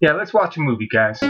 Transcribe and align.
Yeah, 0.00 0.12
let's 0.12 0.32
watch 0.32 0.56
a 0.56 0.60
movie, 0.60 0.88
guys. 0.88 1.20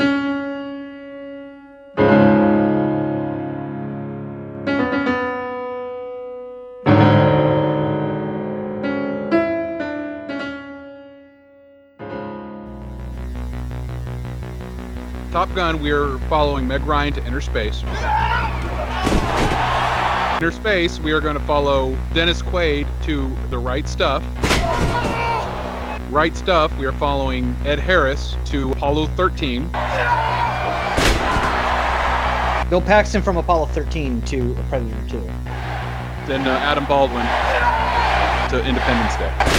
Top 15.33 15.53
Gun, 15.57 15.83
we're 15.83 16.19
following 16.29 16.69
Meg 16.69 16.85
Ryan 16.85 17.13
to 17.15 17.27
inner 17.27 17.41
space. 17.41 17.83
Inner 20.41 20.53
space, 20.53 21.01
we 21.01 21.11
are 21.11 21.21
going 21.21 21.37
to 21.37 21.45
follow 21.45 21.99
Dennis 22.15 22.41
Quaid 22.41 22.87
to 23.03 23.37
the 23.49 23.59
right 23.59 23.89
stuff. 23.89 24.23
Right 26.11 26.37
stuff, 26.37 26.77
we 26.77 26.87
are 26.87 26.93
following 26.93 27.55
Ed 27.65 27.79
Harris 27.79 28.37
to 28.47 28.73
Apollo 28.73 29.07
13. 29.15 29.63
Bill 32.69 32.81
Paxton 32.81 33.23
from 33.23 33.37
Apollo 33.37 33.67
13 33.67 34.21
to 34.23 34.55
Predator 34.69 35.09
2. 35.09 35.21
Then 36.27 36.49
uh, 36.49 36.59
Adam 36.65 36.85
Baldwin 36.87 37.25
to 38.51 38.69
Independence 38.69 39.15
Day. 39.19 39.50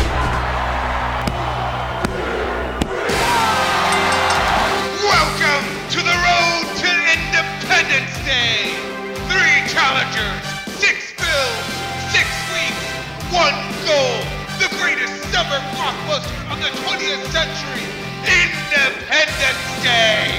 The 16.62 16.70
20th 16.86 17.26
century, 17.34 17.82
Independence 18.22 19.66
Day. 19.82 20.30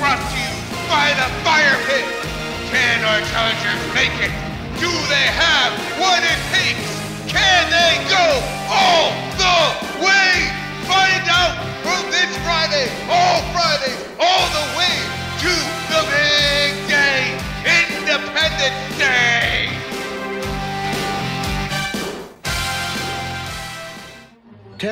Brought 0.00 0.16
to 0.16 0.38
you 0.40 0.52
by 0.88 1.12
the 1.12 1.28
Fire 1.44 1.76
Pit. 1.84 2.08
Can 2.72 3.04
our 3.04 3.20
challengers 3.28 3.82
make 3.92 4.16
it? 4.24 4.32
Do 4.80 4.88
they 5.12 5.28
have 5.28 5.76
what 6.00 6.24
it 6.24 6.40
takes? 6.56 6.88
Can 7.28 7.68
they 7.68 8.00
go 8.08 8.40
all 8.72 9.12
the 9.36 9.91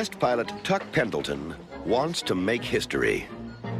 Test 0.01 0.19
pilot 0.19 0.51
Tuck 0.63 0.81
Pendleton 0.93 1.53
wants 1.85 2.23
to 2.23 2.33
make 2.33 2.63
history. 2.63 3.27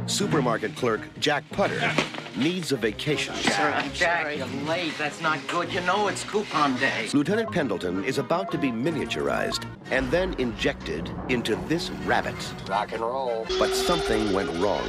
Supermarket 0.06 0.76
clerk 0.76 1.00
Jack 1.18 1.42
Putter 1.50 1.92
needs 2.36 2.70
a 2.70 2.76
vacation. 2.76 3.34
Sir, 3.34 3.84
Jack, 3.92 4.36
you're 4.36 4.46
late. 4.64 4.92
That's 4.96 5.20
not 5.20 5.44
good. 5.48 5.72
You 5.72 5.80
know 5.80 6.06
it's 6.06 6.22
coupon 6.22 6.76
day. 6.76 7.08
Lieutenant 7.12 7.50
Pendleton 7.50 8.04
is 8.04 8.18
about 8.18 8.52
to 8.52 8.56
be 8.56 8.70
miniaturized 8.70 9.66
and 9.90 10.08
then 10.12 10.34
injected 10.34 11.10
into 11.28 11.56
this 11.66 11.90
rabbit. 12.06 12.36
Rock 12.68 12.92
and 12.92 13.00
roll. 13.00 13.44
But 13.58 13.74
something 13.74 14.32
went 14.32 14.50
wrong, 14.62 14.86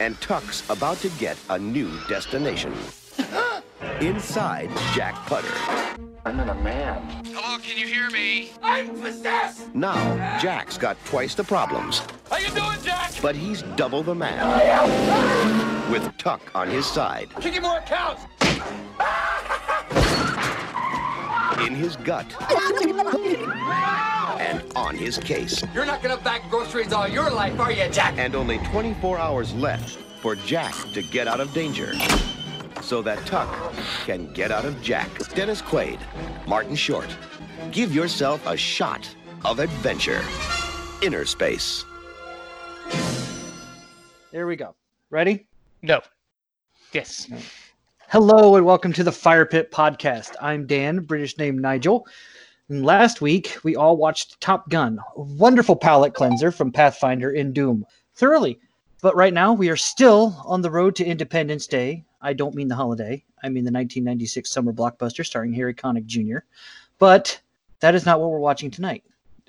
and 0.00 0.20
Tuck's 0.20 0.68
about 0.68 0.96
to 1.02 1.10
get 1.10 1.36
a 1.48 1.60
new 1.60 1.96
destination. 2.08 2.74
Inside 4.00 4.68
Jack 4.94 5.14
Putter. 5.26 6.11
I'm 6.24 6.38
in 6.38 6.48
a 6.48 6.54
man. 6.54 7.02
Hello, 7.26 7.58
can 7.58 7.76
you 7.76 7.86
hear 7.86 8.08
me? 8.10 8.52
I'm 8.62 8.90
possessed. 9.00 9.74
Now, 9.74 9.96
Jack's 10.38 10.78
got 10.78 10.96
twice 11.04 11.34
the 11.34 11.42
problems, 11.42 12.02
How 12.30 12.36
you 12.38 12.48
doing, 12.50 12.78
Jack? 12.84 13.12
but 13.20 13.34
he's 13.34 13.62
double 13.76 14.02
the 14.04 14.14
man. 14.14 15.90
With 15.90 16.16
Tuck 16.18 16.40
on 16.54 16.68
his 16.70 16.86
side, 16.86 17.28
Kick 17.40 17.60
more 17.60 17.78
accounts. 17.78 18.22
in 21.66 21.74
his 21.74 21.96
gut, 21.96 22.26
and 24.40 24.62
on 24.76 24.96
his 24.96 25.18
case. 25.18 25.62
You're 25.74 25.86
not 25.86 26.02
gonna 26.02 26.16
back 26.18 26.48
groceries 26.50 26.92
all 26.92 27.08
your 27.08 27.30
life, 27.30 27.58
are 27.58 27.72
you, 27.72 27.88
Jack? 27.88 28.14
and 28.16 28.34
only 28.36 28.58
24 28.70 29.18
hours 29.18 29.52
left 29.54 29.98
for 30.20 30.36
Jack 30.36 30.74
to 30.92 31.02
get 31.02 31.26
out 31.26 31.40
of 31.40 31.52
danger. 31.52 31.92
So 32.82 33.00
that 33.02 33.24
Tuck 33.26 33.48
can 34.04 34.32
get 34.32 34.50
out 34.50 34.64
of 34.64 34.82
Jack. 34.82 35.08
Dennis 35.34 35.62
Quaid, 35.62 36.00
Martin 36.48 36.74
Short. 36.74 37.06
Give 37.70 37.94
yourself 37.94 38.44
a 38.44 38.56
shot 38.56 39.08
of 39.44 39.60
adventure. 39.60 40.20
Inner 41.00 41.24
Space. 41.24 41.84
There 44.32 44.48
we 44.48 44.56
go. 44.56 44.74
Ready? 45.10 45.46
No. 45.80 46.00
Yes. 46.92 47.30
Hello 48.08 48.56
and 48.56 48.66
welcome 48.66 48.92
to 48.94 49.04
the 49.04 49.12
Fire 49.12 49.46
Pit 49.46 49.70
Podcast. 49.70 50.34
I'm 50.40 50.66
Dan, 50.66 51.04
British 51.04 51.38
name 51.38 51.58
Nigel. 51.58 52.06
And 52.68 52.84
last 52.84 53.20
week 53.20 53.58
we 53.62 53.76
all 53.76 53.96
watched 53.96 54.40
Top 54.40 54.68
Gun, 54.68 54.98
a 55.16 55.22
wonderful 55.22 55.76
palate 55.76 56.14
cleanser 56.14 56.50
from 56.50 56.72
Pathfinder 56.72 57.30
in 57.30 57.52
Doom, 57.52 57.86
thoroughly. 58.16 58.58
But 59.02 59.14
right 59.14 59.32
now 59.32 59.52
we 59.52 59.70
are 59.70 59.76
still 59.76 60.42
on 60.44 60.62
the 60.62 60.70
road 60.70 60.96
to 60.96 61.04
Independence 61.04 61.66
Day. 61.68 62.04
I 62.22 62.32
don't 62.32 62.54
mean 62.54 62.68
the 62.68 62.76
holiday. 62.76 63.24
I 63.42 63.48
mean 63.48 63.64
the 63.64 63.72
1996 63.72 64.50
summer 64.50 64.72
blockbuster 64.72 65.26
starring 65.26 65.52
Harry 65.52 65.74
Connick 65.74 66.06
Jr. 66.06 66.38
But 66.98 67.40
that 67.80 67.94
is 67.94 68.06
not 68.06 68.20
what 68.20 68.30
we're 68.30 68.38
watching 68.38 68.70
tonight. 68.70 69.04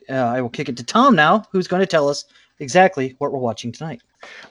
Uh, 0.10 0.14
I 0.14 0.42
will 0.42 0.50
kick 0.50 0.68
it 0.70 0.78
to 0.78 0.84
Tom 0.84 1.16
now, 1.16 1.46
who's 1.52 1.68
going 1.68 1.80
to 1.82 1.86
tell 1.86 2.10
us 2.10 2.26
exactly 2.60 3.16
what 3.20 3.32
we're 3.32 3.40
watching 3.40 3.72
tonight. 3.72 4.02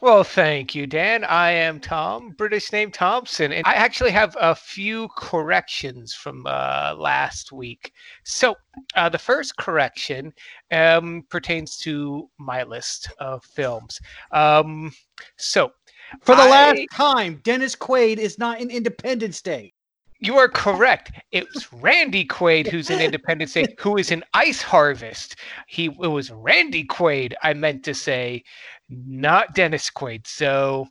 Well, 0.00 0.22
thank 0.22 0.74
you, 0.74 0.86
Dan. 0.86 1.24
I 1.24 1.50
am 1.50 1.80
Tom, 1.80 2.30
British 2.30 2.72
name 2.72 2.90
Thompson, 2.90 3.52
and 3.52 3.66
I 3.66 3.72
actually 3.72 4.10
have 4.10 4.36
a 4.38 4.54
few 4.54 5.08
corrections 5.16 6.14
from 6.14 6.46
uh, 6.46 6.94
last 6.98 7.52
week. 7.52 7.92
So, 8.24 8.54
uh, 8.96 9.08
the 9.08 9.18
first 9.18 9.56
correction 9.56 10.32
um, 10.70 11.24
pertains 11.30 11.78
to 11.78 12.28
my 12.38 12.64
list 12.64 13.10
of 13.18 13.44
films. 13.44 13.98
Um, 14.30 14.92
so, 15.36 15.72
For 16.20 16.34
the 16.36 16.42
I- 16.42 16.50
last 16.50 16.80
time, 16.92 17.40
Dennis 17.42 17.74
Quaid 17.74 18.18
is 18.18 18.38
not 18.38 18.60
in 18.60 18.70
Independence 18.70 19.42
Day. 19.42 19.72
You 20.18 20.38
are 20.38 20.48
correct. 20.48 21.10
It's 21.32 21.72
Randy 21.72 22.24
Quaid 22.24 22.68
who's 22.68 22.90
in 22.90 23.00
Independence 23.00 23.54
Day, 23.54 23.66
who 23.80 23.96
is 23.96 24.12
in 24.12 24.22
Ice 24.34 24.62
Harvest. 24.62 25.34
He 25.66 25.86
it 25.86 26.06
was 26.06 26.30
Randy 26.30 26.84
Quaid. 26.84 27.34
I 27.42 27.54
meant 27.54 27.84
to 27.86 27.94
say, 27.94 28.44
not 28.88 29.54
Dennis 29.56 29.90
Quaid. 29.90 30.28
So, 30.28 30.86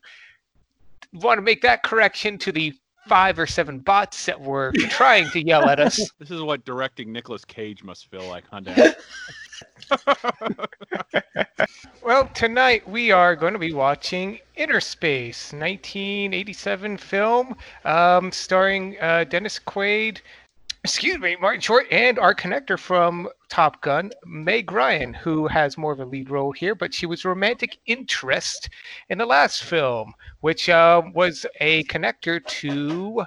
want 1.13 1.37
to 1.37 1.41
make 1.41 1.61
that 1.61 1.83
correction 1.83 2.37
to 2.39 2.51
the 2.51 2.73
five 3.11 3.37
or 3.37 3.45
seven 3.45 3.77
bots 3.77 4.25
that 4.25 4.39
were 4.39 4.71
trying 4.89 5.29
to 5.31 5.45
yell 5.45 5.67
at 5.67 5.81
us. 5.81 5.99
This 6.19 6.31
is 6.31 6.41
what 6.41 6.63
directing 6.63 7.11
Nicolas 7.11 7.43
Cage 7.43 7.83
must 7.83 8.09
feel 8.09 8.25
like, 8.29 8.45
huh, 8.49 8.61
Dan? 8.61 8.95
Well, 12.03 12.27
tonight 12.33 12.89
we 12.89 13.11
are 13.11 13.35
going 13.35 13.53
to 13.53 13.59
be 13.59 13.73
watching 13.73 14.39
Inner 14.55 14.79
Space, 14.79 15.53
1987 15.53 16.97
film, 16.97 17.55
um, 17.85 18.31
starring 18.31 18.97
uh, 18.99 19.25
Dennis 19.25 19.59
Quaid, 19.59 20.21
excuse 20.83 21.19
me, 21.19 21.35
Martin 21.39 21.61
Short, 21.61 21.85
and 21.91 22.17
our 22.17 22.33
connector 22.33 22.77
from 22.77 23.29
Top 23.49 23.81
Gun, 23.81 24.11
Meg 24.25 24.71
Ryan, 24.71 25.13
who 25.13 25.47
has 25.47 25.77
more 25.77 25.91
of 25.91 25.99
a 25.99 26.05
lead 26.05 26.29
role 26.29 26.51
here, 26.51 26.75
but 26.75 26.93
she 26.93 27.05
was 27.05 27.25
romantic 27.25 27.77
interest 27.85 28.69
in 29.09 29.17
the 29.17 29.25
last 29.25 29.63
film, 29.63 30.13
which 30.39 30.69
uh, 30.69 31.01
was 31.13 31.45
a 31.59 31.83
connector 31.85 32.45
to 32.45 33.23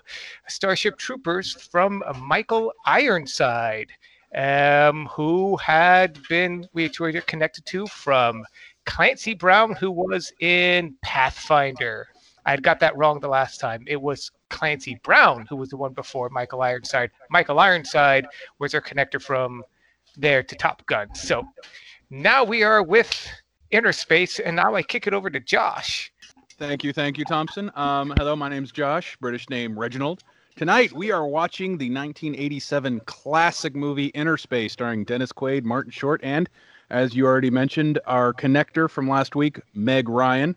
Starship 0.48 0.98
Troopers 0.98 1.52
from 1.70 2.02
Michael 2.16 2.72
Ironside 2.86 3.92
um, 4.34 5.06
who 5.06 5.56
had 5.56 6.18
been 6.28 6.66
we 6.72 6.88
connected 6.88 7.64
to 7.66 7.86
from 7.86 8.44
Clancy 8.84 9.34
Brown, 9.34 9.72
who 9.72 9.90
was 9.90 10.32
in 10.40 10.94
Pathfinder. 11.02 12.08
I 12.46 12.50
had 12.50 12.62
got 12.62 12.80
that 12.80 12.96
wrong 12.96 13.20
the 13.20 13.28
last 13.28 13.58
time. 13.58 13.84
It 13.86 14.00
was 14.00 14.30
Clancy 14.50 15.00
Brown 15.02 15.46
who 15.48 15.56
was 15.56 15.70
the 15.70 15.76
one 15.76 15.92
before 15.92 16.28
Michael 16.28 16.62
Ironside. 16.62 17.10
Michael 17.30 17.58
Ironside 17.58 18.26
was 18.58 18.74
our 18.74 18.80
connector 18.80 19.20
from 19.20 19.62
there 20.16 20.42
to 20.42 20.54
Top 20.54 20.84
Gun. 20.86 21.14
So 21.14 21.46
now 22.10 22.44
we 22.44 22.62
are 22.62 22.82
with 22.82 23.28
Inner 23.70 23.92
Space, 23.92 24.38
and 24.38 24.54
now 24.56 24.74
I 24.74 24.82
kick 24.82 25.06
it 25.06 25.14
over 25.14 25.30
to 25.30 25.40
Josh. 25.40 26.12
Thank 26.58 26.84
you, 26.84 26.92
thank 26.92 27.18
you, 27.18 27.24
Thompson. 27.24 27.70
Um, 27.74 28.14
hello, 28.16 28.36
my 28.36 28.48
name's 28.48 28.70
Josh, 28.70 29.16
British 29.20 29.50
name 29.50 29.76
Reginald. 29.76 30.22
Tonight 30.54 30.92
we 30.92 31.10
are 31.10 31.26
watching 31.26 31.78
the 31.78 31.90
1987 31.90 33.00
classic 33.00 33.74
movie 33.74 34.06
Inner 34.08 34.36
Space, 34.36 34.72
starring 34.72 35.02
Dennis 35.02 35.32
Quaid, 35.32 35.64
Martin 35.64 35.90
Short, 35.90 36.20
and, 36.22 36.48
as 36.90 37.16
you 37.16 37.26
already 37.26 37.50
mentioned, 37.50 37.98
our 38.06 38.32
connector 38.32 38.88
from 38.88 39.08
last 39.08 39.34
week, 39.34 39.58
Meg 39.74 40.08
Ryan. 40.08 40.54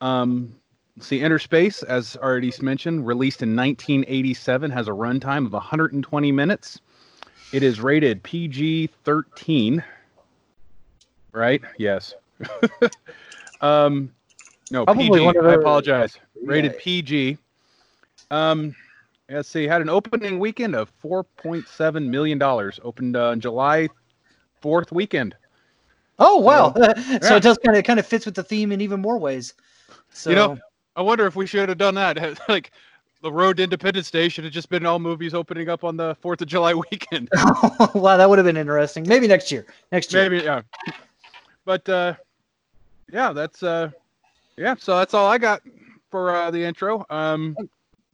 Um, 0.00 0.54
see, 1.00 1.20
Inner 1.20 1.38
Space, 1.38 1.82
as 1.82 2.16
already 2.16 2.52
mentioned, 2.60 3.06
released 3.06 3.42
in 3.42 3.54
1987, 3.56 4.70
has 4.70 4.88
a 4.88 4.92
runtime 4.92 5.46
of 5.46 5.52
120 5.52 6.32
minutes. 6.32 6.80
It 7.52 7.62
is 7.62 7.80
rated 7.80 8.22
PG-13. 8.22 9.82
Right? 11.32 11.62
Yes. 11.78 12.14
um, 13.60 14.12
No, 14.70 14.84
Probably 14.84 15.10
PG. 15.10 15.24
one 15.24 15.36
of 15.36 15.46
I 15.46 15.54
apologize. 15.54 16.18
Rated 16.44 16.72
Yeah. 16.72 16.78
PG. 16.80 17.38
Um, 18.30 18.74
let's 19.30 19.48
see. 19.48 19.66
Had 19.66 19.82
an 19.82 19.88
opening 19.88 20.38
weekend 20.38 20.74
of 20.74 20.90
4.7 21.02 22.08
million 22.08 22.38
dollars. 22.38 22.80
Opened 22.82 23.16
uh, 23.16 23.28
on 23.28 23.40
July 23.40 23.88
4th 24.62 24.90
weekend. 24.92 25.36
Oh 26.18 26.38
wow! 26.38 26.72
so 26.74 26.82
yeah. 26.82 27.36
it 27.36 27.42
does 27.42 27.58
kind 27.58 27.76
of 27.76 27.84
kind 27.84 28.00
of 28.00 28.06
fits 28.06 28.24
with 28.24 28.34
the 28.34 28.42
theme 28.42 28.72
in 28.72 28.80
even 28.80 29.00
more 29.00 29.18
ways. 29.18 29.54
So 30.10 30.30
You 30.30 30.36
know, 30.36 30.58
I 30.96 31.02
wonder 31.02 31.26
if 31.26 31.36
we 31.36 31.46
should 31.46 31.68
have 31.68 31.78
done 31.78 31.94
that. 31.94 32.38
like, 32.48 32.72
the 33.22 33.32
Road 33.32 33.56
to 33.58 33.62
Independence 33.62 34.10
Day 34.10 34.28
should 34.28 34.44
have 34.44 34.52
just 34.52 34.68
been 34.68 34.86
all 34.86 34.98
movies 34.98 35.34
opening 35.34 35.68
up 35.68 35.84
on 35.84 35.96
the 35.96 36.16
4th 36.22 36.40
of 36.42 36.48
July 36.48 36.74
weekend. 36.90 37.28
wow, 37.94 38.16
that 38.16 38.28
would 38.28 38.38
have 38.38 38.46
been 38.46 38.56
interesting. 38.56 39.06
Maybe 39.06 39.26
next 39.26 39.50
year. 39.50 39.66
Next 39.92 40.12
year. 40.12 40.28
Maybe, 40.28 40.44
yeah. 40.44 40.62
But 41.64 41.88
uh, 41.88 42.14
yeah, 43.12 43.32
that's 43.32 43.62
uh, 43.62 43.90
yeah. 44.56 44.76
So 44.78 44.96
that's 44.98 45.14
all 45.14 45.26
I 45.26 45.38
got 45.38 45.62
for 46.10 46.34
uh, 46.34 46.50
the 46.50 46.62
intro. 46.62 47.04
Um, 47.10 47.56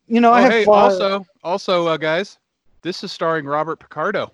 You 0.08 0.20
know, 0.20 0.30
oh, 0.30 0.34
I 0.34 0.40
have 0.42 0.52
hey, 0.52 0.64
uh, 0.64 0.70
also, 0.70 1.26
also, 1.44 1.86
uh, 1.86 1.96
guys, 1.96 2.38
this 2.82 3.04
is 3.04 3.12
starring 3.12 3.44
Robert 3.44 3.80
Picardo. 3.80 4.32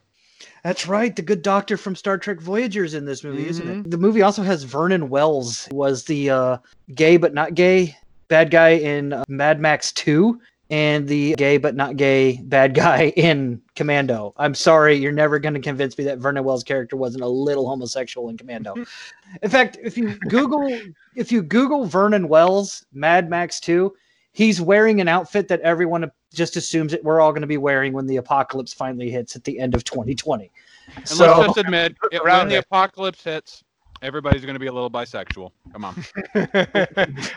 That's 0.62 0.86
right. 0.86 1.14
The 1.14 1.22
good 1.22 1.42
doctor 1.42 1.76
from 1.76 1.96
Star 1.96 2.18
Trek 2.18 2.40
Voyagers 2.40 2.94
in 2.94 3.04
this 3.04 3.24
movie, 3.24 3.48
isn't 3.48 3.66
Mm-hmm. 3.66 3.80
it? 3.80 3.90
The 3.90 3.98
movie 3.98 4.22
also 4.22 4.42
has 4.42 4.62
Vernon 4.62 5.08
Wells, 5.08 5.66
who 5.70 5.76
was 5.76 6.04
the 6.04 6.30
uh, 6.30 6.58
gay 6.94 7.16
but 7.16 7.34
not 7.34 7.54
gay 7.54 7.96
bad 8.28 8.50
guy 8.50 8.70
in 8.70 9.12
uh, 9.12 9.25
Mad 9.28 9.60
Max 9.60 9.92
2 9.92 10.40
and 10.70 11.08
the 11.08 11.34
gay 11.36 11.56
but 11.56 11.75
not 11.75 11.96
gay 11.96 12.40
bad 12.44 12.75
guy 12.75 13.04
in 13.16 13.60
Commando. 13.75 14.34
I'm 14.36 14.54
sorry, 14.54 14.96
you're 14.96 15.12
never 15.12 15.38
going 15.38 15.54
to 15.54 15.60
convince 15.60 15.96
me 15.96 16.04
that 16.04 16.19
Vernon 16.19 16.44
Wells' 16.44 16.64
character 16.64 16.96
wasn't 16.96 17.25
a 17.25 17.28
little 17.28 17.69
homosexual 17.69 18.28
in 18.28 18.36
Commando. 18.36 18.75
in 19.42 19.50
fact, 19.50 19.78
if 19.82 19.96
you 19.96 20.19
Google 20.28 20.69
if 21.16 21.32
you 21.32 21.42
Google 21.42 21.86
Vernon 21.86 22.28
Wells 22.28 22.84
Mad 22.92 23.30
Max 23.30 23.60
2, 23.60 23.94
he's 24.32 24.60
wearing 24.60 25.00
an 25.00 25.08
outfit 25.08 25.48
that 25.48 25.60
everyone 25.62 26.10
just 26.34 26.56
assumes 26.56 26.92
that 26.92 27.02
we're 27.02 27.20
all 27.20 27.32
going 27.32 27.42
to 27.42 27.48
be 27.48 27.56
wearing 27.56 27.92
when 27.92 28.06
the 28.06 28.16
apocalypse 28.16 28.72
finally 28.72 29.10
hits 29.10 29.34
at 29.34 29.44
the 29.44 29.58
end 29.58 29.74
of 29.74 29.84
2020. 29.84 30.50
And 30.96 31.08
So 31.08 31.26
let's 31.26 31.46
just 31.46 31.58
admit, 31.58 31.96
it, 32.12 32.20
Around 32.20 32.40
when 32.40 32.48
the 32.48 32.56
apocalypse 32.56 33.24
hits, 33.24 33.64
everybody's 34.02 34.42
going 34.42 34.54
to 34.54 34.60
be 34.60 34.66
a 34.66 34.72
little 34.72 34.90
bisexual. 34.90 35.50
Come 35.72 35.84
on. 35.84 35.94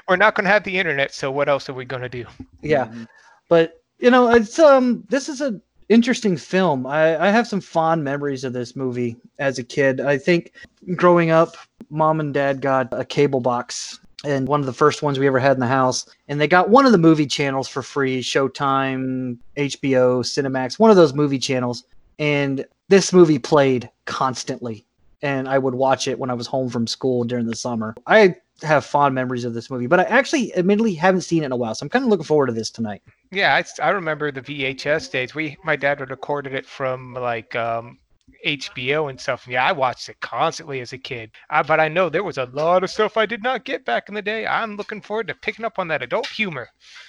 We're 0.07 0.15
not 0.17 0.35
going 0.35 0.45
to 0.45 0.49
have 0.51 0.63
the 0.63 0.77
internet, 0.77 1.13
so 1.13 1.31
what 1.31 1.49
else 1.49 1.69
are 1.69 1.73
we 1.73 1.85
going 1.85 2.01
to 2.03 2.09
do? 2.09 2.25
yeah, 2.61 2.85
Mhm. 2.85 3.07
but 3.49 3.81
you 3.99 4.09
know, 4.09 4.31
it's 4.31 4.57
um, 4.59 5.03
this 5.09 5.29
is 5.29 5.41
a 5.41 5.59
interesting 5.89 6.37
film. 6.37 6.85
I, 6.87 7.27
I 7.27 7.29
have 7.29 7.47
some 7.47 7.61
fond 7.61 8.03
memories 8.03 8.43
of 8.43 8.53
this 8.53 8.75
movie 8.75 9.15
as 9.39 9.59
a 9.59 9.63
kid. 9.63 9.99
I 10.01 10.17
think 10.17 10.53
growing 10.95 11.31
up, 11.31 11.55
mom 11.89 12.19
and 12.19 12.33
dad 12.33 12.61
got 12.61 12.87
a 12.91 13.05
cable 13.05 13.41
box. 13.41 13.99
And 14.23 14.47
one 14.47 14.59
of 14.59 14.67
the 14.67 14.73
first 14.73 15.01
ones 15.01 15.17
we 15.17 15.25
ever 15.25 15.39
had 15.39 15.53
in 15.53 15.59
the 15.59 15.67
house. 15.67 16.07
And 16.27 16.39
they 16.39 16.47
got 16.47 16.69
one 16.69 16.85
of 16.85 16.91
the 16.91 16.97
movie 16.99 17.25
channels 17.25 17.67
for 17.67 17.81
free 17.81 18.21
Showtime, 18.21 19.37
HBO, 19.57 20.21
Cinemax, 20.23 20.77
one 20.77 20.91
of 20.91 20.95
those 20.95 21.13
movie 21.15 21.39
channels. 21.39 21.83
And 22.19 22.63
this 22.87 23.11
movie 23.11 23.39
played 23.39 23.89
constantly. 24.05 24.85
And 25.21 25.47
I 25.47 25.57
would 25.57 25.75
watch 25.75 26.07
it 26.07 26.18
when 26.18 26.29
I 26.29 26.33
was 26.33 26.47
home 26.47 26.69
from 26.69 26.88
school 26.88 27.23
during 27.23 27.45
the 27.45 27.56
summer. 27.56 27.95
I 28.07 28.35
have 28.63 28.85
fond 28.85 29.15
memories 29.15 29.45
of 29.45 29.53
this 29.53 29.69
movie, 29.69 29.88
but 29.88 30.00
I 30.00 30.03
actually 30.03 30.56
admittedly 30.56 30.94
haven't 30.94 31.21
seen 31.21 31.44
it 31.44 31.47
in 31.47 31.51
a 31.51 31.56
while. 31.56 31.75
So 31.75 31.83
I'm 31.83 31.89
kind 31.89 32.06
of 32.06 32.09
looking 32.09 32.25
forward 32.25 32.47
to 32.47 32.53
this 32.53 32.69
tonight. 32.69 33.01
Yeah, 33.31 33.62
I 33.81 33.89
remember 33.89 34.31
the 34.31 34.41
VHS 34.41 35.12
days. 35.12 35.35
We 35.35 35.57
my 35.63 35.75
dad 35.75 36.00
would 36.00 36.09
recorded 36.09 36.53
it 36.53 36.65
from 36.65 37.13
like 37.13 37.56
um, 37.56 37.97
HBO 38.45 39.09
and 39.09 39.19
stuff. 39.19 39.47
Yeah, 39.47 39.65
I 39.65 39.71
watched 39.71 40.09
it 40.09 40.19
constantly 40.21 40.81
as 40.81 40.94
a 40.94 40.97
kid. 40.97 41.31
Uh, 41.50 41.63
but 41.63 41.79
I 41.79 41.88
know 41.88 42.09
there 42.09 42.23
was 42.23 42.38
a 42.38 42.45
lot 42.45 42.83
of 42.83 42.89
stuff 42.89 43.18
I 43.18 43.25
did 43.25 43.44
not 43.44 43.65
get 43.65 43.85
back 43.85 44.09
in 44.09 44.15
the 44.15 44.21
day. 44.21 44.45
I'm 44.45 44.75
looking 44.75 45.01
forward 45.01 45.27
to 45.27 45.35
picking 45.35 45.65
up 45.65 45.79
on 45.79 45.88
that 45.89 46.01
adult 46.01 46.27
humor. 46.27 46.68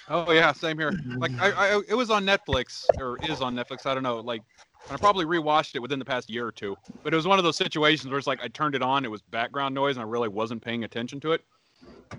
Oh 0.09 0.31
yeah, 0.31 0.51
same 0.51 0.77
here. 0.77 0.93
Like 1.17 1.31
I, 1.39 1.51
I, 1.51 1.81
it 1.87 1.95
was 1.95 2.09
on 2.09 2.25
Netflix 2.25 2.85
or 2.99 3.17
is 3.23 3.41
on 3.41 3.55
Netflix. 3.55 3.85
I 3.85 3.93
don't 3.93 4.03
know. 4.03 4.19
Like, 4.19 4.41
and 4.89 4.95
I 4.95 4.97
probably 4.97 5.25
rewatched 5.25 5.75
it 5.75 5.81
within 5.81 5.99
the 5.99 6.05
past 6.05 6.29
year 6.29 6.45
or 6.45 6.51
two. 6.51 6.75
But 7.03 7.13
it 7.13 7.15
was 7.15 7.27
one 7.27 7.39
of 7.39 7.43
those 7.43 7.57
situations 7.57 8.09
where 8.09 8.17
it's 8.17 8.27
like 8.27 8.41
I 8.43 8.47
turned 8.47 8.75
it 8.75 8.81
on, 8.81 9.05
it 9.05 9.11
was 9.11 9.21
background 9.21 9.75
noise, 9.75 9.95
and 9.97 10.05
I 10.05 10.07
really 10.07 10.29
wasn't 10.29 10.61
paying 10.61 10.83
attention 10.83 11.19
to 11.21 11.31
it. 11.33 11.43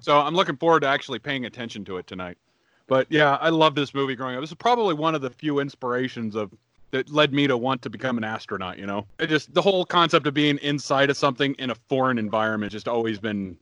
So 0.01 0.19
I'm 0.21 0.35
looking 0.35 0.57
forward 0.57 0.81
to 0.81 0.89
actually 0.89 1.19
paying 1.19 1.45
attention 1.47 1.85
to 1.87 1.97
it 1.99 2.07
tonight. 2.07 2.37
But 2.87 3.07
yeah, 3.11 3.39
I 3.41 3.49
love 3.49 3.75
this 3.75 3.95
movie 3.95 4.15
growing 4.15 4.37
up. 4.37 4.43
This 4.43 4.51
is 4.51 4.57
probably 4.57 4.95
one 4.95 5.15
of 5.15 5.23
the 5.23 5.31
few 5.31 5.61
inspirations 5.61 6.35
of 6.35 6.53
that 6.91 7.11
led 7.11 7.33
me 7.33 7.47
to 7.47 7.57
want 7.57 7.81
to 7.83 7.91
become 7.91 8.19
an 8.19 8.25
astronaut. 8.25 8.79
You 8.79 8.87
know, 8.87 9.07
it 9.19 9.29
just 9.29 9.53
the 9.55 9.63
whole 9.63 9.85
concept 9.85 10.27
of 10.27 10.35
being 10.35 10.59
inside 10.59 11.11
of 11.11 11.17
something 11.17 11.55
in 11.59 11.71
a 11.71 11.75
foreign 11.89 12.19
environment 12.19 12.73
just 12.73 12.89
always 12.89 13.19
been 13.19 13.57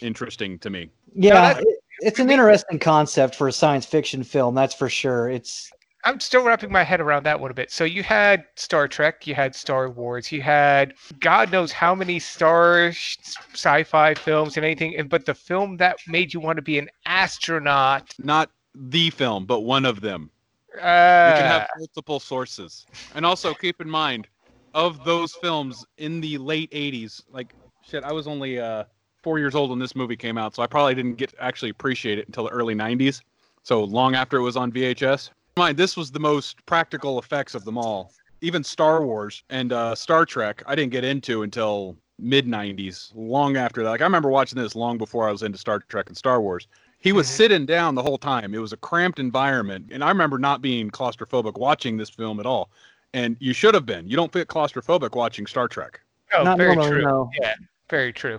interesting 0.00 0.58
to 0.60 0.70
me. 0.70 0.90
Yeah, 1.14 1.58
it- 1.58 1.66
it's 2.00 2.20
an 2.20 2.30
interesting 2.30 2.78
concept 2.78 3.34
for 3.34 3.48
a 3.48 3.52
science 3.52 3.84
fiction 3.84 4.22
film, 4.22 4.54
that's 4.54 4.74
for 4.74 4.88
sure. 4.88 5.28
It's 5.28 5.70
I'm 6.08 6.20
still 6.20 6.42
wrapping 6.42 6.72
my 6.72 6.84
head 6.84 7.02
around 7.02 7.24
that 7.24 7.38
one 7.38 7.50
a 7.50 7.54
bit. 7.54 7.70
So 7.70 7.84
you 7.84 8.02
had 8.02 8.46
Star 8.54 8.88
Trek, 8.88 9.26
you 9.26 9.34
had 9.34 9.54
Star 9.54 9.90
Wars, 9.90 10.32
you 10.32 10.40
had 10.40 10.94
God 11.20 11.52
knows 11.52 11.70
how 11.70 11.94
many 11.94 12.18
Star 12.18 12.88
sci-fi 12.88 14.14
films 14.14 14.56
and 14.56 14.64
anything, 14.64 14.96
and 14.96 15.10
but 15.10 15.26
the 15.26 15.34
film 15.34 15.76
that 15.76 15.98
made 16.06 16.32
you 16.32 16.40
want 16.40 16.56
to 16.56 16.62
be 16.62 16.78
an 16.78 16.88
astronaut. 17.04 18.14
Not 18.18 18.50
the 18.74 19.10
film, 19.10 19.44
but 19.44 19.60
one 19.60 19.84
of 19.84 20.00
them. 20.00 20.30
Uh, 20.76 20.78
You 20.78 21.42
can 21.42 21.44
have 21.44 21.68
multiple 21.76 22.20
sources. 22.20 22.86
And 23.14 23.26
also 23.26 23.52
keep 23.52 23.78
in 23.82 23.90
mind, 23.90 24.28
of 24.72 25.04
those 25.04 25.34
films 25.34 25.84
in 25.98 26.22
the 26.22 26.38
late 26.38 26.70
80s, 26.70 27.22
like 27.30 27.54
shit, 27.86 28.02
I 28.02 28.12
was 28.12 28.26
only 28.26 28.58
uh, 28.58 28.84
four 29.22 29.38
years 29.38 29.54
old 29.54 29.68
when 29.68 29.78
this 29.78 29.94
movie 29.94 30.16
came 30.16 30.38
out, 30.38 30.54
so 30.54 30.62
I 30.62 30.68
probably 30.68 30.94
didn't 30.94 31.16
get 31.16 31.30
to 31.30 31.44
actually 31.44 31.68
appreciate 31.70 32.18
it 32.18 32.26
until 32.28 32.44
the 32.44 32.50
early 32.50 32.74
90s. 32.74 33.20
So 33.62 33.84
long 33.84 34.14
after 34.14 34.38
it 34.38 34.42
was 34.42 34.56
on 34.56 34.72
VHS. 34.72 35.28
Mind, 35.58 35.76
this 35.76 35.96
was 35.96 36.10
the 36.10 36.20
most 36.20 36.64
practical 36.66 37.18
effects 37.18 37.54
of 37.54 37.64
them 37.64 37.76
all. 37.76 38.12
Even 38.40 38.62
Star 38.62 39.04
Wars 39.04 39.42
and 39.50 39.72
uh, 39.72 39.94
Star 39.94 40.24
Trek, 40.24 40.62
I 40.66 40.74
didn't 40.76 40.92
get 40.92 41.04
into 41.04 41.42
until 41.42 41.96
mid 42.20 42.46
90s, 42.46 43.10
long 43.14 43.56
after 43.56 43.82
that. 43.82 43.90
Like 43.90 44.00
I 44.00 44.04
remember 44.04 44.28
watching 44.30 44.58
this 44.60 44.74
long 44.76 44.96
before 44.98 45.28
I 45.28 45.32
was 45.32 45.42
into 45.42 45.58
Star 45.58 45.80
Trek 45.88 46.06
and 46.08 46.16
Star 46.16 46.40
Wars. 46.40 46.68
He 47.00 47.12
was 47.12 47.26
Mhm. 47.28 47.30
sitting 47.30 47.66
down 47.66 47.94
the 47.94 48.02
whole 48.02 48.18
time. 48.18 48.54
It 48.54 48.58
was 48.58 48.72
a 48.72 48.76
cramped 48.76 49.18
environment, 49.18 49.86
and 49.92 50.02
I 50.02 50.08
remember 50.08 50.38
not 50.38 50.62
being 50.62 50.90
claustrophobic 50.90 51.58
watching 51.58 51.96
this 51.96 52.10
film 52.10 52.40
at 52.40 52.46
all. 52.46 52.70
And 53.14 53.36
you 53.40 53.52
should 53.52 53.74
have 53.74 53.86
been. 53.86 54.08
You 54.08 54.16
don't 54.16 54.32
feel 54.32 54.44
claustrophobic 54.44 55.14
watching 55.16 55.46
Star 55.46 55.66
Trek. 55.68 56.00
oh, 56.34 56.42
not 56.44 56.58
very 56.58 56.74
normally, 56.76 57.00
true. 57.00 57.02
no. 57.02 57.30
Yeah, 57.40 57.54
very 57.88 58.12
true. 58.12 58.38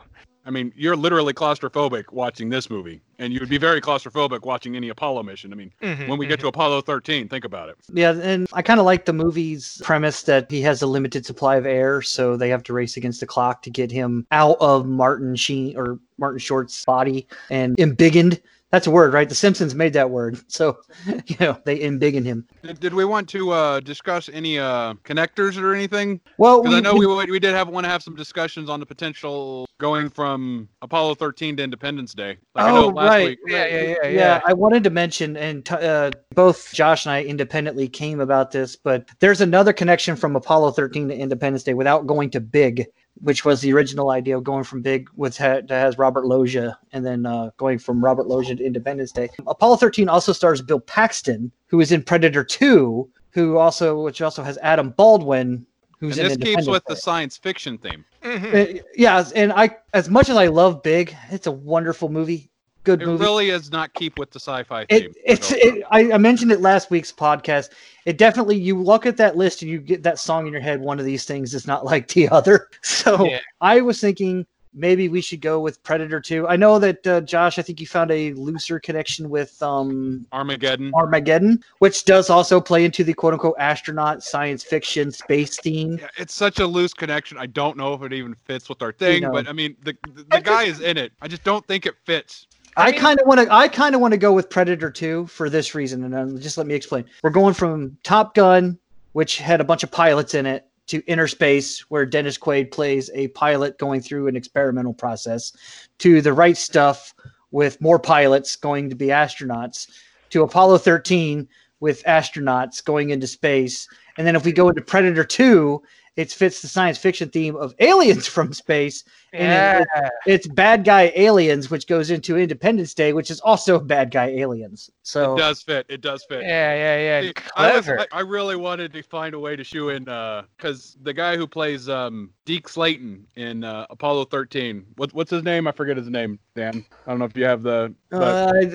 I 0.49 0.51
mean, 0.51 0.73
you're 0.75 0.95
literally 0.95 1.31
claustrophobic 1.31 2.05
watching 2.11 2.49
this 2.49 2.71
movie, 2.71 3.01
and 3.19 3.31
you 3.31 3.39
would 3.39 3.49
be 3.49 3.59
very 3.59 3.79
claustrophobic 3.79 4.41
watching 4.41 4.75
any 4.75 4.89
Apollo 4.89 5.21
mission. 5.21 5.53
I 5.53 5.55
mean, 5.55 5.71
Mhm, 5.79 6.07
when 6.07 6.17
we 6.17 6.25
get 6.25 6.39
to 6.39 6.47
Apollo 6.47 6.81
13, 6.81 7.27
think 7.27 7.45
about 7.45 7.69
it. 7.69 7.75
Yeah, 7.93 8.13
and 8.19 8.47
I 8.51 8.63
kind 8.63 8.79
of 8.79 8.85
like 8.87 9.05
the 9.05 9.13
movie's 9.13 9.79
premise 9.83 10.23
that 10.23 10.49
he 10.49 10.63
has 10.63 10.81
a 10.81 10.87
limited 10.87 11.23
supply 11.23 11.57
of 11.57 11.67
air, 11.67 12.01
so 12.01 12.35
they 12.35 12.49
have 12.49 12.63
to 12.63 12.73
race 12.73 12.97
against 12.97 13.19
the 13.19 13.27
clock 13.27 13.61
to 13.61 13.69
get 13.69 13.91
him 13.91 14.25
out 14.31 14.57
of 14.59 14.87
Martin 14.87 15.35
Sheen 15.35 15.77
or 15.77 15.99
Martin 16.17 16.39
Short's 16.39 16.83
body 16.83 17.27
and 17.51 17.77
embiggened. 17.77 18.41
That's 18.71 18.85
a 18.85 18.91
word, 18.91 19.13
right? 19.13 19.27
The 19.27 19.33
Simpsons 19.35 19.73
made 19.73 19.93
that 19.93 20.09
word, 20.09 20.39
so 20.47 20.77
you 21.25 21.35
know 21.39 21.57
they 21.65 21.79
embiggen 21.79 22.23
him. 22.23 22.45
Did, 22.61 22.79
did 22.79 22.93
we 22.93 23.03
want 23.05 23.27
to 23.29 23.51
uh, 23.51 23.79
discuss 23.79 24.29
any 24.31 24.59
uh, 24.59 24.93
connectors 25.03 25.59
or 25.59 25.73
anything? 25.73 26.19
Well, 26.37 26.61
Because 26.61 26.75
I 26.77 26.79
know 26.81 26.95
we, 26.95 27.07
we 27.07 27.39
did 27.39 27.55
have 27.55 27.67
want 27.69 27.85
to 27.85 27.89
have 27.89 28.03
some 28.03 28.15
discussions 28.15 28.69
on 28.69 28.79
the 28.79 28.85
potential 28.85 29.67
going 29.79 30.09
from 30.09 30.67
Apollo 30.81 31.15
13 31.15 31.57
to 31.57 31.63
Independence 31.63 32.13
Day. 32.13 32.37
Like 32.53 32.65
I 32.65 32.71
know 32.71 32.85
Oh, 32.85 32.87
last 32.89 33.09
right. 33.09 33.29
week. 33.29 33.39
Yeah, 33.47 33.65
yeah, 33.65 33.81
yeah, 33.81 33.95
yeah, 34.03 34.09
yeah. 34.09 34.41
I 34.45 34.53
wanted 34.53 34.83
to 34.83 34.89
mention, 34.89 35.35
and 35.37 35.65
t- 35.65 35.73
uh, 35.75 36.11
both 36.35 36.71
Josh 36.73 37.05
and 37.05 37.13
I 37.13 37.23
independently 37.23 37.87
came 37.87 38.19
about 38.19 38.51
this, 38.51 38.75
but 38.75 39.09
there's 39.19 39.41
another 39.41 39.73
connection 39.73 40.15
from 40.15 40.35
Apollo 40.35 40.71
13 40.71 41.07
to 41.09 41.15
Independence 41.17 41.63
Day 41.63 41.73
without 41.73 42.05
going 42.07 42.29
to 42.31 42.39
Big, 42.39 42.85
which 43.21 43.43
was 43.45 43.61
the 43.61 43.73
original 43.73 44.11
idea 44.11 44.37
of 44.37 44.43
going 44.43 44.63
from 44.63 44.81
Big, 44.81 45.09
which 45.15 45.37
ha- 45.37 45.61
that 45.61 45.69
has 45.69 45.97
Robert 45.97 46.25
Loggia, 46.25 46.77
and 46.93 47.05
then 47.05 47.25
uh, 47.25 47.49
going 47.57 47.77
from 47.79 48.03
Robert 48.03 48.27
Loggia 48.27 48.55
to 48.55 48.65
Independence 48.65 49.11
Day. 49.11 49.29
Apollo 49.47 49.77
13 49.77 50.07
also 50.09 50.31
stars 50.31 50.61
Bill 50.61 50.79
Paxton, 50.79 51.51
who 51.67 51.81
is 51.81 51.91
in 51.91 52.01
Predator 52.03 52.43
2, 52.43 53.09
who 53.31 53.57
also, 53.57 54.01
which 54.01 54.21
also 54.21 54.41
has 54.43 54.57
Adam 54.59 54.91
Baldwin, 54.91 55.65
who's 55.99 56.17
And 56.17 56.31
in 56.31 56.39
this 56.39 56.55
keeps 56.55 56.67
with 56.67 56.85
Day. 56.85 56.93
the 56.93 56.95
science 56.95 57.37
fiction 57.37 57.77
theme. 57.77 58.05
Mhm. 58.23 58.79
Uh, 58.79 58.81
yeah, 58.95 59.23
and 59.35 59.51
I, 59.53 59.75
as 59.93 60.09
much 60.09 60.29
as 60.29 60.37
I 60.37 60.47
love 60.47 60.81
Big, 60.81 61.15
it's 61.29 61.47
a 61.47 61.51
wonderful 61.51 62.09
movie, 62.09 62.49
good 62.89 63.01
It 63.01 63.05
movie. 63.07 63.23
really 63.23 63.47
does 63.47 63.71
not 63.71 63.93
keep 63.93 64.17
with 64.17 64.31
the 64.31 64.39
sci-fi 64.39 64.85
theme. 64.85 65.11
It, 65.11 65.17
it's 65.25 65.51
it, 65.51 65.83
I, 65.91 66.11
I 66.13 66.17
mentioned 66.17 66.51
it 66.51 66.61
last 66.61 66.89
week's 66.89 67.11
podcast. 67.11 67.69
It 68.05 68.17
definitely 68.17 68.57
you 68.57 68.81
look 68.81 69.05
at 69.05 69.17
that 69.17 69.37
list 69.37 69.61
and 69.61 69.69
you 69.69 69.79
get 69.79 70.01
that 70.03 70.17
song 70.19 70.47
in 70.47 70.53
your 70.53 70.61
head. 70.61 70.79
One 70.81 70.99
of 70.99 71.05
these 71.05 71.25
things 71.25 71.53
is 71.53 71.67
not 71.67 71.85
like 71.91 72.07
the 72.09 72.29
other. 72.29 72.69
So 72.81 73.25
Yeah. 73.25 73.39
I 73.61 73.81
was 73.81 73.99
thinking 74.01 74.45
maybe 74.73 75.09
we 75.09 75.19
should 75.21 75.41
go 75.41 75.59
with 75.59 75.81
Predator 75.83 76.19
2. 76.21 76.47
I 76.47 76.55
know 76.55 76.77
that 76.79 77.05
uh, 77.07 77.21
Josh, 77.21 77.57
I 77.57 77.61
think 77.63 77.79
you 77.81 77.87
found 77.87 78.11
a 78.11 78.33
looser 78.33 78.79
connection 78.79 79.29
with 79.29 79.61
um, 79.63 80.25
Armageddon. 80.31 80.91
Armageddon, 80.93 81.63
which 81.79 82.05
does 82.05 82.29
also 82.29 82.61
play 82.61 82.85
into 82.85 83.03
the 83.03 83.13
quote 83.13 83.33
unquote 83.33 83.55
astronaut 83.59 84.23
science 84.23 84.63
fiction 84.63 85.11
space 85.11 85.59
theme. 85.59 85.97
Yeah, 85.99 86.07
it's 86.17 86.33
such 86.35 86.59
a 86.59 86.67
loose 86.67 86.93
connection. 86.93 87.37
I 87.37 87.47
don't 87.47 87.77
know 87.77 87.93
if 87.93 88.01
it 88.03 88.13
even 88.13 88.35
fits 88.45 88.69
with 88.69 88.81
our 88.81 88.91
thing, 88.93 89.23
know. 89.23 89.31
but 89.31 89.47
I 89.47 89.53
mean, 89.53 89.75
the 89.83 89.95
the, 90.13 90.23
the 90.29 90.41
guy 90.41 90.63
is 90.63 90.81
in 90.81 90.97
it. 90.97 91.11
I 91.21 91.27
just 91.27 91.43
don't 91.43 91.65
think 91.65 91.85
it 91.85 91.95
fits. 92.05 92.47
I, 92.77 92.91
kind 92.91 93.19
of 93.19 93.27
want 93.27 93.41
to. 93.41 93.53
I 93.53 93.67
kind 93.67 93.95
of 93.95 94.01
want 94.01 94.13
to 94.13 94.17
go 94.17 94.33
with 94.33 94.49
Predator 94.49 94.89
2 94.89 95.27
for 95.27 95.49
this 95.49 95.75
reason, 95.75 96.03
and 96.03 96.15
uh, 96.15 96.39
just 96.39 96.57
let 96.57 96.67
me 96.67 96.75
explain. 96.75 97.05
We're 97.23 97.29
going 97.29 97.53
from 97.53 97.97
Top 98.03 98.35
Gun, 98.35 98.77
which 99.13 99.37
had 99.37 99.61
a 99.61 99.63
bunch 99.63 99.83
of 99.83 99.91
pilots 99.91 100.33
in 100.33 100.45
it, 100.45 100.67
to 100.87 101.03
Inner 101.05 101.27
Space, 101.27 101.79
where 101.89 102.05
Dennis 102.05 102.37
Quaid 102.37 102.71
plays 102.71 103.09
a 103.13 103.27
pilot 103.29 103.77
going 103.77 104.01
through 104.01 104.27
an 104.27 104.35
experimental 104.35 104.93
process, 104.93 105.53
to 105.99 106.21
The 106.21 106.33
Right 106.33 106.57
Stuff 106.57 107.13
with 107.51 107.81
more 107.81 107.99
pilots 107.99 108.55
going 108.55 108.89
to 108.89 108.95
be 108.95 109.07
astronauts, 109.07 109.87
to 110.29 110.43
Apollo 110.43 110.79
13 110.79 111.47
with 111.79 112.03
astronauts 112.03 112.83
going 112.83 113.09
into 113.09 113.27
space, 113.27 113.87
and 114.17 114.27
then 114.27 114.35
if 114.35 114.43
we 114.45 114.51
go 114.51 114.69
into 114.69 114.81
Predator 114.81 115.23
2, 115.23 115.81
it 116.19 116.29
fits 116.31 116.61
the 116.61 116.67
science 116.67 116.97
fiction 116.97 117.29
theme 117.29 117.55
of 117.55 117.73
aliens 117.79 118.27
from 118.35 118.51
space, 118.51 119.05
and 119.31 119.85
Yeah. 119.95 120.03
it- 120.03 120.11
it's 120.25 120.47
bad 120.47 120.83
guy 120.83 121.13
aliens, 121.15 121.71
which 121.71 121.87
goes 121.87 122.11
into 122.11 122.37
Independence 122.37 122.93
Day, 122.93 123.13
which 123.13 123.31
is 123.31 123.39
also 123.39 123.79
bad 123.79 124.11
guy 124.11 124.27
aliens. 124.27 124.89
So 125.03 125.33
It 125.35 125.37
does 125.37 125.61
fit. 125.61 125.85
It 125.87 126.01
does 126.01 126.25
fit. 126.27 126.41
Yeah, 126.41 126.73
yeah, 126.75 126.97
yeah. 126.99 127.21
See, 127.21 127.33
I, 127.55 127.75
was, 127.77 127.85
Clever. 127.85 128.01
I, 128.11 128.17
I 128.17 128.21
really 128.21 128.57
wanted 128.57 128.91
to 128.91 129.01
find 129.01 129.33
a 129.33 129.39
way 129.39 129.55
to 129.55 129.63
shoe 129.63 129.89
in 129.89 130.03
because 130.03 130.97
the 131.03 131.13
guy 131.13 131.37
who 131.37 131.47
plays 131.47 131.87
um, 131.87 132.31
Deke 132.45 132.67
Slayton 132.67 133.25
in 133.37 133.63
uh, 133.63 133.85
Apollo 133.89 134.25
13. 134.25 134.85
What, 134.97 135.13
what's 135.13 135.31
his 135.31 135.43
name? 135.43 135.67
I 135.67 135.71
forget 135.71 135.95
his 135.95 136.09
name. 136.09 136.37
Dan. 136.53 136.85
I 137.07 137.09
don't 137.11 137.19
know 137.19 137.25
if 137.25 137.37
you 137.37 137.45
have 137.45 137.63
the. 137.63 137.93
But 138.09 138.21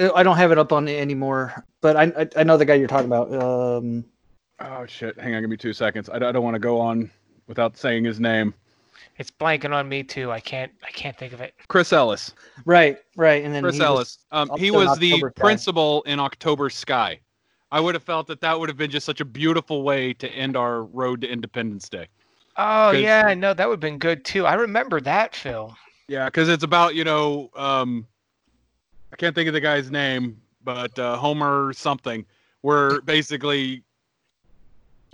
uh, 0.01 0.13
I, 0.15 0.21
I 0.21 0.23
don't 0.23 0.39
have 0.39 0.51
it 0.51 0.57
up 0.59 0.73
on 0.73 0.89
anymore, 0.89 1.63
but 1.83 1.95
I, 1.97 2.05
I 2.19 2.29
I 2.39 2.43
know 2.43 2.57
the 2.57 2.65
guy 2.65 2.75
you're 2.75 2.89
talking 2.89 3.07
about. 3.13 3.31
Um, 3.35 4.05
oh 4.61 4.87
shit! 4.87 5.19
Hang 5.21 5.35
on, 5.35 5.43
give 5.43 5.51
me 5.51 5.59
two 5.59 5.75
seconds. 5.75 6.09
I, 6.09 6.17
I 6.17 6.33
don't 6.33 6.43
want 6.43 6.55
to 6.55 6.59
go 6.61 6.81
on 6.81 7.11
without 7.47 7.77
saying 7.77 8.05
his 8.05 8.21
name. 8.21 8.55
It's 9.19 9.31
blanking 9.31 9.73
on 9.73 9.89
me 9.89 10.03
too. 10.03 10.33
I 10.33 10.41
can't. 10.41 10.73
I 10.85 10.91
can't 10.91 11.17
think 11.17 11.33
of 11.33 11.41
it. 11.41 11.55
Chris 11.69 11.93
Ellis. 11.93 12.33
right, 12.65 12.99
right, 13.17 13.45
and 13.45 13.55
then 13.55 13.63
Chris 13.63 13.77
he 13.77 13.81
was- 13.81 13.87
Ellis. 13.87 14.19
Um, 14.33 14.51
he 14.59 14.71
was 14.71 14.99
the 14.99 15.19
Sky. 15.19 15.29
principal 15.37 16.03
in 16.03 16.19
October 16.19 16.69
Sky. 16.71 17.21
I 17.71 17.81
would 17.81 17.95
have 17.95 18.05
felt 18.05 18.27
that 18.29 18.41
that 18.41 18.59
would 18.59 18.69
have 18.69 18.79
been 18.79 18.91
just 18.91 19.07
such 19.07 19.21
a 19.21 19.25
beautiful 19.25 19.83
way 19.83 20.13
to 20.15 20.29
end 20.31 20.57
our 20.57 20.85
road 20.85 21.21
to 21.23 21.29
Independence 21.29 21.89
Day. 21.89 22.07
Oh 22.57 22.91
yeah, 22.93 23.35
no, 23.35 23.53
that 23.55 23.69
would 23.69 23.75
have 23.75 23.81
been 23.81 23.99
good 23.99 24.25
too. 24.25 24.47
I 24.47 24.55
remember 24.55 25.01
that 25.01 25.35
film. 25.35 25.75
Yeah, 26.09 26.27
because 26.27 26.49
it's 26.49 26.65
about 26.65 26.95
you 26.95 27.05
know, 27.05 27.51
um, 27.57 28.07
I 29.13 29.17
can't 29.17 29.35
think 29.35 29.49
of 29.49 29.55
the 29.55 29.61
guy's 29.61 29.91
name, 29.91 30.41
but 30.65 30.97
uh, 30.99 31.17
Homer 31.17 31.73
something. 31.73 32.25
We're 32.63 33.01
basically 33.03 33.83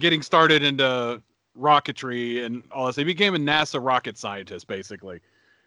getting 0.01 0.23
started 0.23 0.63
into 0.63 1.23
rocketry 1.59 2.45
and 2.45 2.62
all 2.71 2.87
this. 2.87 2.97
He 2.97 3.04
became 3.04 3.35
a 3.35 3.38
NASA 3.38 3.85
rocket 3.85 4.16
scientist, 4.19 4.66
basically. 4.66 5.21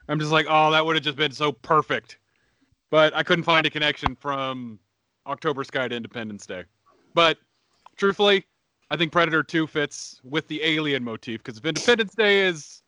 I'm 0.09 0.19
just 0.19 0.31
like, 0.31 0.45
oh, 0.49 0.71
that 0.71 0.85
would 0.85 0.95
have 0.95 1.03
just 1.03 1.17
been 1.17 1.31
so 1.31 1.51
perfect. 1.51 2.17
But 2.89 3.15
I 3.15 3.23
couldn't 3.23 3.43
find 3.43 3.65
a 3.65 3.69
connection 3.69 4.15
from 4.15 4.79
October 5.25 5.63
Sky 5.63 5.87
to 5.87 5.95
Independence 5.95 6.45
Day. 6.45 6.63
But 7.13 7.37
truthfully, 7.95 8.45
I 8.91 8.97
think 8.97 9.11
Predator 9.11 9.43
2 9.43 9.65
fits 9.67 10.19
with 10.23 10.47
the 10.47 10.61
alien 10.63 11.03
motif 11.03 11.41
because 11.43 11.57
if 11.57 11.65
Independence 11.65 12.13
Day 12.13 12.41
is 12.45 12.81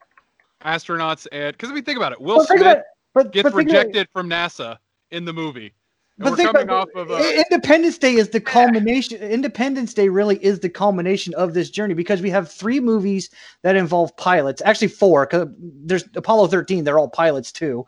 astronauts 0.64 1.28
and 1.32 1.54
because 1.54 1.70
I 1.70 1.74
mean 1.74 1.84
think 1.84 1.98
about 1.98 2.12
it, 2.12 2.22
Will 2.22 2.38
think 2.46 2.60
Smith 2.60 2.74
about- 2.74 2.84
but, 3.14 3.32
gets 3.32 3.44
but 3.50 3.54
rejected 3.54 4.10
from 4.12 4.30
NASA 4.30 4.78
in 5.12 5.24
the 5.24 5.32
movie. 5.32 5.74
And 6.18 6.30
But 6.30 6.36
think 6.38 6.50
about- 6.50 6.70
off 6.70 6.90
of 6.96 7.12
Independence 7.52 7.98
Day 7.98 8.14
is 8.16 8.30
the 8.30 8.40
culmination. 8.40 9.20
Independence 9.22 9.94
Day 9.94 10.08
really 10.08 10.38
is 10.44 10.60
the 10.62 10.70
culmination 10.70 11.34
of 11.34 11.54
this 11.54 11.70
journey 11.70 11.94
because 11.94 12.22
we 12.22 12.30
have 12.30 12.50
three 12.50 12.80
movies 12.80 13.30
that 13.64 13.76
involve 13.76 14.16
pilots. 14.16 14.62
Actually, 14.64 14.88
four. 14.88 15.26
Because 15.26 15.50
there's 15.60 16.06
Apollo 16.16 16.48
13. 16.48 16.86
They're 16.86 17.00
all 17.00 17.10
pilots 17.10 17.52
too. 17.52 17.86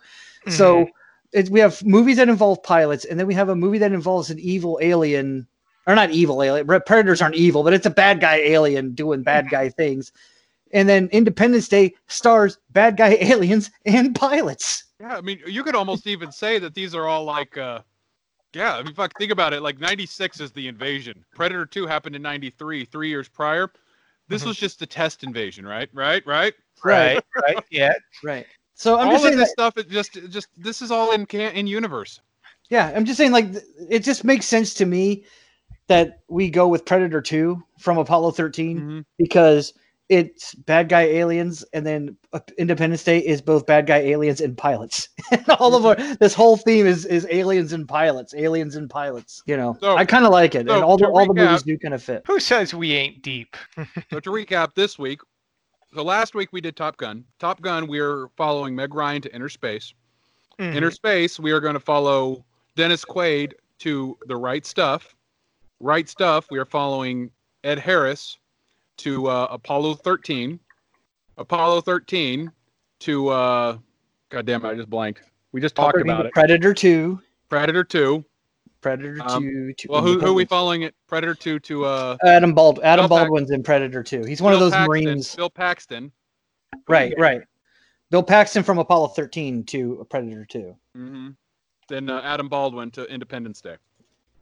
So 0.50 0.76
Mhm. 0.84 0.88
it, 1.32 1.50
we 1.50 1.62
have 1.62 1.86
movies 1.86 2.18
that 2.18 2.28
involve 2.28 2.62
pilots, 2.64 3.06
and 3.06 3.18
then 3.18 3.28
we 3.28 3.34
have 3.34 3.48
a 3.48 3.56
movie 3.56 3.78
that 3.78 3.94
involves 3.94 4.30
an 4.30 4.40
evil 4.40 4.78
alien, 4.82 5.48
or 5.88 5.96
not 5.96 6.12
evil 6.12 6.44
alien. 6.44 6.68
Predators 6.68 7.22
aren't 7.22 7.36
evil, 7.36 7.64
but 7.64 7.74
it's 7.74 7.86
a 7.86 7.90
bad 7.90 8.20
guy 8.20 8.38
alien 8.38 8.94
doing 8.94 9.24
bad 9.24 9.50
guy 9.50 9.70
things. 9.70 10.12
And 10.74 10.90
then 10.90 11.08
Independence 11.14 11.70
Day 11.70 11.94
stars 12.08 12.58
bad 12.72 12.98
guy 12.98 13.18
aliens 13.22 13.72
and 13.86 14.14
pilots. 14.14 14.84
Yeah, 15.00 15.16
I 15.16 15.22
mean, 15.22 15.40
you 15.48 15.64
could 15.64 15.76
almost 15.76 16.08
even 16.08 16.30
say 16.30 16.60
that 16.60 16.74
these 16.74 16.94
are 16.94 17.08
all 17.08 17.24
like, 17.24 17.58
uh, 17.58 17.80
yeah, 18.54 18.76
I 18.76 18.84
mean, 18.84 18.94
fuck, 18.94 19.18
think 19.18 19.32
about 19.32 19.54
it. 19.54 19.62
Like, 19.62 19.80
96 19.80 20.40
is 20.40 20.52
the 20.52 20.68
invasion. 20.68 21.24
Predator 21.36 21.66
2 21.66 21.86
happened 21.86 22.16
in 22.16 22.22
93, 22.22 22.86
three 22.86 23.10
years 23.10 23.28
prior. 23.28 23.70
This 24.28 24.44
Mhm. 24.44 24.48
was 24.48 24.58
just 24.58 24.82
a 24.82 24.86
test 24.86 25.24
invasion, 25.24 25.66
right? 25.66 25.90
Right? 25.94 26.26
Right? 26.26 26.54
right, 26.84 27.20
right, 27.36 27.64
yeah. 27.70 27.94
Right. 28.24 28.46
So 28.76 29.00
I'm 29.00 29.08
all 29.08 29.14
just 29.14 29.24
saying 29.24 29.38
this 29.38 29.50
that, 29.50 29.54
stuff, 29.54 29.78
it 29.78 29.90
just, 29.90 30.18
it 30.18 30.30
just, 30.30 30.48
this 30.58 30.82
is 30.82 30.92
all 30.92 31.12
in 31.12 31.26
can 31.26 31.54
in 31.54 31.66
universe. 31.68 32.20
yeah, 32.70 32.92
I'm 32.96 33.06
just 33.06 33.18
saying 33.18 33.32
like 33.32 33.48
it 33.90 34.00
just 34.00 34.24
makes 34.24 34.46
sense 34.46 34.74
to 34.76 34.86
me 34.86 35.26
that 35.88 36.20
we 36.28 36.50
go 36.50 36.68
with 36.68 36.84
Predator 36.86 37.22
2 37.22 37.64
from 37.80 37.98
Apollo 37.98 38.32
13 38.32 38.82
Mhm. 38.82 39.06
because 39.18 39.74
it's 40.10 40.54
bad 40.56 40.88
guy 40.88 41.02
aliens 41.02 41.64
and 41.74 41.86
then 41.86 42.16
uh, 42.32 42.40
Independence 42.58 43.04
Day 43.04 43.20
is 43.20 43.42
both 43.42 43.66
bad 43.66 43.88
guy 43.88 43.98
aliens 43.98 44.40
and 44.40 44.58
pilots. 44.58 45.10
all 45.60 45.76
of 45.76 45.86
our 45.86 45.96
this 46.18 46.34
whole 46.34 46.56
theme 46.58 46.86
is 46.86 47.06
is 47.06 47.28
aliens 47.30 47.74
and 47.74 47.88
pilots, 47.88 48.34
aliens 48.34 48.76
and 48.76 48.90
pilots. 48.90 49.44
You 49.46 49.58
know, 49.58 49.78
So- 49.82 49.98
I 49.98 50.06
kind 50.06 50.26
of 50.26 50.32
like 50.32 50.56
it, 50.56 50.68
so 50.68 50.76
and 50.76 50.84
all 50.84 50.98
the 50.98 51.06
to 51.06 51.12
all 51.12 51.26
the 51.28 51.34
movies 51.34 51.64
do 51.64 51.78
kind 51.78 51.94
of 51.94 52.02
fit. 52.02 52.24
Who 52.28 52.40
says 52.40 52.74
we 52.74 52.94
ain't 52.94 53.22
deep? 53.22 53.56
So 54.10 54.20
to 54.22 54.30
recap, 54.30 54.74
this 54.76 54.98
week, 54.98 55.20
so 55.94 56.04
last 56.04 56.34
week 56.36 56.50
we 56.54 56.62
did 56.62 56.76
Top 56.78 56.96
Gun. 56.98 57.26
Top 57.40 57.62
Gun, 57.62 57.88
we're 57.88 58.30
following 58.38 58.76
Meg 58.76 58.94
Ryan 58.94 59.22
to 59.24 59.36
inner 59.36 59.50
space. 59.50 59.94
Mhm. 60.60 60.76
Inner 60.76 60.92
space, 60.92 61.40
we 61.40 61.52
are 61.52 61.60
going 61.60 61.74
to 61.74 61.80
follow 61.80 62.46
Dennis 62.76 63.04
Quaid 63.04 63.54
to 63.80 64.18
the 64.28 64.36
right 64.38 64.66
stuff. 64.66 65.16
Right 65.80 66.08
stuff, 66.10 66.48
we 66.50 66.58
are 66.58 66.66
following 66.66 67.30
Ed 67.64 67.78
Harris 67.80 68.38
to 68.98 69.28
uh, 69.28 69.48
Apollo 69.52 69.96
13. 69.96 70.60
Apollo 71.38 71.82
13 71.82 72.52
to 73.00 73.28
uh, 73.30 73.78
God 74.30 74.46
damn 74.46 74.66
it, 74.66 74.70
I 74.70 74.76
just 74.76 74.90
blanked. 74.90 75.22
We 75.52 75.62
just 75.62 75.76
talked 75.76 76.00
about 76.02 76.26
it. 76.26 76.34
Predator 76.34 76.74
2, 76.74 77.20
Predator 77.50 77.84
2. 77.84 78.24
Predator 78.82 79.18
Um, 79.22 79.44
2 79.44 79.74
to 79.74 79.88
Well, 79.90 80.02
who, 80.02 80.20
who 80.20 80.28
are 80.28 80.34
we 80.34 80.46
following 80.46 80.84
it? 80.84 80.94
Predator 81.08 81.34
2 81.34 81.60
to 81.60 81.86
uh, 81.86 82.18
Adam 82.24 82.54
Bald 82.54 82.80
Adam 82.84 83.04
Bill 83.04 83.18
Baldwin's 83.18 83.52
in 83.52 83.64
Predator 83.64 84.04
2. 84.04 84.24
He's 84.24 84.42
one 84.42 84.54
of 84.54 84.60
those 84.60 84.72
Paxton, 84.72 84.88
Marines. 84.88 85.36
Bill 85.36 85.50
Paxton. 85.50 86.12
Right, 86.88 87.14
right. 87.18 87.42
Bill 88.12 88.24
Paxton 88.24 88.64
from 88.64 88.78
Apollo 88.78 89.10
13 89.10 89.64
to 89.66 90.06
Predator 90.10 90.46
2. 90.46 90.76
hmm 90.96 91.30
Then 91.90 92.10
uh, 92.10 92.22
Adam 92.24 92.50
Baldwin 92.50 92.92
to 92.92 93.06
Independence 93.06 93.62
Day. 93.62 93.76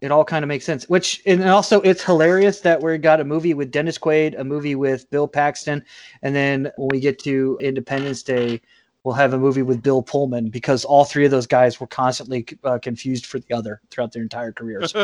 It 0.02 0.12
all 0.12 0.26
kind 0.26 0.44
of 0.44 0.48
makes 0.50 0.66
sense. 0.66 0.88
Which 0.90 1.22
and 1.26 1.44
also 1.44 1.82
it's 1.82 2.04
hilarious 2.04 2.60
that 2.62 2.82
we 2.82 2.98
got 2.98 3.20
a 3.20 3.24
movie 3.24 3.54
with 3.54 3.72
Dennis 3.72 3.98
Quaid, 3.98 4.40
a 4.40 4.44
movie 4.44 4.76
with 4.76 5.10
Bill 5.10 5.28
Paxton, 5.28 5.84
and 6.22 6.36
then 6.36 6.72
when 6.78 6.90
we 6.92 7.00
get 7.00 7.18
to 7.20 7.58
Independence 7.62 8.22
Day, 8.22 8.62
we'll 9.04 9.14
have 9.16 9.34
a 9.34 9.38
movie 9.38 9.62
with 9.62 9.82
Bill 9.84 10.02
Pullman 10.02 10.50
because 10.50 10.84
all 10.84 11.06
three 11.06 11.26
of 11.26 11.32
those 11.32 11.46
guys 11.48 11.80
were 11.80 11.88
constantly 11.88 12.46
uh, 12.64 12.80
confused 12.80 13.28
for 13.28 13.40
the 13.40 13.54
other 13.54 13.80
throughout 13.92 14.12
their 14.12 14.24
entire 14.24 14.52
careers. 14.52 14.94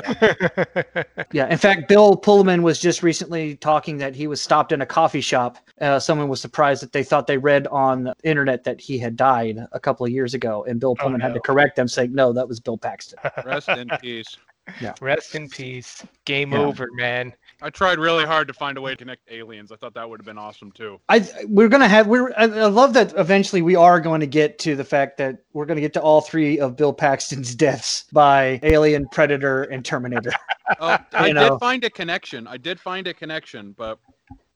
Yeah, 1.34 1.48
in 1.50 1.58
fact, 1.58 1.88
Bill 1.88 2.18
Pullman 2.18 2.62
was 2.62 2.78
just 2.80 3.04
recently 3.04 3.56
talking 3.56 3.98
that 4.00 4.16
he 4.16 4.28
was 4.28 4.42
stopped 4.42 4.74
in 4.74 4.82
a 4.82 4.86
coffee 4.86 5.22
shop. 5.22 5.58
Uh, 5.80 5.98
someone 5.98 6.28
was 6.28 6.42
surprised 6.42 6.82
that 6.84 6.92
they 6.92 7.04
thought 7.04 7.26
they 7.26 7.38
read 7.38 7.68
on 7.68 8.04
the 8.04 8.16
internet 8.24 8.66
that 8.66 8.82
he 8.82 8.98
had 9.00 9.16
died 9.16 9.58
a 9.72 9.80
couple 9.80 10.06
of 10.06 10.12
years 10.12 10.34
ago, 10.34 10.66
and 10.68 10.80
Bill 10.80 10.92
Oh, 10.92 10.96
Pullman 11.04 11.22
had 11.22 11.34
to 11.34 11.40
correct 11.40 11.78
them, 11.78 11.88
saying, 11.88 12.14
"No, 12.14 12.34
that 12.34 12.48
was 12.50 12.60
Bill 12.60 12.78
Paxton." 12.78 13.18
Rest 13.46 13.70
in 13.70 13.88
peace. 14.02 14.36
Rest 15.02 15.36
in 15.36 15.50
peace. 15.50 16.04
Game 16.26 16.52
Yeah. 16.52 16.60
over, 16.60 16.88
man. 16.94 17.34
I 17.62 17.70
tried 17.70 18.00
really 18.00 18.26
hard 18.26 18.48
to 18.48 18.54
find 18.54 18.78
a 18.78 18.82
way 18.82 18.92
to 18.92 18.98
connect 18.98 19.30
aliens. 19.30 19.72
I 19.72 19.76
thought 19.76 19.94
that 19.94 20.10
would 20.10 20.20
have 20.20 20.26
been 20.26 20.38
awesome 20.38 20.72
too. 20.72 21.00
I 21.10 21.28
we're 21.48 21.68
gonna 21.68 21.88
have 21.88 22.08
we're 22.08 22.32
I, 22.32 22.44
I 22.44 22.68
love 22.68 22.94
that 22.94 23.14
eventually 23.18 23.62
we 23.62 23.76
are 23.76 24.00
going 24.00 24.20
to 24.22 24.28
get 24.28 24.58
to 24.60 24.76
the 24.76 24.84
fact 24.84 25.18
that 25.18 25.44
we're 25.54 25.66
going 25.66 25.76
to 25.76 25.82
get 25.82 25.94
to 25.94 26.02
all 26.02 26.22
three 26.22 26.60
of 26.60 26.76
Bill 26.76 26.94
Paxton's 26.94 27.54
deaths 27.56 28.06
by 28.12 28.60
Alien, 28.64 29.08
Predator, 29.10 29.64
and 29.64 29.86
Terminator. 29.86 30.32
Uh, 30.80 30.98
I 31.14 31.32
know. 31.32 31.52
did 31.52 31.60
find 31.60 31.84
a 31.84 31.90
connection. 31.90 32.48
I 32.48 32.58
did 32.58 32.80
find 32.80 33.08
a 33.08 33.14
connection, 33.14 33.74
but 33.78 34.00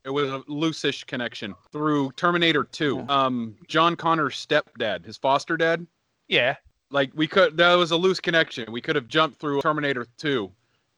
it 0.03 0.09
was 0.09 0.31
a 0.31 0.39
loosish 0.41 1.05
connection 1.07 1.53
through 1.71 2.11
Terminator 2.11 2.63
2. 2.63 3.05
Um, 3.09 3.55
John 3.67 3.95
Connor's 3.95 4.35
stepdad, 4.35 5.03
his 5.03 5.17
foster 5.17 5.57
dad. 5.57 5.85
Yeah. 6.27 6.55
Like 6.95 7.11
we 7.13 7.27
could, 7.27 7.57
that 7.57 7.73
was 7.73 7.91
a 7.91 7.97
loose 7.97 8.21
connection. 8.21 8.71
We 8.71 8.79
could 8.79 8.95
have 8.95 9.09
jumped 9.09 9.41
through 9.41 9.59
Terminator 9.59 10.07
2 10.17 10.49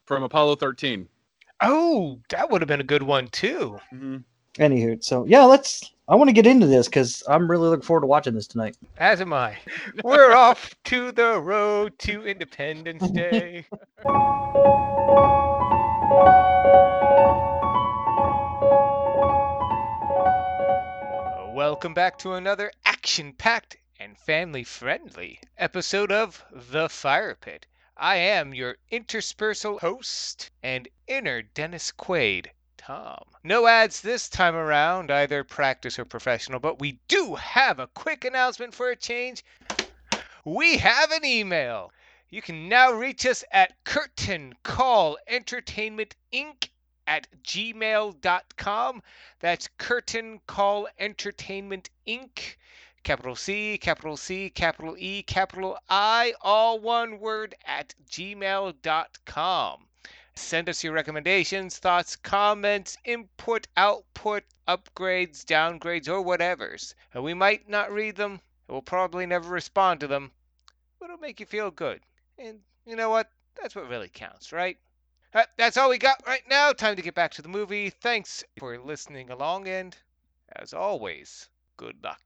from 0.06 0.22
Apollo 0.22 0.58
13. 0.58 1.10
Oh, 1.62 2.20
that 2.30 2.52
would 2.52 2.62
have 2.62 2.68
been 2.68 2.82
a 2.82 2.84
good 2.84 3.02
one 3.02 3.30
too. 3.30 3.80
Mm-hmm. 3.92 4.18
Anywho, 4.62 5.04
so 5.04 5.26
yeah, 5.26 5.44
let's. 5.46 5.92
I 6.08 6.14
want 6.14 6.28
to 6.28 6.34
get 6.34 6.46
into 6.46 6.68
this 6.68 6.88
because 6.88 7.24
I'm 7.28 7.50
really 7.50 7.68
looking 7.70 7.82
forward 7.82 8.02
to 8.02 8.08
watching 8.08 8.36
this 8.36 8.46
tonight. 8.46 8.78
As 9.00 9.22
am 9.22 9.34
I. 9.34 9.58
We're 10.04 10.36
off 10.36 10.76
to 10.84 11.12
the 11.12 11.40
road 11.40 11.98
to 11.98 12.28
Independence 12.28 13.10
Day. 13.10 13.66
Welcome 21.56 21.96
back 21.96 22.20
to 22.20 22.34
another 22.34 22.72
action 22.86 23.34
packed 23.34 23.78
and 24.00 24.16
family 24.16 24.64
friendly 24.64 25.40
episode 25.58 26.12
of 26.12 26.46
The 26.52 26.88
Fire 26.88 27.34
Pit. 27.34 27.66
I 27.96 28.18
am 28.18 28.54
your 28.54 28.78
interspersal 28.92 29.80
host 29.80 30.52
and 30.62 30.88
inner 31.08 31.42
Dennis 31.42 31.92
Quaid, 31.92 32.52
Tom. 32.78 33.24
No 33.44 33.66
ads 33.66 34.02
this 34.02 34.30
time 34.30 34.56
around, 34.56 35.10
either 35.10 35.44
practice 35.44 35.98
or 35.98 36.06
professional, 36.06 36.60
but 36.60 36.78
we 36.78 37.00
do 37.08 37.34
have 37.36 37.80
a 37.80 37.88
quick 37.88 38.24
announcement 38.24 38.76
for 38.76 38.92
a 38.92 38.96
change. 38.96 39.44
We 40.46 40.78
have 40.78 41.12
an 41.12 41.26
email. 41.26 41.92
You 42.30 42.44
can 42.44 42.70
now 42.70 42.92
reach 42.92 43.26
us 43.26 43.44
at 43.52 43.84
Curtain 43.84 44.54
Call 44.62 45.18
Entertainment 45.28 46.16
Inc. 46.32 46.70
at 47.08 47.28
gmail.com. 47.44 49.02
That's 49.40 49.70
Curtain 49.80 50.42
Call 50.46 50.88
Entertainment 51.00 51.90
Inc. 52.08 52.58
Capital 53.04 53.36
C, 53.36 53.78
capital 53.78 54.18
C, 54.18 54.50
capital 54.50 54.96
E, 54.98 55.24
capital 55.24 55.78
I, 55.90 56.34
all 56.42 56.80
one 56.80 57.20
word 57.20 57.56
at 57.66 57.96
gmail.com. 58.10 59.88
Send 60.36 60.70
us 60.70 60.84
your 60.84 60.94
recommendations, 60.94 61.80
thoughts, 61.80 62.16
comments, 62.16 62.98
input, 63.04 63.68
output, 63.76 64.44
upgrades, 64.68 65.44
downgrades, 65.44 66.08
or 66.08 66.24
whatevers. 66.24 66.94
We 67.16 67.34
might 67.34 67.68
not 67.68 67.92
read 67.92 68.16
them, 68.16 68.42
we'll 68.68 68.82
probably 68.82 69.26
never 69.26 69.50
respond 69.50 70.00
to 70.02 70.08
them, 70.08 70.32
but 71.00 71.06
it'll 71.06 71.18
make 71.18 71.40
you 71.40 71.46
feel 71.46 71.72
good. 71.72 72.02
And 72.38 72.62
you 72.86 72.96
know 72.96 73.10
what? 73.10 73.32
That's 73.60 73.76
what 73.76 73.90
really 73.90 74.10
counts, 74.10 74.52
right? 74.52 74.78
Uh, 75.34 75.46
That's 75.58 75.78
all 75.78 75.90
we 75.90 75.98
got 75.98 76.26
right 76.28 76.48
now. 76.48 76.72
Time 76.72 76.96
to 76.96 77.02
get 77.02 77.16
back 77.16 77.32
to 77.32 77.42
the 77.42 77.50
movie. 77.50 77.90
Thanks 77.90 78.44
for 78.60 78.78
listening 78.78 79.30
along, 79.30 79.68
and 79.68 79.98
as 80.56 80.74
always, 80.74 81.50
good 81.78 81.96
luck. 82.04 82.20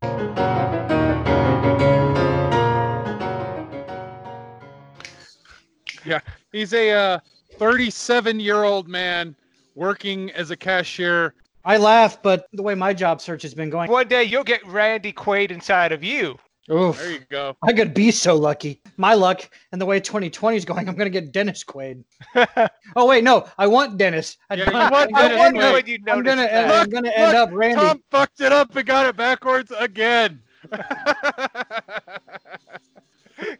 Yeah, 6.03 6.20
he's 6.51 6.74
a 6.74 6.91
uh, 6.91 7.20
37 7.58 8.39
year 8.39 8.63
old 8.63 8.88
man 8.88 9.36
working 9.75 10.31
as 10.31 10.51
a 10.51 10.58
cashier. 10.58 11.36
I 11.63 11.77
laugh, 11.77 12.22
but 12.22 12.48
the 12.53 12.63
way 12.63 12.74
my 12.74 12.93
job 12.93 13.22
search 13.22 13.43
has 13.43 13.53
been 13.53 13.70
going, 13.70 13.91
One 13.91 14.08
day 14.08 14.24
you'll 14.24 14.43
get 14.43 14.65
Randy 14.65 15.13
Quaid 15.13 15.51
inside 15.51 15.91
of 15.91 16.03
you. 16.03 16.39
Oof, 16.71 16.97
There 16.97 17.11
you 17.11 17.19
go. 17.29 17.55
I 17.63 17.73
could 17.73 17.93
be 17.93 18.11
so 18.11 18.35
lucky. 18.35 18.81
My 18.97 19.13
luck 19.13 19.49
and 19.71 19.79
the 19.81 19.85
way 19.85 19.99
2020 19.99 20.57
is 20.57 20.65
going, 20.65 20.87
I'm 20.89 20.95
going 20.95 21.11
to 21.11 21.21
get 21.21 21.31
Dennis 21.31 21.63
Quaid. 21.63 22.03
Oh 22.95 23.05
wait, 23.07 23.23
no, 23.23 23.47
I 23.57 23.67
want 23.67 23.97
Dennis. 23.97 24.37
I, 24.49 24.55
Yeah, 24.55 24.69
you 24.69 24.75
I'm, 24.77 24.91
want 24.91 25.13
gonna 25.13 25.29
Dennis 25.29 25.41
end 25.45 25.55
Quaid. 25.57 25.63
up- 25.63 25.73
when 25.73 25.85
you 25.87 25.95
I'm 25.95 26.03
notice 26.23 26.31
gonna, 26.35 26.41
that. 26.47 26.81
I'm 26.81 26.89
gonna 26.89 27.09
end 27.11 27.35
up 27.37 27.49
Randy. 27.53 27.75
Tom 27.75 28.03
fucked 28.11 28.41
it 28.41 28.51
up 28.51 28.75
and 28.75 28.85
got 28.85 29.05
it 29.05 29.15
backwards 29.15 29.71
again. 29.79 30.41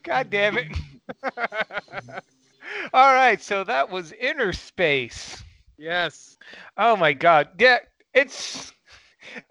God 0.04 0.30
damn 0.30 0.58
it. 0.58 0.68
All 2.94 3.14
right, 3.14 3.42
so 3.42 3.64
that 3.64 3.90
was 3.90 4.12
Inner 4.14 4.54
Space. 4.54 5.44
yes. 5.78 6.38
Oh 6.78 6.96
my 6.96 7.14
god. 7.14 7.50
Yeah, 7.60 7.80
it's 8.14 8.74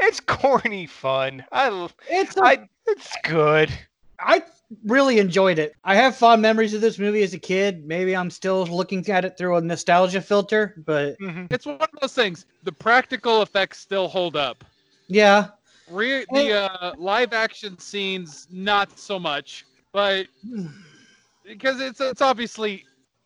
it's 0.00 0.20
corny 0.20 0.86
fun. 0.86 1.44
I 1.52 1.66
l- 1.68 1.90
It's 2.08 2.36
a, 2.36 2.44
I 2.44 2.68
it's 2.86 3.12
good. 3.24 3.70
I 4.18 4.42
really 4.84 5.18
enjoyed 5.18 5.58
it. 5.58 5.74
I 5.84 5.94
have 5.94 6.14
fond 6.16 6.42
memories 6.42 6.74
of 6.74 6.80
this 6.80 6.98
movie 6.98 7.22
as 7.22 7.32
a 7.34 7.38
kid. 7.38 7.86
Maybe 7.86 8.14
I'm 8.14 8.30
still 8.30 8.64
looking 8.66 9.08
at 9.08 9.24
it 9.24 9.36
through 9.38 9.56
a 9.56 9.60
nostalgia 9.60 10.20
filter, 10.20 10.74
but 10.86 11.18
Mhm. 11.18 11.46
It's 11.50 11.66
one 11.66 11.80
of 11.80 11.88
those 12.00 12.12
things. 12.14 12.46
The 12.64 12.72
practical 12.72 13.42
effects 13.42 13.78
still 13.78 14.08
hold 14.08 14.36
up. 14.36 14.64
yeah, 15.08 15.48
Re- 15.88 16.24
the 16.32 16.52
uh, 16.52 16.94
live 16.96 17.32
action 17.32 17.76
scenes, 17.78 18.46
not 18.50 18.96
so 18.98 19.18
much, 19.18 19.64
but 19.92 20.26
because 21.44 21.80
it's 21.80 22.00
it's 22.00 22.20
obviously 22.22 22.84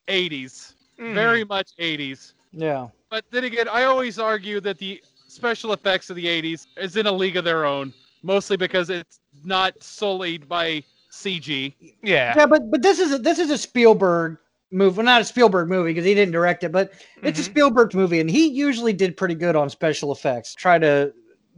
80s, 0.08 0.74
Mhm. 0.98 1.14
very 1.14 1.44
much 1.44 1.70
80s. 1.78 2.34
yeah. 2.52 2.88
But 3.10 3.25
then 3.30 3.45
again, 3.45 3.69
I 3.69 3.84
always 3.84 4.19
argue 4.19 4.60
that 4.60 4.78
the 4.78 5.02
special 5.34 5.73
effects 5.73 6.10
of 6.10 6.16
the 6.16 6.25
80s 6.26 6.66
is 6.76 6.97
in 6.97 7.06
a 7.06 7.12
league 7.12 7.36
of 7.36 7.44
their 7.44 7.64
own, 7.66 7.92
mostly 8.23 8.56
because 8.56 8.88
it's 8.90 9.20
not 9.44 9.75
sullied 9.82 10.49
by 10.49 10.82
CG. 11.10 11.75
Yeah. 12.02 12.34
Yeah, 12.36 12.47
but 12.47 12.70
but 12.70 12.82
this 12.82 12.99
is 12.99 13.12
a, 13.12 13.18
this 13.18 13.38
is 13.38 13.50
a 13.50 13.58
Spielberg 13.58 14.38
movie. 14.70 14.97
Well, 14.97 15.04
not 15.04 15.20
a 15.20 15.25
Spielberg 15.25 15.68
movie 15.68 15.90
because 15.90 16.04
he 16.04 16.14
didn't 16.14 16.32
direct 16.32 16.64
it, 16.64 16.73
but 16.73 16.92
it's 17.23 17.38
a 17.38 17.42
Mhm. 17.42 17.47
Spielberg 17.47 17.94
movie, 17.94 18.20
and 18.20 18.30
he 18.30 18.49
usually 18.49 18.92
did 18.92 19.16
pretty 19.16 19.34
good 19.34 19.56
on 19.56 19.68
special 19.70 20.12
effects. 20.12 20.54
Try 20.54 20.78
to 20.78 21.12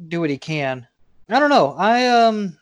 do 0.09 0.21
what 0.21 0.31
he 0.31 0.39
can. 0.39 0.87
I 1.29 1.39
don't 1.41 1.51
know. 1.51 1.75
I 1.79 2.07
um, 2.07 2.57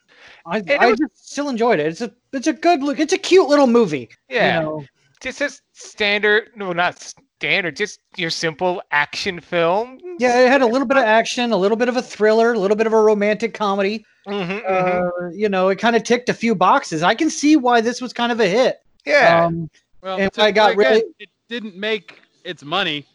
I 0.47 0.59
it 0.59 0.71
I 0.81 0.87
was- 0.91 0.99
just 0.99 1.31
still 1.33 1.49
enjoyed 1.49 1.81
it. 1.81 1.87
It's 1.87 2.01
a 2.01 2.13
it's 2.33 2.47
a 2.47 2.53
good 2.53 2.83
look. 2.83 2.99
It's 3.01 3.13
a 3.13 3.19
cute 3.19 3.49
little 3.49 3.67
movie. 3.67 4.09
Yeah. 4.29 4.59
You 4.61 4.65
know? 4.67 4.85
Just 5.21 5.41
a 5.41 5.51
standard 5.73 6.51
no 6.55 6.73
not 6.73 7.15
standard, 7.39 7.77
just 7.77 8.01
your 8.17 8.31
simple 8.31 8.83
action 8.91 9.41
film. 9.41 9.99
Yeah, 10.19 10.41
it 10.41 10.49
had 10.49 10.63
a 10.63 10.67
little 10.67 10.87
bit 10.87 10.97
of 10.97 11.05
action, 11.05 11.53
a 11.53 11.57
little 11.57 11.77
bit 11.77 11.89
of 11.89 11.97
a 11.97 12.03
thriller, 12.03 12.53
a 12.53 12.59
little 12.59 12.77
bit 12.77 12.87
of 12.87 12.93
a 12.93 13.01
romantic 13.01 13.55
comedy. 13.55 14.05
Mhm, 14.27 14.63
mhm. 14.65 15.11
Uh, 15.27 15.31
you 15.35 15.49
know, 15.49 15.69
it 15.69 15.79
kind 15.79 15.97
of 15.97 16.03
ticked 16.05 16.29
a 16.29 16.35
few 16.35 16.55
boxes. 16.55 17.03
I 17.03 17.15
can 17.15 17.29
see 17.31 17.57
why 17.57 17.81
this 17.81 18.01
was 18.01 18.13
kind 18.13 18.33
of 18.33 18.41
a 18.41 18.47
hit. 18.49 18.79
yeah. 19.05 19.45
Um, 19.47 19.69
Well, 20.01 20.19
And 20.19 20.31
to- 20.35 20.43
I 20.43 20.51
got 20.51 20.73
again, 20.73 20.79
really- 20.79 21.05
it 21.19 21.31
didn't 21.49 21.77
make 21.77 22.21
its 22.45 22.63
money, 22.63 23.07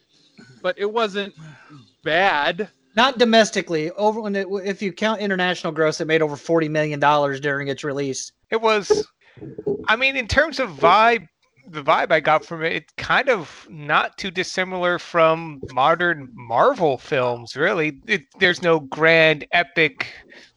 but 0.62 0.76
it 0.78 0.92
wasn't 0.92 1.34
bad. 2.04 2.70
not 2.96 3.18
domestically. 3.20 3.92
Over 3.92 4.20
when 4.22 4.36
it, 4.36 4.48
if 4.66 4.82
you 4.82 4.92
count 4.92 5.22
international 5.22 5.72
gross, 5.72 6.02
it 6.02 6.06
made 6.06 6.22
over 6.24 6.36
forty 6.36 6.68
million 6.68 7.00
dollars 7.00 7.40
during 7.40 7.68
its 7.70 7.84
release. 7.84 8.32
It 8.50 8.60
was. 8.62 9.08
I 9.88 9.96
mean, 9.96 10.18
in 10.18 10.28
terms 10.28 10.60
of 10.60 10.72
vibe, 10.72 11.28
the 11.70 11.84
vibe 11.84 12.12
I 12.12 12.20
got 12.20 12.44
from 12.46 12.64
it, 12.64 12.74
it's 12.74 12.94
kind 12.98 13.30
of 13.30 13.68
not 13.70 14.18
too 14.18 14.32
dissimilar 14.32 15.00
from 15.00 15.62
modern 15.72 16.30
Marvel 16.34 16.98
films. 16.98 17.56
Really, 17.56 18.02
it, 18.08 18.24
there's 18.40 18.62
no 18.62 18.80
grand 18.80 19.46
epic 19.52 20.08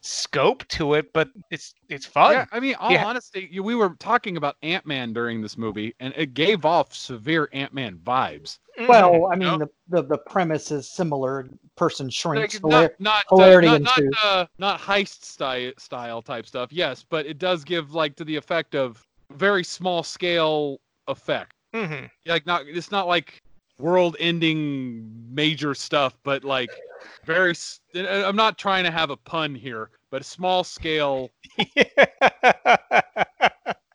scope 0.01 0.67
to 0.69 0.95
it, 0.95 1.13
but 1.13 1.29
it's 1.51 1.73
it's 1.89 2.05
fun. 2.05 2.33
Yeah, 2.33 2.45
I 2.51 2.59
mean, 2.59 2.75
all 2.75 2.91
Yeah. 2.91 3.05
honesty, 3.05 3.47
you- 3.51 3.63
we 3.63 3.75
were 3.75 3.95
talking 3.99 4.37
about 4.37 4.55
Ant 4.63 4.85
Man 4.85 5.13
during 5.13 5.41
this 5.41 5.57
movie, 5.57 5.95
and 5.99 6.13
it 6.17 6.33
gave 6.33 6.65
off 6.65 6.93
severe 6.93 7.49
Ant 7.53 7.73
Man 7.73 7.97
vibes. 8.03 8.59
Mhm. 8.79 8.87
Well, 8.87 9.27
I 9.31 9.35
mean, 9.35 9.47
No. 9.47 9.57
the, 9.59 9.69
the 9.89 10.01
the 10.03 10.17
premise 10.17 10.71
is 10.71 10.89
similar. 10.89 11.47
Person 11.75 12.09
shrinks. 12.09 12.61
Like, 12.61 12.63
hilar- 12.63 12.81
not 12.99 12.99
not 12.99 13.25
uh, 13.31 13.35
hilarity 13.35 13.67
not 13.67 13.81
not, 13.81 13.99
uh, 14.23 14.45
not 14.57 14.79
heist 14.79 15.23
style 15.25 15.71
style 15.77 16.21
type 16.21 16.45
stuff. 16.47 16.71
Yes, 16.71 17.03
but 17.07 17.25
it 17.25 17.37
does 17.39 17.63
give 17.63 17.93
like 17.93 18.15
to 18.17 18.23
the 18.23 18.35
effect 18.35 18.75
of 18.75 19.05
very 19.31 19.63
small 19.63 20.03
scale 20.03 20.79
effect. 21.07 21.53
Mhm. 21.73 22.09
Like 22.25 22.45
not 22.45 22.63
it's 22.67 22.91
not 22.91 23.07
like 23.07 23.41
world 23.79 24.15
ending 24.19 25.09
major 25.33 25.73
stuff, 25.73 26.15
but 26.23 26.43
like 26.43 26.69
very. 27.25 27.53
I'm 27.95 28.35
not 28.35 28.57
trying 28.57 28.83
to 28.83 28.91
have 28.91 29.09
a 29.09 29.17
pun 29.17 29.55
here, 29.55 29.89
but 30.09 30.23
small 30.25 30.63
scale 30.63 31.31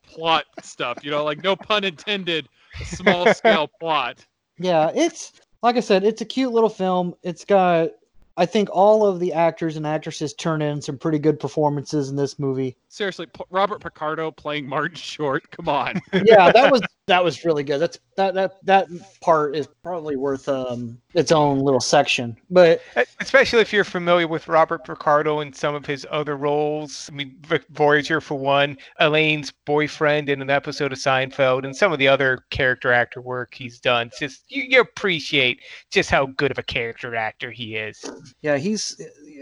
plot 0.04 0.44
stuff. 0.62 0.98
You 1.02 1.10
know, 1.10 1.24
like 1.24 1.42
no 1.42 1.56
pun 1.56 1.84
intended. 1.84 2.48
Small 2.84 3.32
scale 3.34 3.68
plot. 3.80 4.24
Yeah, 4.58 4.90
it's 4.94 5.32
like 5.62 5.76
I 5.76 5.80
said, 5.80 6.04
it's 6.04 6.20
a 6.20 6.24
cute 6.24 6.52
little 6.52 6.68
film. 6.68 7.14
It's 7.22 7.44
got, 7.44 7.90
I 8.36 8.46
think, 8.46 8.68
all 8.72 9.06
of 9.06 9.20
the 9.20 9.32
actors 9.32 9.76
and 9.76 9.86
actresses 9.86 10.34
turn 10.34 10.62
in 10.62 10.80
some 10.82 10.98
pretty 10.98 11.18
good 11.18 11.38
performances 11.40 12.10
in 12.10 12.16
this 12.16 12.38
movie. 12.38 12.76
Seriously, 12.88 13.26
P- 13.26 13.44
Robert 13.50 13.80
Picardo 13.80 14.30
playing 14.30 14.68
Martin 14.68 14.96
Short. 14.96 15.50
Come 15.50 15.68
on. 15.68 16.00
Yeah, 16.12 16.50
that 16.52 16.70
was 16.70 16.82
that 17.08 17.24
was 17.24 17.44
really 17.44 17.64
good. 17.64 17.78
That's 17.78 17.98
that 18.16 18.34
that 18.34 18.64
that 18.64 18.88
part 19.20 19.56
is 19.56 19.66
probably 19.82 20.16
worth 20.16 20.48
um 20.48 20.98
its 21.14 21.32
own 21.32 21.60
little 21.60 21.80
section. 21.80 22.36
But 22.50 22.80
Especially 23.20 23.60
if 23.60 23.72
you're 23.72 23.84
familiar 23.84 24.28
with 24.28 24.46
Robert 24.46 24.84
Picardo 24.84 25.40
and 25.40 25.54
some 25.54 25.74
of 25.74 25.84
his 25.84 26.06
other 26.10 26.36
roles. 26.36 27.08
I 27.10 27.16
mean, 27.16 27.42
Voyager 27.70 28.20
for 28.20 28.38
one, 28.38 28.76
Elaine's 29.00 29.50
boyfriend 29.50 30.28
in 30.28 30.40
an 30.40 30.50
episode 30.50 30.92
of 30.92 30.98
Seinfeld, 30.98 31.64
and 31.64 31.74
some 31.74 31.92
of 31.92 31.98
the 31.98 32.08
other 32.08 32.44
character 32.50 32.92
actor 32.92 33.20
work 33.20 33.54
he's 33.54 33.80
done. 33.80 34.08
It's 34.08 34.18
just 34.18 34.44
you, 34.48 34.64
you 34.68 34.80
appreciate 34.80 35.60
just 35.90 36.10
how 36.10 36.26
good 36.26 36.50
of 36.50 36.58
a 36.58 36.62
character 36.62 37.16
actor 37.16 37.50
he 37.50 37.76
is. 37.76 38.04
yeah, 38.42 38.56
he's 38.56 39.00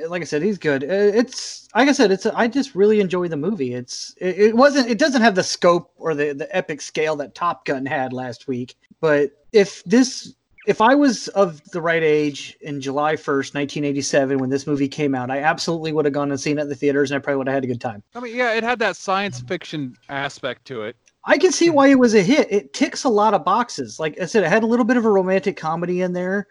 like 0.09 0.23
I 0.23 0.25
said, 0.25 0.43
he's 0.43 0.59
good. 0.59 0.85
Uh, 0.85 0.89
It's 1.19 1.69
like 1.75 1.89
I 1.89 1.93
said, 1.93 2.11
it's 2.11 2.27
I 2.27 2.49
just 2.49 2.75
really 2.75 3.01
enjoy 3.01 3.29
the 3.29 3.37
movie. 3.37 3.75
It's 3.75 4.15
it, 4.19 4.39
it 4.39 4.57
wasn't 4.57 4.89
it 4.91 4.99
doesn't 4.99 5.23
have 5.23 5.35
the 5.35 5.43
scope 5.43 5.93
or 5.97 6.15
the 6.15 6.33
the 6.33 6.55
epic 6.57 6.81
scale 6.81 7.17
that 7.17 7.35
Top 7.35 7.65
Gun 7.65 7.87
had 7.87 8.13
last 8.13 8.49
week. 8.49 8.75
But 9.01 9.33
if 9.53 9.83
this 9.85 10.35
if 10.67 10.81
I 10.81 10.95
was 10.95 11.29
of 11.29 11.63
the 11.71 11.81
right 11.81 12.03
age 12.03 12.57
in 12.61 12.81
July 12.81 13.15
1st, 13.15 13.55
1987, 13.55 14.39
when 14.39 14.51
this 14.51 14.67
movie 14.67 14.89
came 14.89 15.15
out, 15.15 15.31
I 15.31 15.41
absolutely 15.41 15.93
would 15.93 16.05
have 16.05 16.15
gone 16.15 16.31
and 16.33 16.41
seen 16.41 16.59
it 16.59 16.63
at 16.63 16.69
the 16.69 16.75
theaters 16.75 17.11
and 17.11 17.17
I 17.17 17.21
probably 17.23 17.39
would 17.39 17.47
have 17.47 17.55
had 17.55 17.65
a 17.65 17.69
good 17.69 17.81
time. 17.81 18.03
I 18.17 18.21
mean, 18.21 18.35
yeah, 18.35 18.53
it 18.53 18.65
had 18.65 18.81
that 18.81 18.97
science 18.97 19.41
fiction 19.41 19.97
aspect 20.09 20.65
to 20.67 20.83
it. 20.83 20.97
I 21.25 21.39
can 21.39 21.53
see 21.53 21.71
why 21.71 21.89
it 21.89 21.99
was 21.99 22.15
a 22.15 22.23
hit. 22.23 22.49
It 22.51 22.73
ticks 22.73 23.05
a 23.05 23.09
lot 23.09 23.35
of 23.35 23.45
boxes. 23.45 23.99
Like 23.99 24.21
I 24.21 24.27
said, 24.27 24.45
it 24.45 24.49
had 24.49 24.63
a 24.63 24.67
little 24.67 24.85
bit 24.85 24.97
of 24.97 25.05
a 25.05 25.11
romantic 25.11 25.57
comedy 25.57 26.03
in 26.03 26.13
there. 26.13 26.47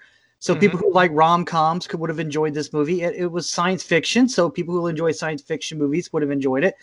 So 0.45 0.55
Mhm. 0.55 0.59
people 0.59 0.79
who 0.79 0.93
like 0.93 1.11
rom 1.13 1.43
coms 1.43 1.87
could 1.87 1.99
would 1.99 2.09
have 2.09 2.19
enjoyed 2.19 2.53
this 2.53 2.71
movie. 2.71 3.01
It, 3.01 3.15
it 3.15 3.31
was 3.31 3.49
science 3.49 3.83
fiction, 3.83 4.29
so 4.29 4.49
people 4.49 4.75
who 4.75 4.87
enjoy 4.87 5.11
science 5.11 5.41
fiction 5.41 5.77
movies 5.79 6.11
would 6.13 6.21
have 6.21 6.31
enjoyed 6.31 6.63
it. 6.63 6.75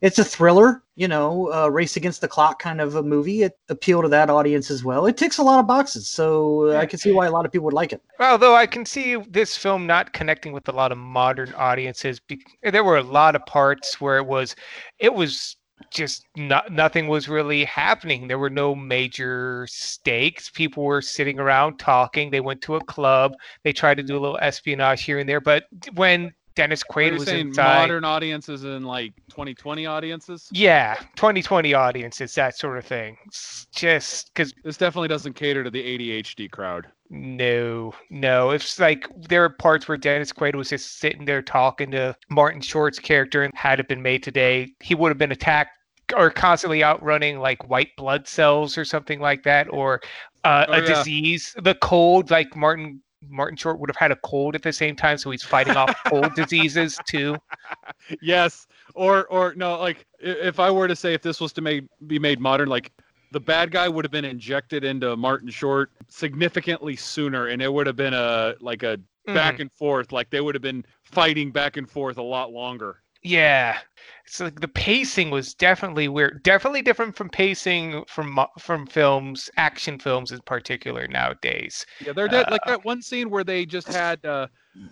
it's 0.00 0.18
a 0.20 0.24
thriller, 0.24 0.84
you 0.94 1.08
know, 1.08 1.52
uh, 1.52 1.68
race 1.68 1.96
against 1.96 2.20
the 2.20 2.28
clock 2.28 2.60
kind 2.60 2.80
of 2.80 2.94
a 2.94 3.02
movie. 3.02 3.42
It 3.42 3.58
appealed 3.68 4.04
to 4.04 4.08
that 4.10 4.30
audience 4.30 4.70
as 4.70 4.84
well. 4.84 5.06
It 5.06 5.16
ticks 5.16 5.38
a 5.38 5.42
lot 5.42 5.58
of 5.58 5.66
boxes, 5.66 6.08
so 6.08 6.70
uh, 6.70 6.76
I 6.76 6.86
can 6.86 7.00
see 7.00 7.10
why 7.10 7.26
a 7.26 7.32
lot 7.32 7.44
of 7.44 7.50
people 7.50 7.64
would 7.64 7.74
like 7.74 7.92
it. 7.92 8.00
Although 8.20 8.54
I 8.54 8.66
can 8.66 8.84
see 8.86 9.16
this 9.28 9.56
film 9.56 9.86
not 9.88 10.12
connecting 10.12 10.52
with 10.52 10.68
a 10.68 10.72
lot 10.72 10.92
of 10.92 10.98
modern 10.98 11.52
audiences. 11.54 12.20
There 12.62 12.84
were 12.84 12.98
a 12.98 13.02
lot 13.02 13.34
of 13.34 13.44
parts 13.46 14.00
where 14.00 14.18
it 14.18 14.26
was, 14.26 14.54
it 15.00 15.12
was 15.12 15.57
just 15.90 16.26
not, 16.36 16.72
nothing 16.72 17.08
was 17.08 17.28
really 17.28 17.64
happening. 17.64 18.28
There 18.28 18.38
were 18.38 18.50
no 18.50 18.74
major 18.74 19.66
stakes. 19.70 20.50
People 20.50 20.84
were 20.84 21.02
sitting 21.02 21.38
around 21.38 21.78
talking. 21.78 22.30
They 22.30 22.40
went 22.40 22.62
to 22.62 22.76
a 22.76 22.84
club. 22.84 23.34
They 23.64 23.72
tried 23.72 23.96
to 23.96 24.02
do 24.02 24.16
a 24.16 24.20
little 24.20 24.38
espionage 24.40 25.02
here 25.02 25.18
and 25.18 25.28
there. 25.28 25.40
But 25.40 25.64
when 25.94 26.32
Dennis 26.58 26.82
Quaid 26.82 27.12
was 27.12 27.24
saying 27.24 27.48
inside, 27.48 27.82
modern 27.82 28.04
audiences 28.04 28.64
and 28.64 28.84
like 28.84 29.14
2020 29.30 29.86
audiences? 29.86 30.48
yeah, 30.52 30.96
2020 31.16 31.72
audiences, 31.72 32.34
that 32.34 32.58
sort 32.58 32.76
of 32.78 32.84
thing. 32.84 33.16
It's 33.26 33.66
just 33.74 34.34
because 34.34 34.52
This 34.64 34.76
definitely 34.76 35.08
doesn't 35.08 35.34
cater 35.34 35.62
to 35.62 35.70
the 35.70 35.82
ADHD 35.82 36.50
crowd. 36.50 36.88
No, 37.10 37.94
no. 38.10 38.50
It's 38.50 38.78
like 38.78 39.08
there 39.28 39.44
are 39.44 39.48
parts 39.50 39.88
where 39.88 39.96
Dennis 39.96 40.32
Quaid 40.32 40.54
was 40.56 40.68
just 40.70 40.98
sitting 40.98 41.24
there 41.24 41.42
talking 41.42 41.90
to 41.92 42.14
Martin 42.28 42.60
Short's 42.60 42.98
character, 42.98 43.44
and 43.44 43.54
had 43.54 43.80
it 43.80 43.88
been 43.88 44.02
made 44.02 44.22
today, 44.22 44.72
he 44.80 44.94
would 44.94 45.08
have 45.10 45.16
been 45.18 45.32
attacked 45.32 45.70
or 46.16 46.30
constantly 46.30 46.82
outrunning 46.82 47.38
like 47.38 47.68
white 47.68 47.94
blood 47.96 48.26
cells 48.26 48.76
or 48.76 48.84
something 48.84 49.20
like 49.20 49.42
that, 49.44 49.68
or 49.70 50.00
uh, 50.44 50.66
Oh, 50.68 50.72
a 50.72 50.80
yeah. 50.80 50.86
disease, 50.86 51.54
the 51.62 51.74
cold. 51.76 52.30
Like 52.30 52.54
Martin 52.56 53.00
Martin 53.28 53.56
Short 53.56 53.78
would 53.78 53.90
have 53.90 53.96
had 53.96 54.10
a 54.10 54.16
cold 54.16 54.54
at 54.54 54.62
the 54.62 54.72
same 54.72 54.96
time, 54.96 55.18
so 55.18 55.30
he's 55.30 55.42
fighting 55.42 55.76
off 55.76 55.94
cold 56.06 56.34
diseases 56.34 56.98
too. 57.06 57.36
yes, 58.22 58.66
or 58.94 59.26
or 59.26 59.54
no, 59.54 59.78
like 59.78 60.06
if 60.20 60.60
I 60.60 60.70
were 60.70 60.88
to 60.88 60.96
say 60.96 61.14
if 61.14 61.22
this 61.22 61.40
was 61.40 61.52
to 61.54 61.60
make 61.60 61.84
be 62.06 62.18
made 62.18 62.40
modern, 62.40 62.68
like 62.68 62.92
the 63.32 63.40
bad 63.40 63.70
guy 63.70 63.88
would 63.88 64.04
have 64.04 64.12
been 64.12 64.24
injected 64.24 64.84
into 64.84 65.16
Martin 65.16 65.50
Short 65.50 65.90
significantly 66.08 66.96
sooner, 66.96 67.48
and 67.48 67.60
it 67.60 67.72
would 67.72 67.86
have 67.86 67.96
been 67.96 68.14
a 68.14 68.54
like 68.60 68.82
a 68.82 68.96
mm-hmm. 68.96 69.34
back 69.34 69.60
and 69.60 69.72
forth, 69.72 70.12
like 70.12 70.30
they 70.30 70.40
would 70.40 70.54
have 70.54 70.62
been 70.62 70.84
fighting 71.04 71.50
back 71.50 71.76
and 71.76 71.90
forth 71.90 72.18
a 72.18 72.22
lot 72.22 72.52
longer. 72.52 73.02
Yeah, 73.22 73.78
it's 74.24 74.40
like 74.40 74.60
the 74.60 74.68
pacing 74.68 75.30
was 75.30 75.54
definitely 75.54 76.08
weird. 76.08 76.42
Definitely 76.44 76.82
different 76.82 77.16
from 77.16 77.28
pacing 77.28 78.04
from 78.06 78.38
from 78.60 78.86
films, 78.86 79.50
action 79.56 79.98
films 79.98 80.30
in 80.32 80.40
particular 80.42 81.06
nowadays. 81.08 81.84
Yeah, 82.00 82.12
they're 82.12 82.28
dead. 82.28 82.50
like 82.50 82.64
that 82.66 82.84
one 82.84 83.02
scene 83.02 83.28
where 83.30 83.44
they 83.44 83.66
just 83.66 83.88
had 83.88 84.24
uh 84.24 84.46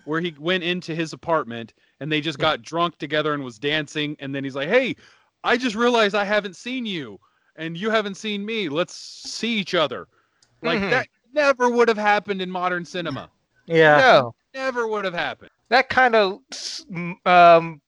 where 0.05 0.21
he 0.21 0.35
went 0.39 0.65
into 0.65 0.95
his 0.95 1.12
apartment 1.12 1.73
and 2.01 2.11
they 2.11 2.21
just 2.21 2.39
got 2.39 2.62
drunk 2.62 2.99
together 2.99 3.33
and 3.35 3.45
was 3.45 3.59
dancing 3.59 4.17
and 4.19 4.35
then 4.35 4.43
he's 4.43 4.57
like, 4.57 4.69
"Hey, 4.69 4.97
I 5.45 5.57
just 5.57 5.77
realized 5.77 6.15
I 6.15 6.25
haven't 6.25 6.57
seen 6.57 6.85
you 6.85 7.19
and 7.57 7.77
you 7.77 7.91
haven't 7.91 8.17
seen 8.17 8.45
me. 8.45 8.69
Let's 8.69 8.95
see 8.95 9.57
each 9.57 9.75
other." 9.75 10.09
Like 10.62 10.81
Mhm. 10.81 10.91
that 10.91 11.07
never 11.33 11.71
would 11.71 11.89
have 11.89 11.99
happened 11.99 12.43
in 12.43 12.51
modern 12.51 12.85
cinema. 12.85 13.31
Yeah. 13.67 13.99
No, 13.99 14.35
Never 14.55 14.87
would 14.89 15.05
have 15.05 15.15
happened. 15.15 15.51
that 15.69 15.89
kind 15.89 16.15
of 16.15 16.39
um, 17.25 17.81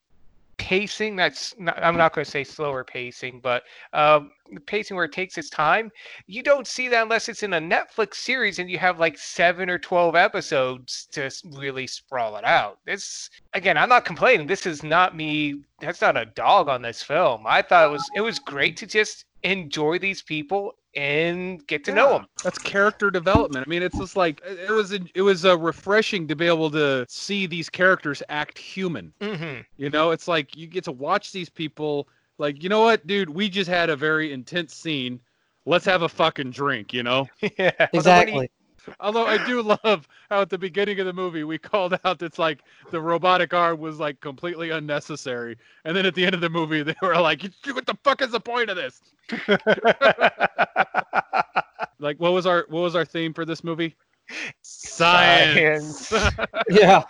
pacing. 0.68 1.16
That's 1.16 1.54
not, 1.58 1.82
I'm 1.82 1.96
not 1.96 2.14
going 2.14 2.26
to 2.26 2.30
say 2.30 2.44
slower 2.44 2.84
pacing, 2.84 3.40
but 3.40 3.62
um, 3.94 4.32
pacing 4.66 4.96
where 4.96 5.06
it 5.06 5.12
takes 5.12 5.38
its 5.38 5.48
time. 5.48 5.90
You 6.26 6.42
don't 6.42 6.66
see 6.66 6.88
that 6.88 7.04
unless 7.04 7.30
it's 7.30 7.42
in 7.42 7.54
a 7.54 7.58
Netflix 7.58 8.16
series 8.16 8.58
and 8.58 8.70
you 8.70 8.78
have 8.78 9.00
like 9.00 9.16
seven 9.16 9.70
or 9.70 9.78
twelve 9.78 10.14
episodes 10.14 11.08
to 11.12 11.30
really 11.56 11.86
sprawl 11.86 12.36
it 12.36 12.44
out. 12.44 12.80
This 12.84 13.30
again, 13.54 13.78
I'm 13.78 13.88
not 13.88 14.04
complaining. 14.04 14.46
This 14.46 14.66
is 14.66 14.82
not 14.82 15.16
me. 15.16 15.62
That's 15.80 16.02
not 16.02 16.18
a 16.18 16.26
dog 16.26 16.68
on 16.68 16.82
this 16.82 17.02
film. 17.02 17.44
I 17.46 17.62
thought 17.62 17.88
it 17.88 17.92
was 17.92 18.10
it 18.14 18.20
was 18.20 18.38
great 18.38 18.76
to 18.76 18.86
just 18.86 19.24
enjoy 19.44 19.98
these 19.98 20.20
people 20.20 20.74
and 20.94 21.66
get 21.66 21.84
to 21.84 21.92
know 21.92 22.10
them. 22.10 22.26
That's 22.42 22.58
character 22.58 23.10
development. 23.10 23.66
I 23.66 23.68
mean, 23.68 23.82
it's 23.82 23.98
just 23.98 24.16
like 24.16 24.40
it 24.44 24.70
was 24.70 24.92
it 24.92 25.22
was 25.22 25.44
uh, 25.44 25.58
refreshing 25.58 26.26
to 26.28 26.36
be 26.36 26.46
able 26.46 26.70
to 26.72 27.06
see 27.08 27.46
these 27.46 27.68
characters 27.68 28.22
act 28.28 28.58
human. 28.58 29.12
hmm 29.20 29.60
You 29.76 29.90
know, 29.90 30.10
it's 30.10 30.28
like 30.28 30.56
you 30.56 30.66
get 30.66 30.84
to 30.84 30.92
watch 30.92 31.32
these 31.32 31.48
people. 31.50 32.08
Like, 32.38 32.62
you 32.62 32.68
know 32.68 32.82
what, 32.82 33.06
dude? 33.06 33.30
We 33.30 33.48
just 33.48 33.68
had 33.70 33.90
a 33.90 33.96
very 33.96 34.32
intense 34.32 34.74
scene. 34.74 35.20
Let's 35.66 35.84
have 35.86 36.02
a 36.02 36.08
fucking 36.08 36.50
drink. 36.50 36.92
You 36.92 37.02
know. 37.02 37.28
yeah, 37.58 37.88
Although 37.94 38.14
when 38.16 38.28
he- 38.28 38.32
Exactly. 38.32 38.50
Although 39.00 39.26
I 39.26 39.44
do 39.46 39.62
love 39.62 40.08
how 40.30 40.42
at 40.42 40.50
the 40.50 40.58
beginning 40.58 41.00
of 41.00 41.06
the 41.06 41.12
movie 41.12 41.44
we 41.44 41.58
called 41.58 41.98
out 42.04 42.18
that's 42.18 42.38
like 42.38 42.62
the 42.90 43.00
robotic 43.00 43.54
arm 43.54 43.80
was 43.80 43.98
like 43.98 44.20
completely 44.20 44.70
unnecessary, 44.70 45.56
and 45.84 45.96
then 45.96 46.06
at 46.06 46.14
the 46.14 46.24
end 46.26 46.34
of 46.34 46.40
the 46.40 46.50
movie 46.50 46.82
they 46.82 46.94
were 47.02 47.18
like, 47.20 47.42
"What 47.66 47.86
the 47.86 47.96
fuck 48.04 48.22
is 48.22 48.30
the 48.30 48.40
point 48.40 48.70
of 48.70 48.76
this?" 48.76 49.00
Like, 52.00 52.18
what 52.18 52.32
was 52.32 52.46
our 52.46 52.64
what 52.68 52.80
was 52.80 52.94
our 52.94 53.04
theme 53.04 53.34
for 53.34 53.44
this 53.44 53.64
movie? 53.64 53.96
Science. 54.62 56.12
Yeah. 56.70 57.02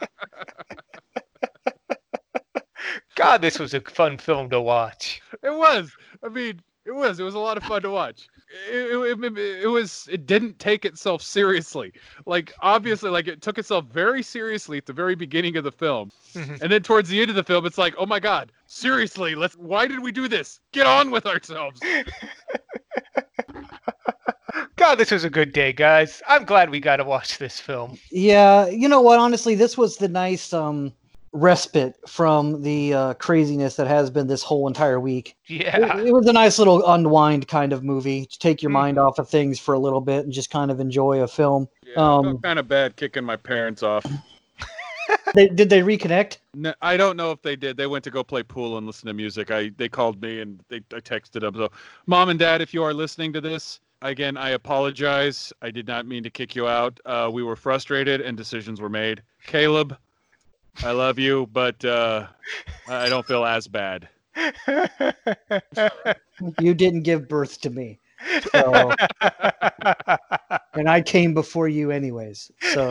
God, 3.16 3.42
this 3.42 3.58
was 3.58 3.74
a 3.74 3.80
fun 3.80 4.16
film 4.16 4.48
to 4.50 4.60
watch. 4.60 5.20
it 5.42 5.52
was. 5.52 5.90
I 6.22 6.28
mean, 6.28 6.60
it 6.88 6.94
was. 6.94 7.20
It 7.20 7.22
was 7.22 7.34
a 7.34 7.38
lot 7.38 7.56
of 7.58 7.62
fun 7.64 7.82
to 7.82 7.90
watch. 7.90 8.28
It, 8.72 9.20
it, 9.20 9.24
it, 9.24 9.38
it 9.64 9.66
was. 9.68 10.08
It 10.10 10.24
didn't 10.26 10.58
take 10.58 10.84
itself 10.86 11.20
seriously. 11.22 11.92
Like 12.24 12.52
obviously, 12.62 13.10
like 13.10 13.28
it 13.28 13.42
took 13.42 13.58
itself 13.58 13.84
very 13.92 14.22
seriously 14.22 14.78
at 14.78 14.86
the 14.86 14.92
very 14.94 15.14
beginning 15.14 15.56
of 15.58 15.64
the 15.64 15.72
film, 15.72 16.10
Mhm. 16.34 16.62
and 16.62 16.72
then 16.72 16.82
towards 16.82 17.10
the 17.10 17.20
end 17.20 17.28
of 17.30 17.36
the 17.36 17.44
film, 17.44 17.66
it's 17.66 17.76
like, 17.78 17.94
oh 17.98 18.06
my 18.06 18.18
god, 18.18 18.50
seriously, 18.66 19.34
let's. 19.34 19.54
Why 19.54 19.86
did 19.86 20.02
we 20.02 20.12
do 20.12 20.28
this? 20.28 20.60
Get 20.72 20.86
on 20.86 21.10
with 21.10 21.26
ourselves. 21.26 21.78
God, 24.76 24.94
this 24.96 25.10
was 25.10 25.24
a 25.24 25.30
good 25.30 25.52
day, 25.52 25.72
guys. 25.72 26.22
I'm 26.28 26.44
glad 26.44 26.70
we 26.70 26.80
got 26.80 26.96
to 26.96 27.04
watch 27.04 27.38
this 27.38 27.60
film. 27.60 27.98
Yeah, 28.10 28.66
you 28.68 28.88
know 28.88 29.00
what? 29.00 29.18
Honestly, 29.18 29.54
this 29.54 29.76
was 29.76 29.96
the 29.96 30.08
nice 30.08 30.52
um, 30.52 30.92
respite 31.32 31.94
from 32.06 32.62
the 32.62 32.94
uh, 32.94 33.14
craziness 33.14 33.76
that 33.76 33.86
has 33.86 34.10
been 34.10 34.26
this 34.26 34.42
whole 34.42 34.66
entire 34.66 34.98
week. 35.00 35.36
Yeah. 35.46 35.98
It, 35.98 36.06
it 36.08 36.12
was 36.12 36.26
a 36.26 36.32
nice 36.32 36.58
little 36.58 36.86
unwind 36.86 37.48
kind 37.48 37.72
of 37.72 37.82
movie 37.84 38.26
to 38.26 38.38
take 38.38 38.62
your 38.62 38.70
Mm. 38.70 38.74
mind 38.74 38.98
off 38.98 39.18
of 39.18 39.28
things 39.28 39.58
for 39.58 39.74
a 39.74 39.78
little 39.78 40.00
bit 40.00 40.24
and 40.24 40.32
just 40.32 40.50
kind 40.50 40.70
of 40.70 40.80
enjoy 40.80 41.20
a 41.22 41.28
film. 41.28 41.68
Yeah, 41.84 42.00
I 42.00 42.16
Um, 42.16 42.24
felt 42.24 42.42
kind 42.42 42.58
of 42.58 42.68
bad 42.68 42.96
kicking 42.96 43.24
my 43.24 43.36
parents 43.36 43.82
off. 43.82 44.04
They, 45.34 45.48
did 45.48 45.70
they 45.70 45.80
reconnect? 45.80 46.36
No, 46.54 46.74
I 46.82 46.96
don't 46.98 47.16
know 47.16 47.30
if 47.30 47.40
they 47.40 47.56
did. 47.56 47.76
They 47.78 47.86
went 47.86 48.04
to 48.04 48.10
go 48.10 48.22
play 48.22 48.42
pool 48.42 48.76
and 48.76 48.86
listen 48.86 49.06
to 49.06 49.14
music. 49.14 49.50
I 49.50 49.70
they 49.78 49.88
called 49.88 50.20
me 50.20 50.40
and 50.40 50.60
they 50.68 50.78
I 50.92 51.00
texted 51.00 51.40
them. 51.40 51.54
So, 51.54 51.70
mom 52.06 52.28
and 52.28 52.38
dad, 52.38 52.60
if 52.60 52.74
you 52.74 52.82
are 52.82 52.92
listening 52.92 53.32
to 53.34 53.40
this, 53.40 53.80
again, 54.02 54.36
I 54.36 54.50
apologize. 54.50 55.50
I 55.62 55.70
did 55.70 55.86
not 55.86 56.06
mean 56.06 56.22
to 56.24 56.30
kick 56.30 56.54
you 56.54 56.68
out. 56.68 57.00
Uh, 57.06 57.30
we 57.32 57.42
were 57.42 57.56
frustrated 57.56 58.20
and 58.20 58.36
decisions 58.36 58.80
were 58.82 58.90
made. 58.90 59.22
Caleb, 59.46 59.96
I 60.82 60.92
love 60.92 61.18
you, 61.18 61.48
but 61.52 61.84
uh, 61.84 62.26
I 62.88 63.08
don't 63.08 63.26
feel 63.26 63.44
as 63.44 63.66
bad. 63.68 64.08
You 66.58 66.72
didn't 66.72 67.02
give 67.02 67.28
birth 67.28 67.60
to 67.62 67.70
me, 67.70 67.98
so, 68.52 68.94
and 70.74 70.88
I 70.88 71.02
came 71.04 71.34
before 71.34 71.66
you 71.66 71.90
anyways. 71.90 72.50
So 72.72 72.88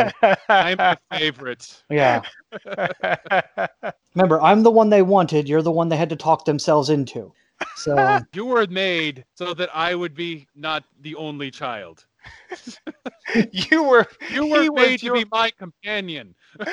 I'm 0.50 0.78
the 0.78 1.00
favorite. 1.12 1.82
yeah, 1.90 2.24
remember, 4.16 4.42
I'm 4.42 4.64
the 4.64 4.72
one 4.72 4.90
they 4.90 5.02
wanted. 5.02 5.48
You're 5.48 5.62
the 5.62 5.72
one 5.72 5.88
they 5.88 5.96
had 5.96 6.10
to 6.10 6.18
talk 6.18 6.44
themselves 6.44 6.90
into. 6.90 7.32
So 7.78 8.20
You 8.34 8.46
were 8.46 8.68
made 8.68 9.24
so 9.36 9.54
that 9.54 9.70
I 9.74 9.96
would 9.96 10.14
be 10.14 10.48
not 10.56 10.84
the 11.02 11.16
only 11.16 11.52
child. 11.52 12.06
you 13.52 13.84
were 13.84 14.08
You 14.32 14.48
were 14.48 14.64
He 14.64 14.70
was 14.70 14.88
made 14.88 15.00
to 15.02 15.14
be 15.14 15.26
my 15.32 15.52
companion. 15.52 16.36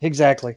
exactly. 0.00 0.56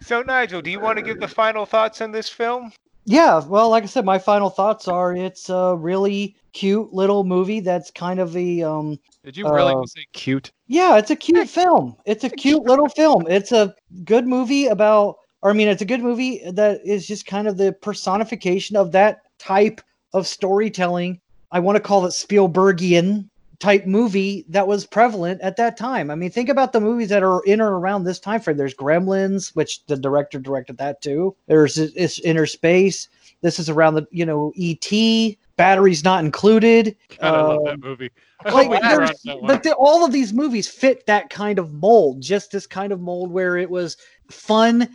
so 0.00 0.22
Nigel, 0.22 0.62
do 0.62 0.70
you 0.70 0.80
want 0.80 0.98
to 0.98 1.02
give 1.02 1.20
the 1.20 1.28
final 1.28 1.66
thoughts 1.66 2.00
on 2.00 2.12
this 2.12 2.28
film? 2.28 2.72
Yeah, 3.04 3.42
well, 3.46 3.70
like 3.70 3.84
I 3.84 3.86
said, 3.86 4.04
my 4.04 4.18
final 4.18 4.50
thoughts 4.50 4.86
are 4.86 5.16
it's 5.16 5.48
a 5.48 5.74
really 5.78 6.36
cute 6.52 6.92
little 6.92 7.24
movie 7.24 7.60
that's 7.60 7.90
kind 7.90 8.20
of 8.20 8.36
a 8.36 8.62
um 8.62 8.98
Did 9.24 9.36
you 9.36 9.50
really 9.50 9.74
Uh, 9.74 9.86
say 9.86 10.04
cute? 10.12 10.50
yeah, 10.66 10.98
it's 10.98 11.10
a 11.10 11.16
cute 11.16 11.48
film. 11.48 11.96
It's 12.04 12.24
a 12.24 12.30
cute 12.30 12.64
little 12.64 12.88
film. 12.90 13.26
It's 13.28 13.52
a 13.52 13.74
good 14.04 14.26
movie 14.26 14.66
about 14.66 15.16
or 15.40 15.50
I 15.50 15.52
mean 15.54 15.68
it's 15.68 15.82
a 15.82 15.86
good 15.86 16.02
movie 16.02 16.42
that 16.50 16.80
is 16.84 17.06
just 17.06 17.24
kind 17.24 17.48
of 17.48 17.56
the 17.56 17.72
personification 17.72 18.76
of 18.76 18.92
that 18.92 19.20
type 19.38 19.80
of 20.12 20.26
storytelling. 20.26 21.20
I 21.50 21.60
want 21.60 21.76
to 21.76 21.82
call 21.82 22.04
it 22.06 22.10
Spielbergian 22.10 23.28
type 23.58 23.86
movie 23.86 24.44
that 24.48 24.66
was 24.68 24.86
prevalent 24.86 25.40
at 25.40 25.56
that 25.56 25.76
time. 25.76 26.10
I 26.10 26.14
mean, 26.14 26.30
think 26.30 26.48
about 26.48 26.72
the 26.72 26.80
movies 26.80 27.08
that 27.08 27.22
are 27.22 27.42
in 27.44 27.60
or 27.60 27.78
around 27.78 28.04
this 28.04 28.20
time 28.20 28.40
frame. 28.40 28.56
There's 28.56 28.74
Gremlins, 28.74 29.54
which 29.56 29.84
the 29.86 29.96
director 29.96 30.38
directed 30.38 30.78
that 30.78 31.00
too. 31.02 31.34
There's 31.46 31.76
it's 31.78 32.20
Inner 32.20 32.46
Space. 32.46 33.08
This 33.40 33.58
is 33.58 33.68
around 33.68 33.94
the 33.94 34.06
you 34.10 34.26
know 34.26 34.52
ET. 34.58 35.36
Batteries 35.56 36.04
not 36.04 36.24
included. 36.24 36.94
God, 37.18 37.34
I 37.34 37.40
love 37.40 37.58
Um, 37.58 37.64
that 37.64 37.80
movie. 37.80 38.10
Like 38.44 38.52
hope 38.54 38.70
we 38.70 38.78
can 38.78 38.88
there's, 38.88 39.00
run 39.26 39.40
that 39.40 39.46
but 39.48 39.62
the, 39.64 39.72
all 39.74 40.04
of 40.04 40.12
these 40.12 40.32
movies 40.32 40.68
fit 40.68 41.04
that 41.06 41.28
kind 41.28 41.58
of 41.58 41.72
mold 41.72 42.20
just 42.20 42.52
this 42.52 42.68
kind 42.68 42.92
of 42.92 43.00
mold 43.00 43.32
where 43.32 43.56
it 43.56 43.68
was 43.68 43.96
fun 44.30 44.88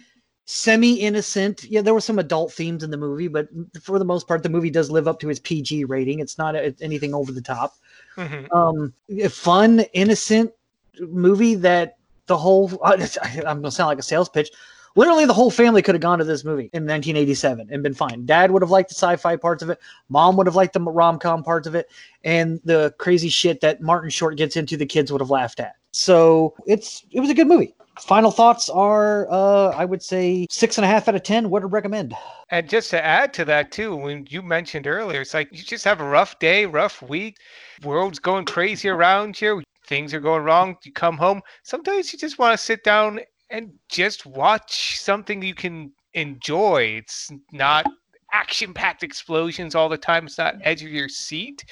semi-innocent. 0.45 1.63
Yeah, 1.65 1.81
there 1.81 1.93
were 1.93 2.01
some 2.01 2.19
adult 2.19 2.51
themes 2.51 2.83
in 2.83 2.91
the 2.91 2.97
movie, 2.97 3.27
but 3.27 3.47
for 3.81 3.97
the 3.99 4.05
most 4.05 4.27
part, 4.27 4.43
the 4.43 4.49
movie 4.49 4.69
does 4.69 4.91
live 4.91 5.07
up 5.07 5.19
to 5.21 5.29
its 5.29 5.39
PG 5.39 5.85
rating. 5.85 6.19
It's 6.19 6.37
not 6.37 6.55
a, 6.55 6.75
anything 6.81 7.13
over 7.13 7.31
the 7.31 7.41
top. 7.41 7.75
Mhm. 8.17 8.53
Um, 8.53 8.93
a 9.09 9.29
fun, 9.29 9.81
innocent 9.93 10.51
movie 10.99 11.55
that 11.55 11.97
the 12.27 12.37
whole 12.37 12.71
I'm 12.83 12.99
gonna 13.43 13.71
sound 13.71 13.87
like 13.87 13.99
a 13.99 14.03
sales 14.03 14.29
pitch. 14.29 14.51
Literally, 14.95 15.25
the 15.25 15.33
whole 15.33 15.49
family 15.49 15.81
could 15.81 15.95
have 15.95 16.03
gone 16.03 16.19
to 16.19 16.23
this 16.23 16.45
movie 16.45 16.69
in 16.71 16.83
1987 16.83 17.69
and 17.71 17.81
been 17.81 17.95
fine. 17.95 18.27
Dad 18.27 18.51
would 18.51 18.61
have 18.61 18.69
liked 18.69 18.89
the 18.89 18.95
sci-fi 18.95 19.35
parts 19.37 19.63
of 19.63 19.71
it. 19.71 19.79
Mom 20.09 20.37
would 20.37 20.45
have 20.45 20.55
liked 20.55 20.73
the 20.73 20.81
rom-com 20.81 21.43
parts 21.43 21.65
of 21.65 21.73
it, 21.73 21.89
and 22.23 22.61
the 22.63 22.93
crazy 22.99 23.29
shit 23.29 23.59
that 23.61 23.81
Martin 23.81 24.11
Short 24.11 24.37
gets 24.37 24.55
into, 24.55 24.77
the 24.77 24.85
kids 24.85 25.11
would 25.11 25.19
have 25.19 25.31
laughed 25.31 25.59
at. 25.59 25.77
So 25.91 26.53
it's 26.67 27.05
it 27.11 27.21
was 27.21 27.31
a 27.31 27.33
good 27.33 27.47
movie. 27.47 27.73
Final 27.99 28.31
thoughts 28.31 28.69
are, 28.69 29.27
uh, 29.31 29.69
I 29.69 29.85
would 29.85 30.01
say 30.01 30.47
six 30.49 30.77
and 30.77 30.85
a 30.85 30.87
half 30.87 31.07
out 31.07 31.15
of 31.15 31.23
ten. 31.23 31.49
Would 31.49 31.71
recommend. 31.71 32.15
And 32.49 32.67
just 32.67 32.89
to 32.89 33.03
add 33.03 33.33
to 33.35 33.45
that 33.45 33.71
too, 33.71 33.95
when 33.95 34.25
you 34.29 34.41
mentioned 34.41 34.87
earlier, 34.87 35.21
it's 35.21 35.33
like 35.33 35.49
you 35.51 35.63
just 35.63 35.85
have 35.85 36.01
a 36.01 36.07
rough 36.07 36.37
day, 36.39 36.65
rough 36.65 37.01
week, 37.01 37.37
world's 37.83 38.19
going 38.19 38.45
crazy 38.45 38.89
around 38.89 39.39
you, 39.39 39.61
things 39.87 40.13
are 40.13 40.19
going 40.19 40.43
wrong, 40.43 40.75
you 40.83 40.91
come 40.91 41.17
home. 41.17 41.41
Sometimes 41.63 42.11
you 42.11 42.19
just 42.19 42.39
want 42.39 42.57
to 42.57 42.63
sit 42.63 42.83
down 42.83 43.19
and 43.49 43.71
just 43.89 44.25
watch 44.25 44.99
something 44.99 45.41
you 45.41 45.53
can 45.53 45.91
enjoy. 46.13 46.95
It's 46.97 47.31
not 47.51 47.85
action-packed 48.31 49.03
explosions 49.03 49.75
all 49.75 49.89
the 49.89 49.97
time. 49.97 50.25
It's 50.25 50.39
not 50.39 50.55
edge 50.63 50.83
of 50.83 50.89
your 50.89 51.09
seat. 51.09 51.63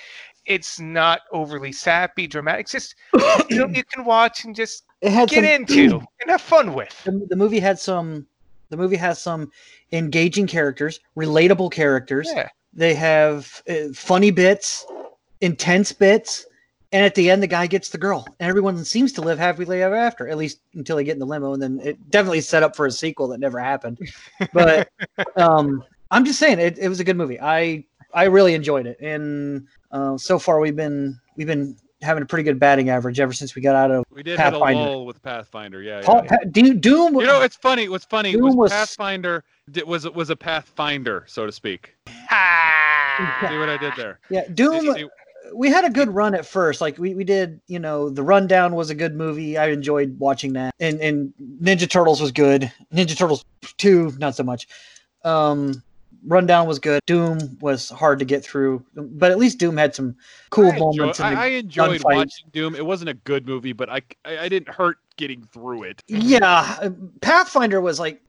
It's 0.45 0.79
not 0.79 1.21
overly 1.31 1.71
sappy, 1.71 2.27
dramatic. 2.27 2.65
It's 2.65 2.71
just 2.71 2.95
you 3.49 3.57
know 3.57 3.67
you 3.73 3.83
can 3.83 4.05
watch 4.05 4.45
and 4.45 4.55
just 4.55 4.83
It 5.01 5.11
had 5.11 5.29
get 5.29 5.43
into 5.43 5.99
and 6.21 6.29
have 6.29 6.41
fun 6.41 6.73
with. 6.73 7.03
the, 7.03 7.25
the 7.29 7.35
movie 7.35 7.59
had 7.59 7.79
some. 7.79 8.27
The 8.69 8.77
movie 8.77 8.95
has 8.95 9.21
some 9.21 9.51
engaging 9.91 10.47
characters, 10.47 11.01
relatable 11.17 11.71
characters. 11.71 12.29
Yeah. 12.33 12.47
They 12.73 12.93
have 12.93 13.61
uh, 13.67 13.91
funny 13.93 14.31
bits, 14.31 14.85
intense 15.41 15.91
bits, 15.91 16.45
and 16.93 17.03
at 17.03 17.15
the 17.15 17.29
end, 17.29 17.41
the 17.41 17.47
guy 17.47 17.67
gets 17.67 17.89
the 17.89 17.97
girl, 17.97 18.25
and 18.39 18.49
everyone 18.49 18.83
seems 18.85 19.11
to 19.13 19.21
live 19.21 19.39
happily 19.39 19.81
ever 19.81 19.95
after. 19.95 20.27
At 20.27 20.37
least 20.37 20.59
until 20.73 20.97
they 20.97 21.03
get 21.03 21.13
in 21.13 21.19
the 21.19 21.25
limo, 21.25 21.53
and 21.53 21.61
then 21.61 21.79
it 21.83 22.09
definitely 22.09 22.41
set 22.41 22.63
up 22.63 22.75
for 22.75 22.85
a 22.85 22.91
sequel 22.91 23.27
that 23.29 23.39
never 23.39 23.59
happened. 23.59 23.97
But 24.53 24.89
um, 25.35 25.83
I'm 26.11 26.25
just 26.25 26.39
saying, 26.39 26.59
it, 26.59 26.77
it 26.77 26.89
was 26.89 26.99
a 26.99 27.03
good 27.03 27.17
movie. 27.17 27.39
I 27.41 27.85
I 28.13 28.25
really 28.25 28.53
enjoyed 28.53 28.87
it, 28.87 28.99
and 28.99 29.67
uh, 29.91 30.17
so 30.17 30.37
far 30.37 30.59
we've 30.59 30.75
been 30.75 31.19
we've 31.37 31.47
been 31.47 31.77
having 32.01 32.23
a 32.23 32.25
pretty 32.25 32.43
good 32.43 32.59
batting 32.59 32.89
average 32.89 33.19
ever 33.19 33.33
since 33.33 33.55
we 33.55 33.61
got 33.61 33.75
out 33.75 33.91
of 33.91 34.03
We 34.11 34.23
did 34.23 34.39
hit 34.39 34.47
a 34.47 34.51
Pathfinder. 34.51 34.79
lull 34.81 35.05
with 35.05 35.21
Pathfinder. 35.21 35.81
Yeah. 35.81 36.01
Paul, 36.03 36.21
yeah. 36.23 36.29
Pa- 36.37 36.43
Doom. 36.51 36.79
Doom 36.79 37.15
You 37.15 37.25
know, 37.25 37.41
it's 37.41 37.55
funny. 37.55 37.89
What's 37.89 38.05
funny 38.05 38.31
Doom 38.31 38.41
was, 38.43 38.55
was- 38.55 38.71
Pathfinder 38.71 39.43
was 39.85 40.09
was 40.09 40.29
a 40.29 40.35
Pathfinder, 40.35 41.23
so 41.27 41.45
to 41.45 41.51
speak. 41.51 41.95
Ah. 42.29 43.47
See 43.49 43.57
what 43.57 43.69
I 43.69 43.77
did 43.77 43.93
there? 43.97 44.19
yeah, 44.29 44.47
Doom. 44.53 44.93
see- 44.93 45.07
we 45.53 45.69
had 45.69 45.83
a 45.83 45.89
good 45.89 46.09
run 46.09 46.33
at 46.33 46.45
first. 46.45 46.79
Like 46.79 46.97
we, 46.97 47.13
we 47.13 47.23
did, 47.25 47.59
you 47.67 47.77
know, 47.79 48.09
the 48.09 48.23
rundown 48.23 48.73
was 48.73 48.89
a 48.89 48.95
good 48.95 49.15
movie. 49.15 49.57
I 49.57 49.67
enjoyed 49.67 50.17
watching 50.17 50.53
that. 50.53 50.73
And 50.79 51.01
and 51.01 51.33
Ninja 51.61 51.89
Turtles 51.89 52.21
was 52.21 52.31
good. 52.31 52.71
Ninja 52.93 53.17
Turtles 53.17 53.43
2, 53.77 54.13
not 54.17 54.35
so 54.35 54.43
much. 54.43 54.67
Um 55.25 55.83
Rundown 56.25 56.67
was 56.67 56.79
good. 56.79 57.01
Doom 57.07 57.57
was 57.61 57.89
hard 57.89 58.19
to 58.19 58.25
get 58.25 58.43
through, 58.43 58.85
but 58.95 59.31
at 59.31 59.39
least 59.39 59.57
Doom 59.57 59.77
had 59.77 59.95
some 59.95 60.15
cool 60.49 60.71
I, 60.71 60.77
moments. 60.77 61.19
in 61.19 61.25
I, 61.25 61.43
I 61.43 61.47
enjoyed 61.47 62.03
watching 62.03 62.49
Doom. 62.51 62.75
It 62.75 62.85
wasn't 62.85 63.09
a 63.09 63.13
good 63.13 63.47
movie, 63.47 63.73
but 63.73 63.89
I, 63.89 64.01
I 64.25 64.39
I 64.39 64.49
didn't 64.49 64.69
hurt 64.69 64.97
getting 65.17 65.43
through 65.43 65.83
it. 65.83 66.03
yeah, 66.07 66.77
uh, 66.81 66.89
Pathfinder 67.21 67.81
was 67.81 67.99
like 67.99 68.21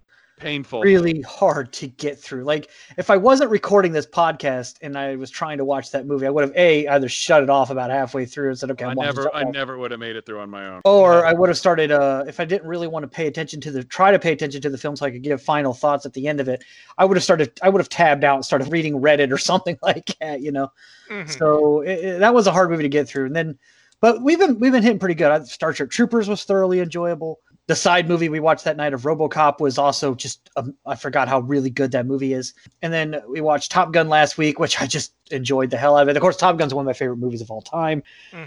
Painful. 0.43 0.81
really 0.83 1.21
hard 1.23 1.73
to 1.75 1.87
get 1.87 2.19
through. 2.19 2.45
Like 2.45 2.69
if 2.99 3.09
I 3.11 3.17
wasn't 3.17 3.51
recording 3.51 3.93
this 3.93 4.07
podcast 4.07 4.77
and 4.83 4.99
I 4.99 5.17
was 5.17 5.31
trying 5.31 5.59
to 5.59 5.65
watch 5.65 5.91
that 5.93 6.07
movie, 6.07 6.27
I 6.27 6.31
would 6.31 6.43
have 6.43 6.57
a 6.57 6.87
either 6.89 7.09
shut 7.09 7.43
it 7.43 7.49
off 7.51 7.71
about 7.71 7.91
halfway 7.91 8.27
through 8.27 8.49
and 8.51 8.59
said, 8.59 8.71
"Okay, 8.73 8.85
I 8.85 8.91
I'm 8.91 8.97
watching 8.97 9.15
never 9.17 9.35
I 9.35 9.45
never 9.45 9.79
would 9.79 9.91
have 9.93 10.01
made 10.01 10.17
it 10.17 10.27
through 10.27 10.41
on 10.41 10.51
my 10.51 10.67
own. 10.67 10.81
or 10.85 11.25
I 11.25 11.33
would 11.33 11.49
have 11.49 11.57
started 11.59 11.91
uh 11.93 12.25
if 12.27 12.41
I 12.41 12.45
didn't 12.45 12.67
really 12.69 12.89
want 12.89 13.05
to 13.05 13.09
pay 13.09 13.27
attention 13.27 13.61
to 13.63 13.71
the 13.71 13.85
try 13.85 14.11
to 14.11 14.19
pay 14.19 14.33
attention 14.33 14.61
to 14.63 14.71
the 14.71 14.79
film 14.79 14.97
so 14.97 15.07
I 15.07 15.11
could 15.11 15.23
give 15.23 15.41
final 15.41 15.73
thoughts 15.73 16.05
at 16.07 16.13
the 16.13 16.27
end 16.29 16.41
of 16.41 16.49
it. 16.49 16.65
I 16.99 17.05
would 17.05 17.17
have 17.17 17.25
started 17.25 17.59
I 17.63 17.69
would 17.69 17.81
have 17.81 17.89
tabbed 17.89 18.25
out 18.25 18.37
and 18.37 18.45
started 18.45 18.71
reading 18.73 18.95
Reddit 19.01 19.31
or 19.33 19.39
something 19.53 19.79
like 19.83 20.11
that, 20.21 20.41
you 20.43 20.53
know. 20.53 20.73
Mhm. 21.11 21.31
So 21.39 21.81
it, 21.83 21.99
it- 22.05 22.19
that 22.21 22.35
was 22.35 22.47
a 22.47 22.53
hard 22.53 22.71
movie 22.71 22.83
to 22.83 22.89
get 22.89 23.09
through. 23.09 23.27
And 23.27 23.37
then 23.37 23.59
but 24.01 24.21
we've 24.23 24.39
been 24.39 24.59
we've 24.59 24.73
been 24.73 24.83
hitting 24.83 24.99
pretty 24.99 25.15
good. 25.15 25.31
I- 25.31 25.45
Star 25.45 25.73
Trek 25.73 25.91
Troopers 25.91 26.29
was 26.29 26.43
thoroughly 26.45 26.81
enjoyable. 26.81 27.39
The 27.69 27.77
side 27.77 28.09
movie 28.09 28.29
we 28.29 28.41
watched 28.41 28.65
that 28.65 28.77
night 28.77 28.93
of 28.93 29.03
RoboCop 29.03 29.61
was 29.61 29.79
also 29.79 30.17
just 30.17 30.51
um, 30.57 30.75
I 30.85 30.97
forgot 30.97 31.29
how 31.29 31.39
really 31.41 31.71
good 31.71 31.93
that 31.93 32.07
movie 32.07 32.33
is. 32.33 32.55
And 32.83 32.93
then 32.93 33.23
we 33.29 33.41
watched 33.41 33.71
Top 33.71 33.93
Gun 33.93 34.09
last 34.09 34.37
week, 34.37 34.59
which 34.59 34.83
I 34.83 34.87
just 34.87 35.15
enjoyed 35.31 35.71
the 35.71 35.77
hell 35.77 35.97
out 35.97 36.03
of 36.03 36.09
it. 36.09 36.17
Of 36.17 36.23
course, 36.23 36.37
Top 36.37 36.59
Gun's 36.59 36.75
one 36.75 36.85
of 36.85 36.87
my 36.87 36.93
favorite 36.93 37.19
movies 37.19 37.41
of 37.41 37.53
all 37.53 37.63
time. 37.63 38.03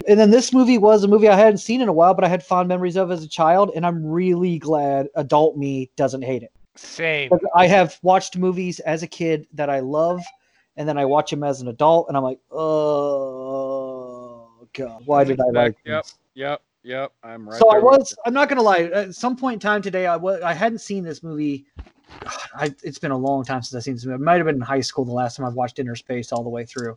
And 0.06 0.20
then 0.20 0.30
this 0.30 0.52
movie 0.52 0.78
was 0.78 1.02
a 1.02 1.08
movie 1.08 1.28
I 1.28 1.34
hadn't 1.34 1.58
seen 1.58 1.80
in 1.80 1.88
a 1.88 1.92
while, 1.92 2.12
but 2.12 2.24
I 2.24 2.28
had 2.28 2.44
fond 2.44 2.68
memories 2.68 2.96
of 2.96 3.10
as 3.10 3.24
a 3.24 3.28
child, 3.28 3.70
and 3.74 3.86
I'm 3.86 4.04
really 4.04 4.58
glad 4.58 5.08
adult 5.14 5.56
me 5.56 5.90
doesn't 5.96 6.22
hate 6.22 6.42
it. 6.42 6.52
Same. 6.76 7.30
I 7.54 7.66
have 7.68 7.98
watched 8.02 8.36
movies 8.36 8.80
as 8.80 9.02
a 9.02 9.06
kid 9.06 9.46
that 9.54 9.70
I 9.70 9.80
love, 9.80 10.20
and 10.76 10.86
then 10.86 10.98
I 10.98 11.06
watch 11.06 11.30
them 11.30 11.42
as 11.42 11.62
an 11.62 11.68
adult, 11.68 12.08
and 12.08 12.18
I'm 12.18 12.22
like, 12.22 12.40
oh 12.50 14.46
god, 14.74 15.04
why 15.06 15.24
did 15.24 15.40
I 15.40 15.48
like 15.52 15.76
Yep. 15.86 16.04
this? 16.04 16.18
Yep. 16.34 16.60
Yep. 16.86 17.12
I'm 17.24 17.48
right. 17.48 17.58
so 17.58 17.70
I 17.70 17.78
was. 17.80 18.14
I'm 18.24 18.32
not 18.32 18.48
gonna 18.48 18.62
lie. 18.62 18.84
At 18.84 19.12
some 19.14 19.36
point 19.36 19.54
in 19.54 19.60
time 19.60 19.82
today, 19.82 20.06
I 20.06 20.14
was. 20.14 20.40
I 20.40 20.52
hadn't 20.52 20.78
seen 20.78 21.02
this 21.02 21.20
movie. 21.20 21.66
God, 22.20 22.32
I, 22.54 22.74
it's 22.84 22.98
been 22.98 23.10
a 23.10 23.16
long 23.16 23.44
time 23.44 23.60
since 23.62 23.76
I've 23.76 23.82
seen 23.82 23.94
this 23.94 24.04
movie. 24.04 24.14
It 24.14 24.20
might 24.20 24.36
have 24.36 24.46
been 24.46 24.54
in 24.54 24.60
high 24.60 24.80
school 24.80 25.04
the 25.04 25.12
last 25.12 25.36
time 25.36 25.44
I've 25.46 25.54
watched 25.54 25.80
Inner 25.80 25.96
Space 25.96 26.30
all 26.30 26.44
the 26.44 26.48
way 26.48 26.64
through, 26.64 26.96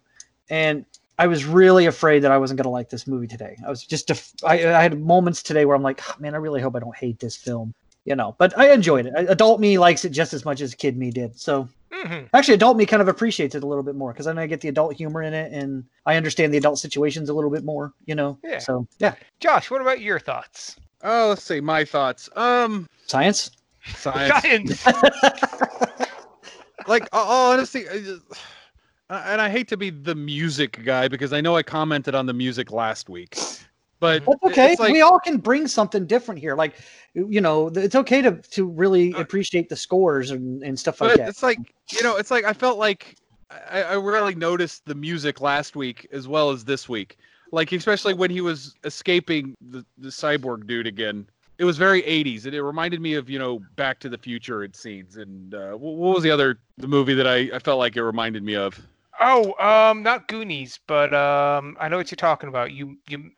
and 0.52 0.86
I 1.18 1.26
was 1.26 1.44
really 1.46 1.88
afraid 1.88 2.20
that 2.20 2.32
I 2.32 2.38
wasn't 2.38 2.60
gonna 2.60 2.70
like 2.70 2.92
this 2.92 3.08
movie 3.08 3.26
today. 3.26 3.58
I 3.66 3.70
was 3.70 3.84
just. 3.84 4.08
Def- 4.08 4.32
I, 4.44 4.68
I 4.68 4.84
had 4.84 5.02
moments 5.02 5.42
today 5.42 5.66
where 5.66 5.76
I'm 5.76 5.82
like, 5.82 6.02
"Oh, 6.08 6.16
man, 6.20 6.36
I 6.36 6.38
really 6.38 6.62
hope 6.62 6.76
I 6.76 6.80
don't 6.80 6.96
hate 6.96 7.20
this 7.20 7.36
film. 7.36 7.74
You 8.06 8.16
know, 8.16 8.36
but 8.38 8.56
I 8.60 8.72
enjoyed 8.72 9.08
it. 9.08 9.14
Adult 9.16 9.60
me 9.60 9.80
likes 9.80 10.06
it 10.06 10.12
just 10.12 10.34
as 10.34 10.46
much 10.46 10.62
as 10.62 10.76
kid 10.76 10.98
me 10.98 11.10
did. 11.10 11.38
So 11.40 11.68
hmm 11.92 12.26
actually, 12.34 12.54
adult 12.54 12.78
me 12.78 12.86
kind 12.86 13.02
of 13.02 13.08
appreciates 13.08 13.56
it 13.56 13.64
a 13.64 13.68
little 13.68 13.84
bit 13.84 13.96
more 13.96 14.14
because 14.14 14.26
then 14.26 14.38
I 14.38 14.48
get 14.48 14.62
the 14.62 14.70
adult 14.70 14.94
humor 14.94 15.24
in 15.24 15.34
it, 15.34 15.52
and 15.52 15.84
I 16.06 16.16
understand 16.16 16.54
the 16.54 16.58
adult 16.58 16.80
situations 16.80 17.30
a 17.30 17.34
little 17.34 17.50
bit 17.50 17.64
more. 17.64 17.94
You 18.06 18.16
know. 18.16 18.38
Yeah. 18.44 18.60
So 18.60 18.88
yeah, 19.00 19.16
Josh, 19.40 19.72
what 19.72 19.82
about 19.82 20.02
your 20.02 20.20
thoughts? 20.20 20.76
Oh, 21.04 21.30
let's 21.30 21.44
see. 21.44 21.62
My 21.62 21.86
thoughts. 21.86 22.30
Um, 22.36 22.88
science. 23.08 23.52
science. 23.96 24.80
Science. 24.80 24.86
like 26.88 27.04
uh, 27.14 27.26
honestly, 27.28 27.88
I 27.88 28.00
just- 28.00 28.24
and 29.10 29.42
I 29.42 29.50
hate 29.50 29.68
to 29.70 29.78
be 29.78 29.90
the 29.90 30.16
music 30.16 30.84
guy 30.84 31.08
because 31.08 31.34
I 31.34 31.42
know 31.42 31.56
I 31.56 31.64
commented 31.64 32.16
on 32.16 32.26
the 32.26 32.34
music 32.34 32.72
last 32.72 33.10
week, 33.10 33.38
but 34.00 34.24
That's 34.26 34.44
okay. 34.44 34.76
Like, 34.80 34.94
we 34.94 35.02
all 35.02 35.20
can 35.20 35.38
bring 35.38 35.68
something 35.68 36.06
different 36.06 36.40
here. 36.40 36.56
Like, 36.56 36.76
you 37.14 37.42
know, 37.42 37.68
it's 37.68 37.96
okay 37.96 38.22
to 38.22 38.38
to 38.52 38.66
really 38.66 39.14
Uh, 39.14 39.20
appreciate 39.20 39.70
the 39.70 39.76
scores 39.76 40.32
and, 40.32 40.64
and 40.64 40.80
stuff 40.80 41.02
like 41.02 41.18
that. 41.18 41.28
it's 41.30 41.44
like 41.44 41.60
you 41.92 42.04
know, 42.04 42.16
it's 42.16 42.32
like 42.32 42.46
I 42.46 42.54
felt 42.54 42.78
like 42.78 43.16
I, 43.70 43.84
I 43.84 43.94
really 43.96 44.36
noticed 44.36 44.86
the 44.86 44.96
music 44.96 45.42
last 45.42 45.76
week 45.76 46.08
as 46.12 46.28
well 46.28 46.52
as 46.52 46.64
this 46.64 46.88
week. 46.88 47.18
Like 47.52 47.72
especially 47.72 48.14
when 48.14 48.30
he 48.30 48.42
was 48.42 48.76
escaping 48.84 49.56
the, 49.60 49.84
the 49.98 50.10
cyborg 50.10 50.68
dude 50.68 50.88
again. 50.88 51.28
It 51.58 51.66
was 51.66 51.78
very 51.78 52.02
80s, 52.04 52.46
and 52.46 52.54
it 52.56 52.64
reminded 52.64 53.02
me 53.02 53.16
of 53.16 53.30
you 53.30 53.38
know 53.38 53.60
Back 53.76 54.00
to 54.02 54.08
the 54.10 54.18
Future 54.18 54.64
and 54.64 54.74
scenes. 54.74 55.18
And 55.18 55.54
uh, 55.54 55.72
what 55.74 56.16
was 56.16 56.24
the 56.24 56.32
other 56.32 56.60
the 56.78 56.88
movie 56.88 57.16
that 57.16 57.28
I, 57.28 57.50
I 57.54 57.60
felt 57.60 57.80
like 57.80 57.98
it 57.98 58.04
reminded 58.04 58.44
me 58.44 58.56
of? 58.56 58.80
oh, 59.20 59.54
um, 59.60 60.02
not 60.02 60.30
Goonies, 60.30 60.80
but 60.88 61.14
um, 61.14 61.76
I 61.78 61.90
know 61.90 61.98
what 61.98 62.10
you're 62.12 62.16
talking 62.16 62.48
about. 62.48 62.72
You, 62.72 62.98
you. 63.10 63.32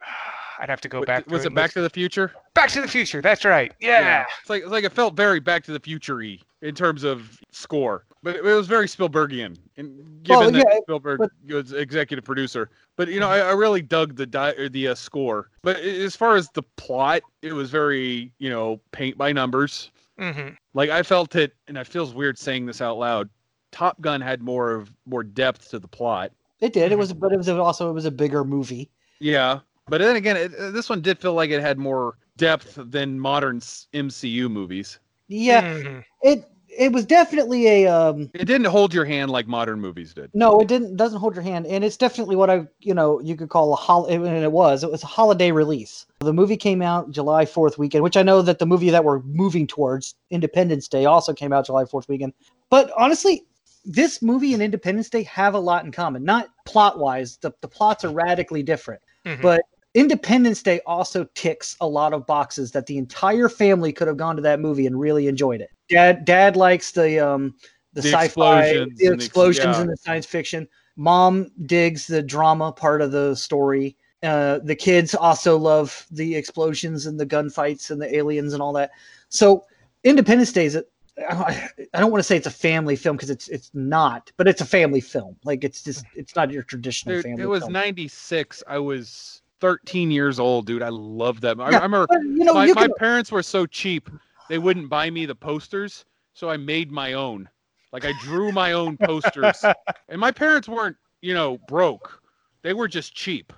I'd 0.62 0.70
have 0.70 0.80
to 0.82 0.88
go 0.90 1.00
Wa- 1.00 1.06
back. 1.06 1.30
was 1.30 1.42
through 1.42 1.52
it 1.52 1.56
Back 1.56 1.72
to 1.74 1.82
the 1.82 1.90
Future? 1.90 2.32
Back 2.54 2.70
to 2.70 2.82
the 2.82 2.88
Future? 2.88 3.22
That's 3.22 3.44
right. 3.44 3.74
Yeah. 3.80 4.26
It's 4.42 4.50
like 4.50 4.62
it's 4.62 4.72
like 4.72 4.84
it 4.84 4.94
felt 4.94 5.16
very 5.16 5.40
Back 5.40 5.64
to 5.66 5.72
the 5.74 5.80
Future-y 5.80 6.38
in 6.62 6.76
terms 6.76 7.04
of 7.04 7.40
score, 7.52 8.06
but 8.22 8.36
it 8.36 8.44
was 8.44 8.68
very 8.68 8.88
Spielbergian. 8.88 9.58
And 9.78 10.24
given 10.24 10.40
Well, 10.40 10.52
that 10.52 10.66
yeah, 10.70 10.80
Spielberg 10.84 11.20
but- 11.20 11.32
was 11.54 11.74
executive 11.74 12.24
producer, 12.24 12.70
but 12.96 13.08
you 13.08 13.20
know, 13.20 13.28
I, 13.28 13.40
I 13.40 13.52
really 13.54 13.82
dug 13.82 14.16
the 14.16 14.28
di- 14.28 14.54
or 14.54 14.70
the 14.70 14.90
uh, 14.90 14.96
score. 14.96 15.50
But 15.64 15.78
as 15.80 16.16
far 16.16 16.36
as 16.36 16.48
the 16.50 16.62
plot, 16.78 17.24
it 17.42 17.54
was 17.54 17.72
very 17.72 18.32
you 18.38 18.50
know 18.52 18.80
paint 18.92 19.18
by 19.18 19.32
numbers. 19.32 19.90
hmm 20.20 20.50
Like 20.76 20.92
I 20.92 21.02
felt 21.02 21.36
it, 21.36 21.56
and 21.68 21.76
it 21.78 21.88
feels 21.88 22.14
weird 22.14 22.38
saying 22.38 22.68
this 22.68 22.82
out 22.82 23.00
loud. 23.00 23.30
Top 23.72 24.00
Gun 24.02 24.22
had 24.22 24.44
more 24.44 24.72
of 24.72 24.92
more 25.08 25.24
depth 25.24 25.70
to 25.72 25.80
the 25.80 25.88
plot. 25.88 26.32
it 26.60 26.74
did. 26.74 26.92
It 26.92 26.98
was, 27.00 27.14
but 27.14 27.32
it 27.34 27.38
was 27.38 27.50
also 27.50 27.90
it 27.90 27.94
was 27.94 28.06
a 28.06 28.12
bigger 28.12 28.44
movie. 28.44 28.92
Yeah, 29.20 29.60
but 29.92 30.00
then 30.00 30.16
again, 30.16 30.38
it, 30.38 30.56
uh, 30.56 30.72
this 30.72 30.90
one 30.90 31.02
did 31.02 31.20
feel 31.20 31.34
like 31.34 31.50
it 31.50 31.60
had 31.62 31.78
more 31.78 32.18
depth 32.38 32.76
than 32.78 33.20
modern 33.20 33.60
MCU 33.60 34.50
movies. 34.50 35.00
Yeah, 35.28 35.62
Mhm. 35.62 36.04
it 36.24 36.46
it 36.70 36.94
was 36.94 37.06
definitely 37.06 37.68
a 37.68 37.88
um 37.88 38.32
It 38.34 38.46
didn't 38.46 38.68
hold 38.68 38.94
your 38.94 39.04
hand 39.04 39.32
like 39.32 39.48
modern 39.48 39.82
movies 39.82 40.14
did. 40.14 40.32
no, 40.34 40.62
it 40.62 40.70
didn't 40.70 40.96
doesn't 40.96 41.20
hold 41.20 41.36
your 41.36 41.44
hand, 41.44 41.68
and 41.68 41.84
it's 41.84 41.98
definitely 41.98 42.38
what 42.38 42.50
I 42.50 42.66
you 42.80 42.94
know 42.94 43.20
you 43.20 43.36
could 43.36 43.50
call 43.50 43.74
a 43.74 43.76
hol. 43.76 44.06
And 44.06 44.26
it 44.26 44.52
was 44.52 44.86
it 44.86 44.90
was 44.90 45.04
a 45.04 45.08
holiday 45.08 45.52
release. 45.52 46.06
The 46.20 46.32
movie 46.32 46.56
came 46.56 46.82
out 46.82 47.12
July 47.12 47.46
Fourth 47.46 47.78
weekend, 47.78 48.02
which 48.02 48.16
I 48.16 48.24
know 48.24 48.42
that 48.44 48.60
the 48.60 48.66
movie 48.66 48.92
that 48.92 49.04
we're 49.04 49.20
moving 49.24 49.68
towards, 49.68 50.16
Independence 50.30 50.88
Day, 50.88 51.04
also 51.04 51.34
came 51.34 51.52
out 51.52 51.66
July 51.66 51.84
Fourth 51.84 52.08
weekend. 52.08 52.32
But 52.70 52.92
honestly, 52.98 53.44
this 53.84 54.22
movie 54.22 54.54
and 54.54 54.64
Independence 54.64 55.10
Day 55.10 55.24
have 55.24 55.54
a 55.54 55.60
lot 55.60 55.84
in 55.84 55.92
common. 55.92 56.24
Not 56.24 56.48
plot 56.66 56.98
wise, 56.98 57.36
the 57.42 57.52
the 57.60 57.68
plots 57.68 58.06
are 58.06 58.12
radically 58.12 58.64
different, 58.64 59.02
Mhm. 59.26 59.42
but 59.42 59.62
Independence 59.94 60.64
Day 60.64 60.80
also 60.86 61.26
ticks 61.36 61.76
a 61.82 61.88
lot 61.88 62.14
of 62.14 62.26
boxes 62.26 62.72
that 62.72 62.86
the 62.86 62.98
entire 62.98 63.50
family 63.50 63.92
could 63.92 64.08
have 64.08 64.18
gone 64.18 64.36
to 64.38 64.42
that 64.42 64.60
movie 64.60 64.88
and 64.88 65.00
really 65.00 65.28
enjoyed 65.28 65.62
it. 65.62 65.70
Dad, 65.90 66.24
dad 66.24 66.56
likes 66.56 66.92
the 66.92 67.20
um 67.20 67.56
the, 67.94 68.02
The 68.02 68.10
sci-fi, 68.10 68.26
explosions 68.64 69.00
the 69.00 69.08
and 69.08 69.20
the 69.20 69.26
ex- 69.26 69.58
yeah. 69.58 69.84
the 69.84 69.98
science 69.98 70.26
fiction. 70.26 70.68
Mom 70.96 71.52
digs 71.66 72.08
the 72.08 72.22
drama 72.22 72.72
part 72.72 73.02
of 73.02 73.12
the 73.12 73.36
story. 73.36 73.98
Uh, 74.24 74.60
the 74.64 74.76
kids 74.76 75.16
also 75.16 75.58
love 75.58 76.06
the 76.12 76.36
explosions 76.36 77.06
and 77.08 77.20
the 77.20 77.26
gunfights 77.26 77.90
and 77.92 78.02
the 78.02 78.16
aliens 78.16 78.54
and 78.54 78.62
all 78.62 78.72
that. 78.74 78.92
So 79.30 79.66
Independence 80.04 80.52
Day 80.54 80.66
is 80.66 80.76
a, 80.76 80.86
I 81.30 81.68
I 81.94 82.00
don't 82.00 82.12
want 82.12 82.20
to 82.20 82.24
say 82.24 82.38
it's 82.38 82.48
a 82.48 82.52
family 82.52 82.96
film 82.96 83.18
because 83.18 83.30
it's 83.30 83.50
it's 83.50 83.72
not, 83.74 84.32
but 84.38 84.48
it's 84.48 84.62
a 84.62 84.66
family 84.66 85.02
film. 85.02 85.36
Like 85.44 85.64
it's 85.64 85.84
just 85.84 86.06
it's 86.16 86.36
not 86.36 86.52
your 86.52 86.64
traditional 86.64 87.16
Dude, 87.16 87.24
family. 87.26 87.44
it 87.44 87.48
was 87.48 87.68
96. 87.68 88.64
I 88.68 88.78
was 88.80 89.41
13 89.62 90.12
years 90.12 90.40
old, 90.40 90.66
dude. 90.66 90.82
I 90.82 90.90
love 90.90 91.42
that. 91.42 91.60
I, 91.60 91.72
Yeah, 91.72 91.80
I 91.80 91.84
remember 91.84 92.08
you 92.22 92.44
know, 92.44 92.56
my, 92.56 92.66
you 92.66 92.74
my 92.74 92.88
can, 92.88 92.94
parents 92.98 93.32
were 93.32 93.44
so 93.44 93.66
cheap, 93.66 94.10
they 94.50 94.58
wouldn't 94.58 94.90
buy 94.90 95.10
me 95.10 95.26
the 95.26 95.36
posters. 95.36 96.06
So 96.34 96.50
I 96.50 96.58
made 96.58 96.92
my 96.92 97.14
own. 97.14 97.48
Like 97.94 98.06
I 98.06 98.14
drew 98.22 98.52
my 98.52 98.74
own 98.74 98.98
posters. 98.98 99.64
and 100.10 100.20
my 100.20 100.32
parents 100.32 100.68
weren't, 100.68 100.98
you 101.22 101.34
know, 101.34 101.58
broke. 101.68 102.22
They 102.62 102.74
were 102.74 102.88
just 102.88 103.14
cheap. 103.14 103.54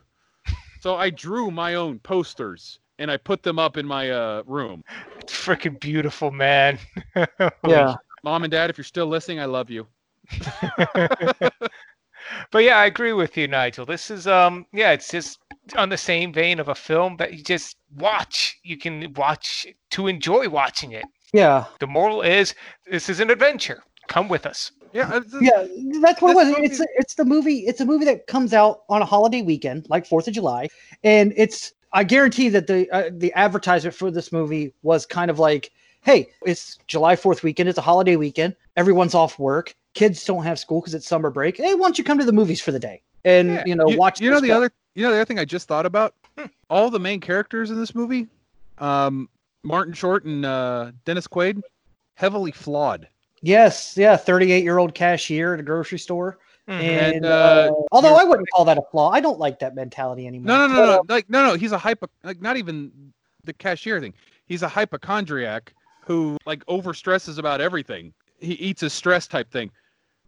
So 0.82 0.96
I 0.96 1.10
drew 1.10 1.50
my 1.50 1.76
own 1.76 2.00
posters 2.00 2.80
and 3.00 3.10
I 3.10 3.18
put 3.18 3.44
them 3.44 3.60
up 3.60 3.78
in 3.78 3.86
my 3.86 4.12
uh, 4.12 4.44
room. 4.46 4.84
It's 5.20 5.34
freaking 5.34 5.80
beautiful, 5.80 6.32
man. 6.32 6.78
yeah. 7.68 7.96
Mom 8.24 8.44
and 8.44 8.52
dad, 8.52 8.70
if 8.70 8.78
you're 8.78 8.86
still 8.86 9.08
listening, 9.08 9.40
I 9.40 9.46
love 9.46 9.70
you. 9.70 9.88
but 12.52 12.64
yeah, 12.64 12.78
I 12.78 12.86
agree 12.86 13.14
with 13.14 13.36
you, 13.38 13.48
Nigel. 13.48 13.86
This 13.86 14.10
is 14.10 14.28
um 14.28 14.66
yeah, 14.72 14.92
it's 14.92 15.10
just 15.10 15.40
on 15.76 15.90
the 15.90 15.98
same 15.98 16.34
vein 16.34 16.60
of 16.60 16.68
a 16.68 16.76
film 16.76 17.18
that 17.18 17.34
you 17.34 17.44
just 17.44 17.78
watch. 17.98 18.60
You 18.64 18.78
can 18.78 19.14
watch 19.16 19.66
to 19.92 20.08
enjoy 20.08 20.50
watching 20.50 20.92
it. 20.92 21.06
Yeah. 21.34 21.66
The 21.80 21.88
moral 21.88 22.22
is 22.22 22.54
this 22.90 23.10
is 23.10 23.20
an 23.20 23.30
adventure. 23.30 23.84
Come 24.08 24.28
with 24.28 24.46
us. 24.46 24.72
Yeah. 24.92 25.18
it's- 25.18 25.34
Yeah, 25.42 25.66
that's 26.02 26.22
what 26.22 26.32
it 26.32 26.36
was. 26.36 26.48
movie- 26.50 26.66
It's 26.66 26.82
it's 26.98 27.16
the 27.16 27.26
movie. 27.26 27.60
It's 27.60 27.82
a 27.82 27.86
movie 27.86 28.06
that 28.06 28.28
comes 28.28 28.54
out 28.54 28.82
on 28.90 29.02
a 29.02 29.06
holiday 29.06 29.42
weekend, 29.42 29.88
like 29.90 30.06
Fourth 30.06 30.28
of 30.28 30.34
July, 30.34 30.68
and 31.04 31.34
it's. 31.36 31.74
I 31.96 32.04
guarantee 32.04 32.50
that 32.50 32.66
the 32.68 32.90
uh, 32.92 33.12
the 33.12 33.32
advertisement 33.34 33.96
for 33.96 34.10
this 34.10 34.32
movie 34.32 34.74
was 34.82 35.06
kind 35.06 35.30
of 35.30 35.38
like, 35.40 35.72
"Hey, 36.02 36.28
it's 36.46 36.78
July 36.88 37.16
Fourth 37.16 37.44
weekend. 37.44 37.70
It's 37.70 37.78
a 37.78 37.82
holiday 37.84 38.16
weekend. 38.16 38.56
Everyone's 38.78 39.14
off 39.16 39.38
work. 39.38 39.76
Kids 39.94 40.26
don't 40.26 40.44
have 40.44 40.58
school 40.58 40.82
because 40.82 40.96
it's 40.96 41.08
summer 41.08 41.30
break. 41.30 41.58
Hey, 41.58 41.76
why 41.76 41.86
don't 41.86 41.98
you 42.00 42.04
come 42.04 42.18
to 42.18 42.26
the 42.26 42.32
movies 42.34 42.60
for 42.60 42.72
the 42.72 42.80
day 42.80 43.04
and 43.26 43.50
Yeah, 43.50 43.64
you 43.68 43.76
know 43.76 43.86
watch? 43.90 44.20
You 44.20 44.32
know 44.32 44.40
the 44.42 44.48
stuff." 44.48 44.58
other 44.58 44.72
you 44.96 45.04
know 45.04 45.10
the 45.12 45.18
other 45.18 45.26
thing 45.26 45.40
I 45.40 45.46
just 45.46 45.68
thought 45.68 45.86
about? 45.86 46.14
Hmm. 46.38 46.46
All 46.70 46.90
the 46.90 47.00
main 47.00 47.20
characters 47.20 47.70
in 47.72 47.80
this 47.80 47.94
movie, 47.94 48.28
um, 48.80 49.30
Martin 49.64 49.94
Short 49.94 50.26
and 50.26 50.46
uh, 50.46 50.92
Dennis 51.06 51.28
Quaid, 51.28 51.62
heavily 52.16 52.52
flawed. 52.52 53.08
Yes, 53.42 53.96
yeah, 53.98 54.16
thirty-eight 54.18 54.64
year 54.64 54.78
old 54.78 54.94
cashier 54.96 55.54
at 55.54 55.60
a 55.60 55.64
grocery 55.64 56.00
store. 56.00 56.40
Mhm. 56.68 56.80
And, 56.80 57.16
And, 57.16 57.26
uh, 57.26 57.30
uh, 57.30 57.72
although 57.92 58.16
I 58.16 58.24
wouldn't 58.24 58.50
call 58.52 58.64
that 58.66 58.78
a 58.78 58.84
flaw, 58.90 59.12
I 59.12 59.20
don't 59.20 59.38
like 59.38 59.60
that 59.60 59.76
mentality 59.76 60.28
anymore. 60.28 60.48
No, 60.48 60.68
no, 60.68 60.74
But, 60.74 60.86
no, 60.86 60.86
no. 60.86 61.02
Like 61.10 61.30
no, 61.30 61.46
no. 61.48 61.56
He's 61.56 61.74
a 61.74 61.78
hypo. 61.78 62.08
Like 62.24 62.42
not 62.42 62.56
even 62.56 63.12
the 63.44 63.54
cashier 63.54 64.00
thing. 64.00 64.14
He's 64.46 64.64
a 64.64 64.70
hypochondriac 64.70 65.74
who 66.06 66.38
like 66.46 66.66
overstresses 66.68 67.38
about 67.38 67.60
everything. 67.60 68.14
He 68.40 68.54
eats 68.54 68.82
a 68.84 68.90
stress 68.90 69.28
type 69.28 69.52
thing. 69.52 69.72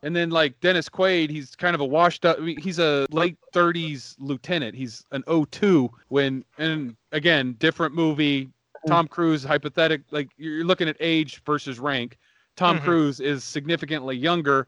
And 0.06 0.16
then 0.16 0.30
like 0.30 0.60
Dennis 0.60 0.88
Quaid, 0.88 1.32
he's 1.32 1.56
kind 1.56 1.74
of 1.74 1.82
a 1.82 1.86
washed 1.86 2.26
up. 2.26 2.38
He's 2.40 2.78
a 2.78 3.08
late 3.10 3.38
30s 3.56 4.16
lieutenant. 4.20 4.76
He's 4.76 5.04
an 5.12 5.24
O2. 5.24 5.90
when 6.10 6.46
and 6.60 6.96
again 7.12 7.56
different 7.58 7.96
movie. 7.96 8.50
Tom 8.88 9.08
Cruise 9.08 9.44
hypothetic 9.44 10.02
like 10.12 10.30
you're 10.38 10.64
looking 10.64 10.88
at 10.88 10.96
age 11.00 11.42
versus 11.44 11.80
rank. 11.80 12.20
Tom 12.56 12.78
Mhm. 12.78 12.84
Cruise 12.84 13.20
is 13.20 13.44
significantly 13.44 14.16
younger, 14.16 14.68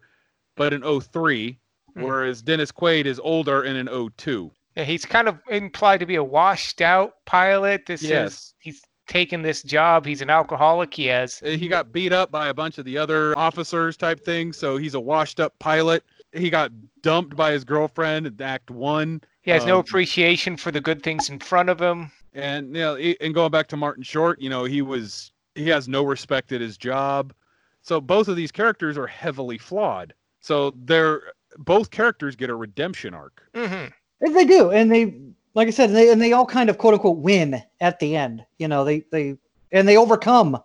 but 0.56 0.73
an 0.73 0.82
03, 0.82 1.60
Mhm. 1.95 2.02
whereas 2.02 2.41
Dennis 2.41 2.71
Quaid 2.71 3.06
is 3.06 3.19
older 3.19 3.62
and 3.62 3.78
an 3.78 3.88
O2. 3.89 4.52
Yeah, 4.76 4.86
he's 4.86 5.06
kind 5.06 5.28
of 5.28 5.39
implied 5.52 6.00
to 6.00 6.08
be 6.08 6.15
a 6.15 6.23
washed 6.23 6.82
out 6.82 7.23
pilot. 7.26 7.86
This 7.86 8.02
is 8.04 8.56
he's 8.58 8.82
taken 9.08 9.41
this 9.41 9.63
job. 9.63 10.06
He's 10.06 10.22
an 10.22 10.30
alcoholic. 10.30 10.93
He 10.93 11.06
has 11.08 11.41
Uh, 11.43 11.50
He 11.50 11.67
got 11.67 11.91
beat 11.91 12.13
up 12.13 12.32
by 12.32 12.50
a 12.50 12.54
bunch 12.54 12.78
of 12.78 12.86
the 12.86 12.98
other 12.98 13.38
officers 13.38 13.98
type 13.98 14.24
thing, 14.24 14.54
so 14.54 14.78
he's 14.78 14.93
a 14.93 15.00
washed 15.00 15.39
up 15.39 15.58
pilot. 15.60 16.04
He 16.34 16.50
got 16.50 16.72
dumped 17.02 17.36
by 17.36 17.52
his 17.54 17.63
girlfriend 17.63 18.28
in 18.28 18.41
Act 18.41 18.70
One, 18.70 19.22
he 19.41 19.52
has 19.52 19.65
no 19.65 19.76
Um, 19.76 19.80
appreciation 19.80 20.58
for 20.58 20.72
the 20.72 20.82
good 20.82 21.02
things 21.04 21.30
in 21.30 21.39
front 21.39 21.70
of 21.70 21.82
him. 21.82 22.12
and 22.34 22.67
you 22.76 22.82
know, 22.82 22.96
and 22.98 23.34
going 23.34 23.50
back 23.50 23.67
to 23.70 23.78
Martin 23.78 24.04
Short, 24.04 24.39
you 24.41 24.50
know, 24.50 24.65
he 24.65 24.82
was 24.82 25.32
he 25.56 25.70
has 25.70 25.88
no 25.88 26.04
respect 26.04 26.52
at 26.52 26.62
his 26.62 26.78
job. 26.78 27.34
So 27.82 28.00
both 28.02 28.28
of 28.28 28.36
these 28.36 28.52
characters 28.52 28.98
are 28.98 29.08
heavily 29.08 29.58
flawed. 29.58 30.13
So 30.41 30.74
they're 30.84 31.22
both 31.58 31.89
characters 31.89 32.36
get 32.36 32.50
a 32.50 32.56
redemption 32.56 33.13
arc. 33.13 33.41
Mm-hmm. 33.56 34.34
They 34.34 34.46
do, 34.46 34.70
and 34.72 34.91
they, 34.91 35.15
like 35.58 35.67
I 35.67 35.72
said, 35.72 35.89
they 35.89 36.12
and 36.12 36.22
they 36.22 36.34
all 36.34 36.46
kind 36.46 36.70
of 36.70 36.78
quote 36.78 36.93
unquote 36.93 37.17
win 37.17 37.63
at 37.82 38.00
the 38.00 38.15
end. 38.15 38.46
You 38.60 38.67
know, 38.67 38.86
they 38.86 39.04
they 39.12 39.36
and 39.72 39.88
they 39.88 39.98
overcome 39.98 40.62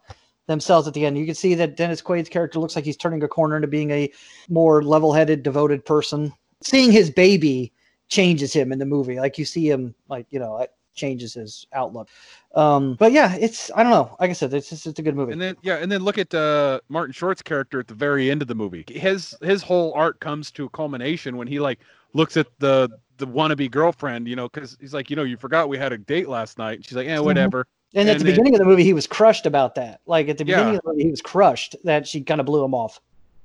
themselves 0.48 0.86
at 0.86 0.92
the 0.92 1.06
end. 1.06 1.16
You 1.16 1.24
can 1.24 1.34
see 1.34 1.54
that 1.54 1.78
Dennis 1.78 2.02
Quaid's 2.02 2.28
character 2.28 2.58
looks 2.58 2.76
like 2.76 2.84
he's 2.84 2.96
turning 2.98 3.22
a 3.22 3.28
corner 3.28 3.56
into 3.56 3.68
being 3.68 3.90
a 3.90 4.12
more 4.50 4.82
level-headed, 4.82 5.42
devoted 5.42 5.86
person. 5.86 6.30
Seeing 6.62 6.92
his 6.92 7.10
baby 7.10 7.72
changes 8.08 8.52
him 8.52 8.70
in 8.70 8.78
the 8.78 8.84
movie. 8.84 9.18
Like 9.18 9.38
you 9.38 9.46
see 9.46 9.68
him, 9.68 9.94
like 10.10 10.26
you 10.28 10.38
know, 10.38 10.58
it 10.58 10.70
changes 10.94 11.32
his 11.32 11.66
outlook. 11.72 12.10
Um, 12.54 12.94
but 12.96 13.12
yeah, 13.12 13.34
it's 13.36 13.70
I 13.74 13.82
don't 13.82 13.92
know. 13.92 14.14
Like 14.20 14.28
I 14.28 14.34
said, 14.34 14.52
it's 14.52 14.68
just, 14.68 14.86
it's 14.86 14.98
a 14.98 15.02
good 15.02 15.16
movie. 15.16 15.32
And 15.32 15.40
then 15.40 15.56
yeah, 15.62 15.76
and 15.76 15.90
then 15.90 16.02
look 16.02 16.18
at 16.18 16.34
uh, 16.34 16.80
Martin 16.90 17.14
Short's 17.14 17.40
character 17.40 17.80
at 17.80 17.88
the 17.88 17.94
very 17.94 18.30
end 18.30 18.42
of 18.42 18.48
the 18.48 18.54
movie. 18.54 18.84
His 18.88 19.34
his 19.40 19.62
whole 19.62 19.94
arc 19.94 20.20
comes 20.20 20.50
to 20.50 20.66
a 20.66 20.68
culmination 20.68 21.38
when 21.38 21.48
he 21.48 21.60
like 21.60 21.78
looks 22.12 22.36
at 22.36 22.46
the 22.58 22.90
the 23.22 23.26
wannabe 23.32 23.70
girlfriend, 23.70 24.26
you 24.26 24.34
know, 24.34 24.48
because 24.48 24.76
he's 24.80 24.92
like, 24.92 25.08
you 25.08 25.14
know, 25.16 25.22
you 25.22 25.36
forgot 25.36 25.68
we 25.68 25.78
had 25.78 25.92
a 25.92 25.98
date 25.98 26.28
last 26.28 26.58
night. 26.58 26.74
And 26.78 26.84
she's 26.84 26.96
like, 26.96 27.06
yeah, 27.06 27.18
Mhm. 27.18 27.24
whatever. 27.24 27.66
And 27.94 28.08
at 28.08 28.16
And 28.16 28.20
the 28.20 28.24
then- 28.24 28.32
beginning 28.34 28.54
of 28.54 28.58
the 28.58 28.64
movie, 28.64 28.82
he 28.82 28.92
was 28.92 29.06
crushed 29.06 29.46
about 29.46 29.76
that. 29.76 30.00
Like 30.06 30.28
at 30.28 30.38
the 30.38 30.44
beginning 30.44 30.72
Yeah. 30.72 30.78
of 30.78 30.82
the 30.84 30.90
movie, 30.90 31.04
he 31.04 31.10
was 31.10 31.22
crushed 31.22 31.76
that 31.84 32.06
she 32.08 32.20
kind 32.22 32.40
of 32.40 32.46
blew 32.46 32.64
him 32.64 32.74
off. 32.74 33.00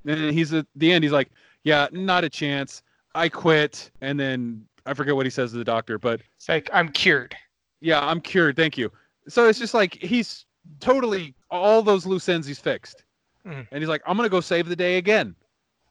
And 0.05 0.33
he's 0.33 0.51
at 0.53 0.65
the 0.75 0.91
end, 0.91 1.03
he's 1.03 1.11
like, 1.13 1.29
yeah, 1.63 1.87
not 1.91 2.23
a 2.23 2.29
chance. 2.29 2.81
I 3.13 3.29
quit. 3.29 3.91
And 4.01 4.19
then 4.19 4.65
I 4.87 4.93
forget 4.95 5.15
what 5.15 5.25
he 5.25 5.29
says 5.29 5.51
to 5.51 5.57
the 5.57 5.63
doctor, 5.65 5.99
but 5.99 6.21
It's 6.37 6.49
like 6.49 6.69
I'm 6.73 6.89
cured. 6.89 7.35
yeah, 7.81 7.99
I'm 8.03 8.19
cured. 8.19 8.55
Thank 8.55 8.77
you. 8.77 8.91
So 9.27 9.47
it's 9.47 9.59
just 9.59 9.73
like 9.75 9.93
he's 10.01 10.45
totally 10.79 11.35
all 11.51 11.81
those 11.83 12.05
loose 12.07 12.27
ends 12.29 12.47
he's 12.47 12.59
fixed. 12.59 13.03
Mhm. 13.45 13.67
And 13.71 13.79
he's 13.81 13.89
like, 13.89 14.01
I'm 14.07 14.17
gonna 14.17 14.29
go 14.29 14.41
save 14.41 14.67
the 14.69 14.75
day 14.75 14.97
again. 14.97 15.35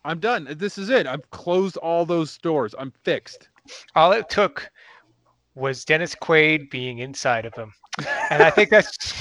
I'm 0.05 0.19
done. 0.21 0.47
This 0.57 0.79
is 0.79 0.89
it. 0.89 1.07
I've 1.07 1.29
closed 1.31 1.77
all 1.79 2.07
those 2.07 2.39
doors. 2.39 2.75
I'm 2.79 2.93
fixed. 3.03 3.49
All 3.95 4.13
it 4.13 4.29
took 4.29 4.69
was 5.55 5.85
Dennis 5.85 6.15
Quaid 6.15 6.71
being 6.71 6.99
inside 6.99 7.47
of 7.47 7.55
him. 7.55 7.73
And 8.31 8.43
I 8.43 8.51
think 8.51 8.71
that's 8.71 9.15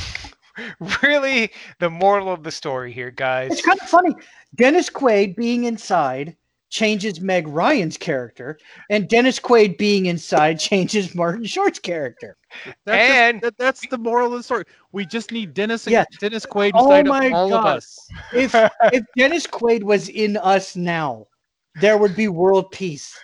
really 1.04 1.52
the 1.80 1.90
moral 1.90 2.32
of 2.32 2.44
the 2.44 2.52
story 2.52 2.92
here, 2.92 3.12
guys. 3.12 3.52
It's 3.52 3.62
kind 3.62 3.80
of 3.82 3.88
funny. 3.90 4.16
Dennis 4.56 4.90
Quaid 4.90 5.36
being 5.36 5.64
inside 5.66 6.36
changes 6.70 7.22
Meg 7.22 7.48
Ryan's 7.48 7.96
character, 7.96 8.58
and 8.90 9.08
Dennis 9.08 9.40
Quaid 9.40 9.78
being 9.78 10.08
inside 10.08 10.60
changes 10.60 11.16
Martin 11.16 11.46
Short's 11.46 11.80
character. 11.80 12.36
That's 12.86 13.08
just- 13.08 13.18
And- 13.20 13.42
that, 13.42 13.58
that's 13.58 13.88
the 13.88 13.98
moral 13.98 14.28
of 14.34 14.40
the 14.40 14.44
story. 14.44 14.66
We 14.92 15.06
just 15.06 15.32
need 15.32 15.54
Dennis 15.54 15.86
and 15.88 15.94
Yeah. 15.94 16.04
Dennis 16.20 16.46
Quaid 16.46 16.72
Oh 16.74 16.92
inside 16.92 17.08
my 17.08 17.26
of 17.28 17.34
all 17.34 17.54
of 17.54 17.66
us. 17.66 17.98
If 18.34 18.54
if 18.92 19.06
Dennis 19.16 19.48
Quaid 19.48 19.84
was 19.84 20.10
in 20.10 20.36
us 20.38 20.76
now, 20.76 21.28
there 21.80 21.98
would 21.98 22.16
be 22.16 22.28
world 22.28 22.72
peace. 22.72 23.18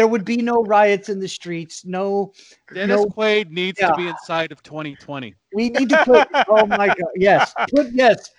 There 0.00 0.06
would 0.06 0.24
be 0.24 0.38
no 0.38 0.62
riots 0.62 1.10
in 1.10 1.20
the 1.20 1.28
streets. 1.28 1.84
No, 1.84 2.32
Dennis 2.72 3.00
No. 3.00 3.04
Quaid 3.04 3.50
needs 3.50 3.78
Yeah. 3.78 3.88
to 3.90 3.96
be 3.98 4.08
inside 4.08 4.50
of 4.50 4.62
2020. 4.62 5.34
we 5.52 5.68
need 5.68 5.90
to 5.90 6.02
put. 6.06 6.26
oh 6.48 6.64
my 6.64 6.86
God! 6.86 6.96
Yes, 7.16 7.52
put 7.74 7.92
yes, 7.92 8.30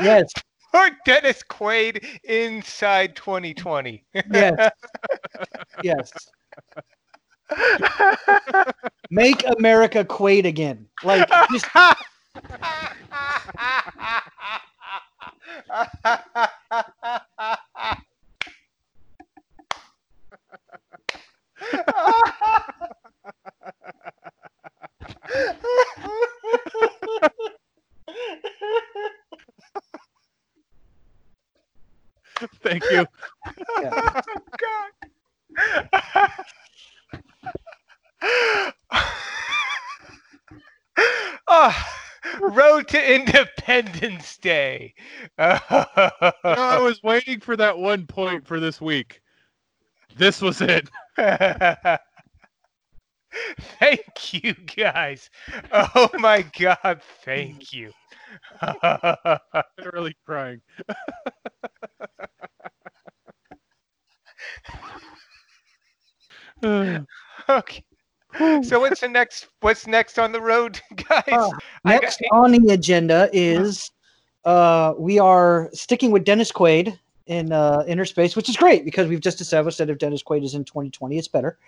yes, 0.00 0.32
Put 0.72 0.94
Dennis 1.04 1.42
Quaid 1.42 2.06
inside 2.24 3.16
2020. 3.16 4.02
yes, 4.32 4.70
yes. 5.82 6.10
Make 9.10 9.44
America 9.58 10.02
Quaid 10.02 10.46
again. 10.46 10.86
Like 11.04 11.28
just 11.52 11.66
Thank 32.62 32.84
you. 32.90 33.06
Oh, 41.52 41.74
road 42.40 42.86
to 42.88 43.14
Independence 43.14 44.36
Day. 44.38 44.94
no, 45.36 45.48
I 46.44 46.78
was 46.80 47.02
waiting 47.02 47.40
for 47.40 47.56
that 47.56 47.76
one 47.76 48.06
point 48.06 48.46
for 48.46 48.60
this 48.60 48.80
week. 48.80 49.20
This 50.16 50.40
was 50.40 50.60
it. 50.60 50.88
thank 53.78 54.32
you, 54.32 54.54
guys. 54.76 55.28
Oh 55.72 56.08
my 56.14 56.44
God, 56.58 57.02
thank 57.24 57.72
you. 57.72 57.92
Literally 59.78 60.16
crying. 60.24 60.60
okay. 67.48 67.84
So 68.62 68.80
what's 68.80 69.00
the 69.00 69.08
next? 69.08 69.48
What's 69.60 69.86
next 69.86 70.18
on 70.18 70.32
the 70.32 70.40
road, 70.40 70.80
guys? 71.08 71.22
Uh, 71.28 71.50
I 71.84 71.94
got- 71.94 72.02
Next 72.02 72.22
on 72.32 72.52
the 72.52 72.72
agenda 72.72 73.28
is 73.32 73.90
uh, 74.44 74.94
we 74.98 75.18
are 75.18 75.68
sticking 75.72 76.10
with 76.10 76.24
Dennis 76.24 76.52
Quaid 76.52 76.98
in 77.30 77.52
uh, 77.52 77.84
Innerspace, 77.88 78.34
which 78.34 78.48
is 78.48 78.56
great 78.56 78.84
because 78.84 79.08
we've 79.08 79.20
just 79.20 79.40
established 79.40 79.78
that 79.78 79.88
if 79.88 79.98
Dennis 79.98 80.22
Quaid 80.22 80.44
is 80.44 80.54
in 80.54 80.64
2020, 80.64 81.16
it's 81.16 81.28
better. 81.28 81.58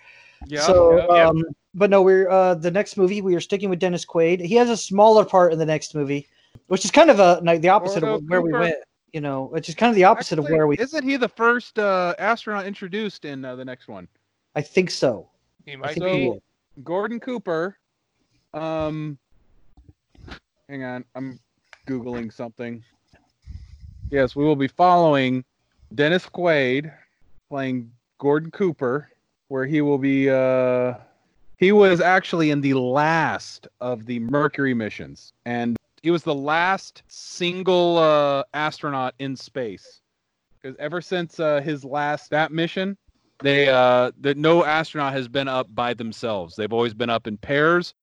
yeah. 0.45 0.59
so, 0.61 0.97
yeah, 0.97 1.05
yeah. 1.09 1.27
um, 1.29 1.41
but 1.73 1.89
no, 1.89 2.01
we're 2.01 2.29
uh, 2.29 2.53
the 2.53 2.69
next 2.69 2.97
movie 2.97 3.21
we 3.21 3.33
are 3.33 3.39
sticking 3.39 3.69
with 3.69 3.79
Dennis 3.79 4.05
Quaid. 4.05 4.41
He 4.41 4.55
has 4.55 4.69
a 4.69 4.75
smaller 4.75 5.23
part 5.23 5.53
in 5.53 5.59
the 5.59 5.65
next 5.65 5.95
movie, 5.95 6.27
which 6.67 6.83
is 6.83 6.91
kind 6.91 7.09
of 7.09 7.19
a 7.19 7.39
like 7.43 7.61
the 7.61 7.69
opposite 7.69 8.03
Ordo 8.03 8.15
of 8.15 8.23
where 8.27 8.41
we 8.41 8.51
went. 8.51 8.75
You 9.13 9.21
know, 9.21 9.45
which 9.45 9.69
is 9.69 9.75
kind 9.75 9.91
of 9.91 9.95
the 9.95 10.05
opposite 10.05 10.39
Actually, 10.39 10.53
of 10.53 10.57
where 10.57 10.67
we. 10.67 10.77
Isn't 10.79 11.07
he 11.07 11.17
the 11.17 11.29
first 11.29 11.77
uh, 11.79 12.15
astronaut 12.17 12.65
introduced 12.65 13.25
in 13.25 13.45
uh, 13.45 13.55
the 13.55 13.63
next 13.63 13.87
one? 13.87 14.07
I 14.55 14.61
think 14.61 14.89
so. 14.89 15.29
He 15.65 15.75
might 15.75 15.93
think 15.93 16.03
So- 16.03 16.13
he 16.13 16.29
be. 16.31 16.39
Gordon 16.83 17.19
Cooper. 17.19 17.77
Um, 18.55 19.17
hang 20.67 20.83
on, 20.83 21.05
I'm 21.15 21.39
googling 21.87 22.33
something. 22.33 22.83
Yes, 24.09 24.35
we 24.35 24.43
will 24.43 24.55
be 24.55 24.67
following 24.67 25.45
Dennis 25.95 26.25
Quaid 26.25 26.93
playing 27.49 27.91
Gordon 28.17 28.51
Cooper, 28.51 29.09
where 29.47 29.65
he 29.65 29.81
will 29.81 29.97
be. 29.97 30.29
Uh, 30.29 30.95
he 31.57 31.71
was 31.71 32.01
actually 32.01 32.49
in 32.51 32.61
the 32.61 32.73
last 32.73 33.67
of 33.79 34.05
the 34.05 34.19
Mercury 34.19 34.73
missions, 34.73 35.33
and 35.45 35.77
he 36.01 36.11
was 36.11 36.23
the 36.23 36.35
last 36.35 37.03
single 37.07 37.97
uh, 37.97 38.43
astronaut 38.53 39.13
in 39.19 39.35
space. 39.35 40.01
Because 40.61 40.75
ever 40.79 41.01
since 41.01 41.39
uh, 41.39 41.61
his 41.61 41.83
last 41.83 42.29
that 42.31 42.51
mission, 42.51 42.97
they 43.43 43.67
uh 43.67 44.11
that 44.21 44.37
no 44.37 44.63
astronaut 44.63 45.13
has 45.13 45.27
been 45.27 45.47
up 45.47 45.73
by 45.75 45.93
themselves 45.93 46.55
they've 46.55 46.73
always 46.73 46.93
been 46.93 47.09
up 47.09 47.27
in 47.27 47.37
pairs 47.37 47.93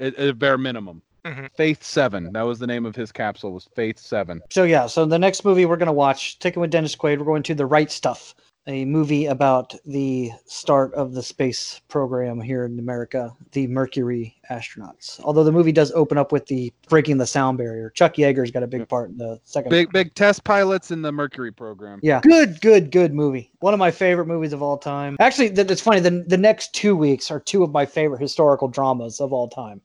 at, 0.00 0.14
at 0.14 0.28
a 0.28 0.34
bare 0.34 0.56
minimum 0.56 1.02
Mhm. 1.24 1.48
faith 1.56 1.82
7 1.82 2.32
that 2.32 2.42
was 2.42 2.58
the 2.58 2.66
name 2.66 2.84
of 2.84 2.94
his 2.94 3.10
capsule 3.10 3.52
was 3.52 3.68
faith 3.74 3.98
7 3.98 4.40
So 4.50 4.64
yeah, 4.64 4.86
so 4.86 5.04
the 5.06 5.18
next 5.18 5.44
movie 5.44 5.64
we're 5.66 5.76
gonna 5.76 5.92
watch, 5.92 6.38
taking 6.38 6.60
with 6.60 6.70
Dennis 6.70 6.94
Quaid, 6.94 7.18
we're 7.18 7.24
going 7.24 7.42
to 7.44 7.54
The 7.54 7.66
Right 7.66 7.90
Stuff, 7.90 8.34
a 8.66 8.84
movie 8.86 9.26
about 9.26 9.74
the 9.86 10.30
start 10.46 10.92
of 10.94 11.12
the 11.12 11.22
space 11.22 11.80
program 11.88 12.40
here 12.40 12.64
in 12.64 12.78
America, 12.78 13.30
the 13.52 13.66
Mercury 13.66 14.34
astronauts. 14.50 15.20
Although 15.22 15.44
the 15.44 15.52
movie 15.52 15.72
does 15.72 15.92
open 15.92 16.16
up 16.18 16.32
with 16.32 16.46
the 16.46 16.72
breaking 16.88 17.18
the 17.18 17.26
sound 17.26 17.58
barrier. 17.58 17.90
Chuck 17.90 18.14
Yeager's 18.14 18.50
got 18.50 18.62
a 18.62 18.66
big 18.66 18.88
part 18.88 19.10
in 19.10 19.16
the 19.18 19.38
second. 19.44 19.70
big 19.70 19.92
big 19.92 20.14
test 20.14 20.44
pilots 20.44 20.90
in 20.90 21.02
the 21.02 21.12
mercury 21.12 21.52
program 21.52 22.00
Yeah, 22.02 22.20
good, 22.22 22.60
good, 22.60 22.90
good 22.90 23.12
movie. 23.14 23.50
One 23.60 23.74
of 23.74 23.78
my 23.78 23.90
favorite 23.90 24.26
movies 24.28 24.52
of 24.54 24.62
all 24.62 24.78
time. 24.78 25.16
Actually, 25.20 25.50
th- 25.50 25.70
it's 25.70 25.80
funny. 25.82 26.00
The 26.00 26.24
the 26.26 26.38
next 26.38 26.74
two 26.74 26.96
weeks 26.96 27.30
are 27.30 27.40
two 27.40 27.62
of 27.64 27.70
my 27.72 27.84
favorite 27.86 28.20
historical 28.20 28.68
dramas 28.68 29.20
of 29.20 29.32
all 29.32 29.48
time. 29.48 29.80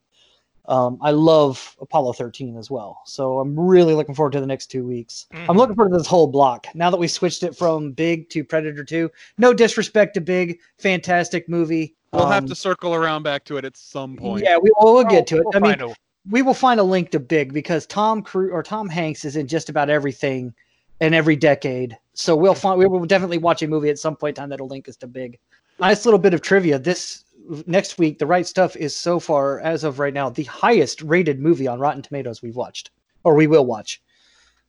Um, 0.69 0.99
I 1.01 1.09
love 1.09 1.75
Apollo 1.81 2.13
13 2.13 2.55
as 2.55 2.69
well, 2.69 3.01
so 3.03 3.39
I'm 3.39 3.59
really 3.59 3.95
looking 3.95 4.13
forward 4.13 4.33
to 4.33 4.39
the 4.39 4.45
next 4.45 4.67
two 4.67 4.85
weeks. 4.85 5.25
I'm 5.33 5.47
Mhm. 5.47 5.57
looking 5.57 5.75
forward 5.75 5.91
to 5.93 5.97
this 5.97 6.05
whole 6.05 6.27
block. 6.27 6.67
Now 6.75 6.91
that 6.91 6.97
we 6.97 7.07
switched 7.07 7.41
it 7.41 7.55
from 7.55 7.91
Big 7.91 8.29
to 8.29 8.43
Predator 8.43 8.83
2, 8.83 9.09
no 9.39 9.51
disrespect 9.51 10.13
to 10.13 10.21
Big, 10.21 10.59
fantastic 10.77 11.49
movie. 11.49 11.95
we'll 12.13 12.25
have 12.27 12.43
Um, 12.43 12.49
to 12.49 12.55
circle 12.55 12.93
around 12.95 13.21
back 13.23 13.45
to 13.45 13.57
it 13.57 13.65
at 13.65 13.75
some 13.77 14.15
point 14.15 14.43
Yeah, 14.43 14.57
we, 14.57 14.71
we'll, 14.79 14.93
we'll 14.95 15.03
get 15.03 15.25
to 15.27 15.37
it. 15.37 15.43
We'll 15.45 15.55
I 15.55 15.59
mean, 15.59 15.77
find 15.79 15.91
a- 15.91 15.95
we 16.29 16.41
will 16.43 16.53
find 16.55 16.79
a 16.79 16.83
link 16.83 17.09
to 17.11 17.19
Big 17.19 17.51
because 17.53 17.85
Tom 17.87 18.21
Cruise 18.21 18.51
or 18.51 18.61
Tom 18.63 18.89
Hanks 18.89 19.25
is 19.25 19.35
in 19.35 19.47
just 19.47 19.69
about 19.69 19.89
everything 19.91 20.53
in 21.01 21.13
every 21.15 21.35
decade. 21.35 21.97
So 22.13 22.35
we'll 22.35 22.53
find 22.55 22.77
we 22.79 22.85
will 22.87 23.05
definitely 23.05 23.37
watch 23.39 23.61
a 23.63 23.67
movie 23.67 23.89
at 23.89 23.97
some 23.99 24.15
point 24.15 24.37
in 24.37 24.41
time 24.43 24.49
that'll 24.49 24.67
link 24.67 24.87
us 24.89 24.95
to 24.97 25.07
Big. 25.07 25.39
Nice 25.79 26.03
little 26.05 26.19
bit 26.19 26.33
of 26.33 26.41
trivia. 26.41 26.77
This 26.79 27.23
next 27.67 27.97
week, 27.97 28.19
The 28.19 28.25
Right 28.25 28.45
Stuff 28.45 28.75
is 28.75 28.95
so 28.95 29.19
far 29.19 29.59
as 29.59 29.83
of 29.83 29.99
right 29.99 30.13
now 30.13 30.29
the 30.29 30.43
highest 30.43 31.01
rated 31.01 31.39
movie 31.39 31.67
on 31.67 31.79
Rotten 31.79 32.01
Tomatoes 32.01 32.41
we've 32.41 32.55
watched 32.55 32.91
or 33.23 33.35
we 33.35 33.47
will 33.47 33.65
watch. 33.65 34.01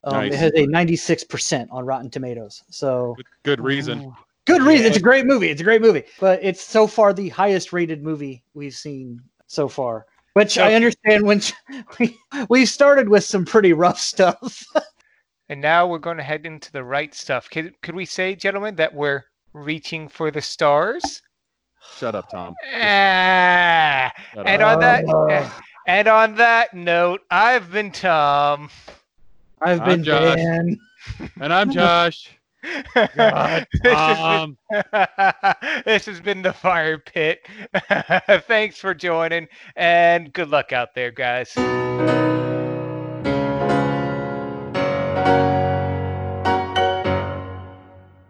Um, 0.05 0.25
It 0.25 0.35
has 0.35 0.53
a 0.55 0.67
96% 0.67 1.69
on 1.71 1.85
Rotten 1.85 2.11
Tomatoes. 2.11 2.63
So 2.71 3.15
good, 3.17 3.27
good 3.43 3.61
reason 3.61 4.05
Oh, 4.07 4.17
Good 4.47 4.63
reason. 4.63 4.87
It's 4.87 4.97
a 4.97 5.01
great 5.01 5.27
movie. 5.27 5.49
It's 5.49 5.61
a 5.61 5.65
great 5.65 5.83
movie, 5.83 6.03
but 6.19 6.41
it's 6.43 6.63
so 6.63 6.87
far 6.87 7.13
the 7.13 7.29
highest 7.29 7.73
rated 7.73 8.03
movie 8.03 8.43
we've 8.55 8.75
seen 8.75 9.21
so 9.47 9.69
far. 9.69 10.07
Which 10.33 10.59
I 10.59 10.75
understand 10.75 11.25
when 11.25 11.43
we 11.99 12.17
we 12.49 12.67
started 12.67 13.09
with 13.09 13.23
some 13.25 13.45
pretty 13.45 13.73
rough 13.73 13.99
stuff. 13.99 14.65
And 15.51 15.61
now 15.61 15.85
we're 15.89 15.99
going 15.99 16.17
to 16.17 16.23
head 16.23 16.47
into 16.47 16.71
the 16.71 16.85
right 16.85 17.13
stuff. 17.13 17.51
Could, 17.51 17.75
could 17.83 17.97
we 17.97 18.05
say, 18.05 18.37
gentlemen, 18.37 18.77
that 18.77 18.95
we're 18.95 19.25
reaching 19.53 20.09
for 20.09 20.31
the 20.31 20.41
stars? 20.41 21.23
Shut 21.97 22.15
up 22.15 22.29
tom 22.29 22.55
Ah, 22.75 24.11
Shut 24.35 24.47
and 24.47 24.63
up. 24.63 24.75
on 24.75 24.81
that, 24.81 25.05
Uh, 25.09 25.49
and 25.87 26.09
on 26.09 26.35
that 26.37 26.75
note, 26.75 27.23
I've 27.31 27.71
been 27.71 27.91
Tom. 27.91 28.71
I've 29.61 29.81
I'm 29.83 29.89
been 29.89 30.05
Josh. 30.05 30.37
Dan. 30.37 30.79
and 31.41 31.53
i'm 31.53 31.71
josh 31.71 32.29
God, 33.17 33.67
this, 33.83 33.99
has 33.99 34.19
been, 34.19 34.57
this 35.87 36.05
has 36.07 36.21
been 36.21 36.43
the 36.43 36.53
fire 36.53 36.99
pit. 36.99 37.41
Thanks 38.47 38.77
for 38.77 38.93
joining, 38.95 39.49
and 39.77 40.31
good 40.33 40.51
luck 40.51 40.71
out 40.73 40.95
there, 40.95 41.11
guys. 41.11 41.55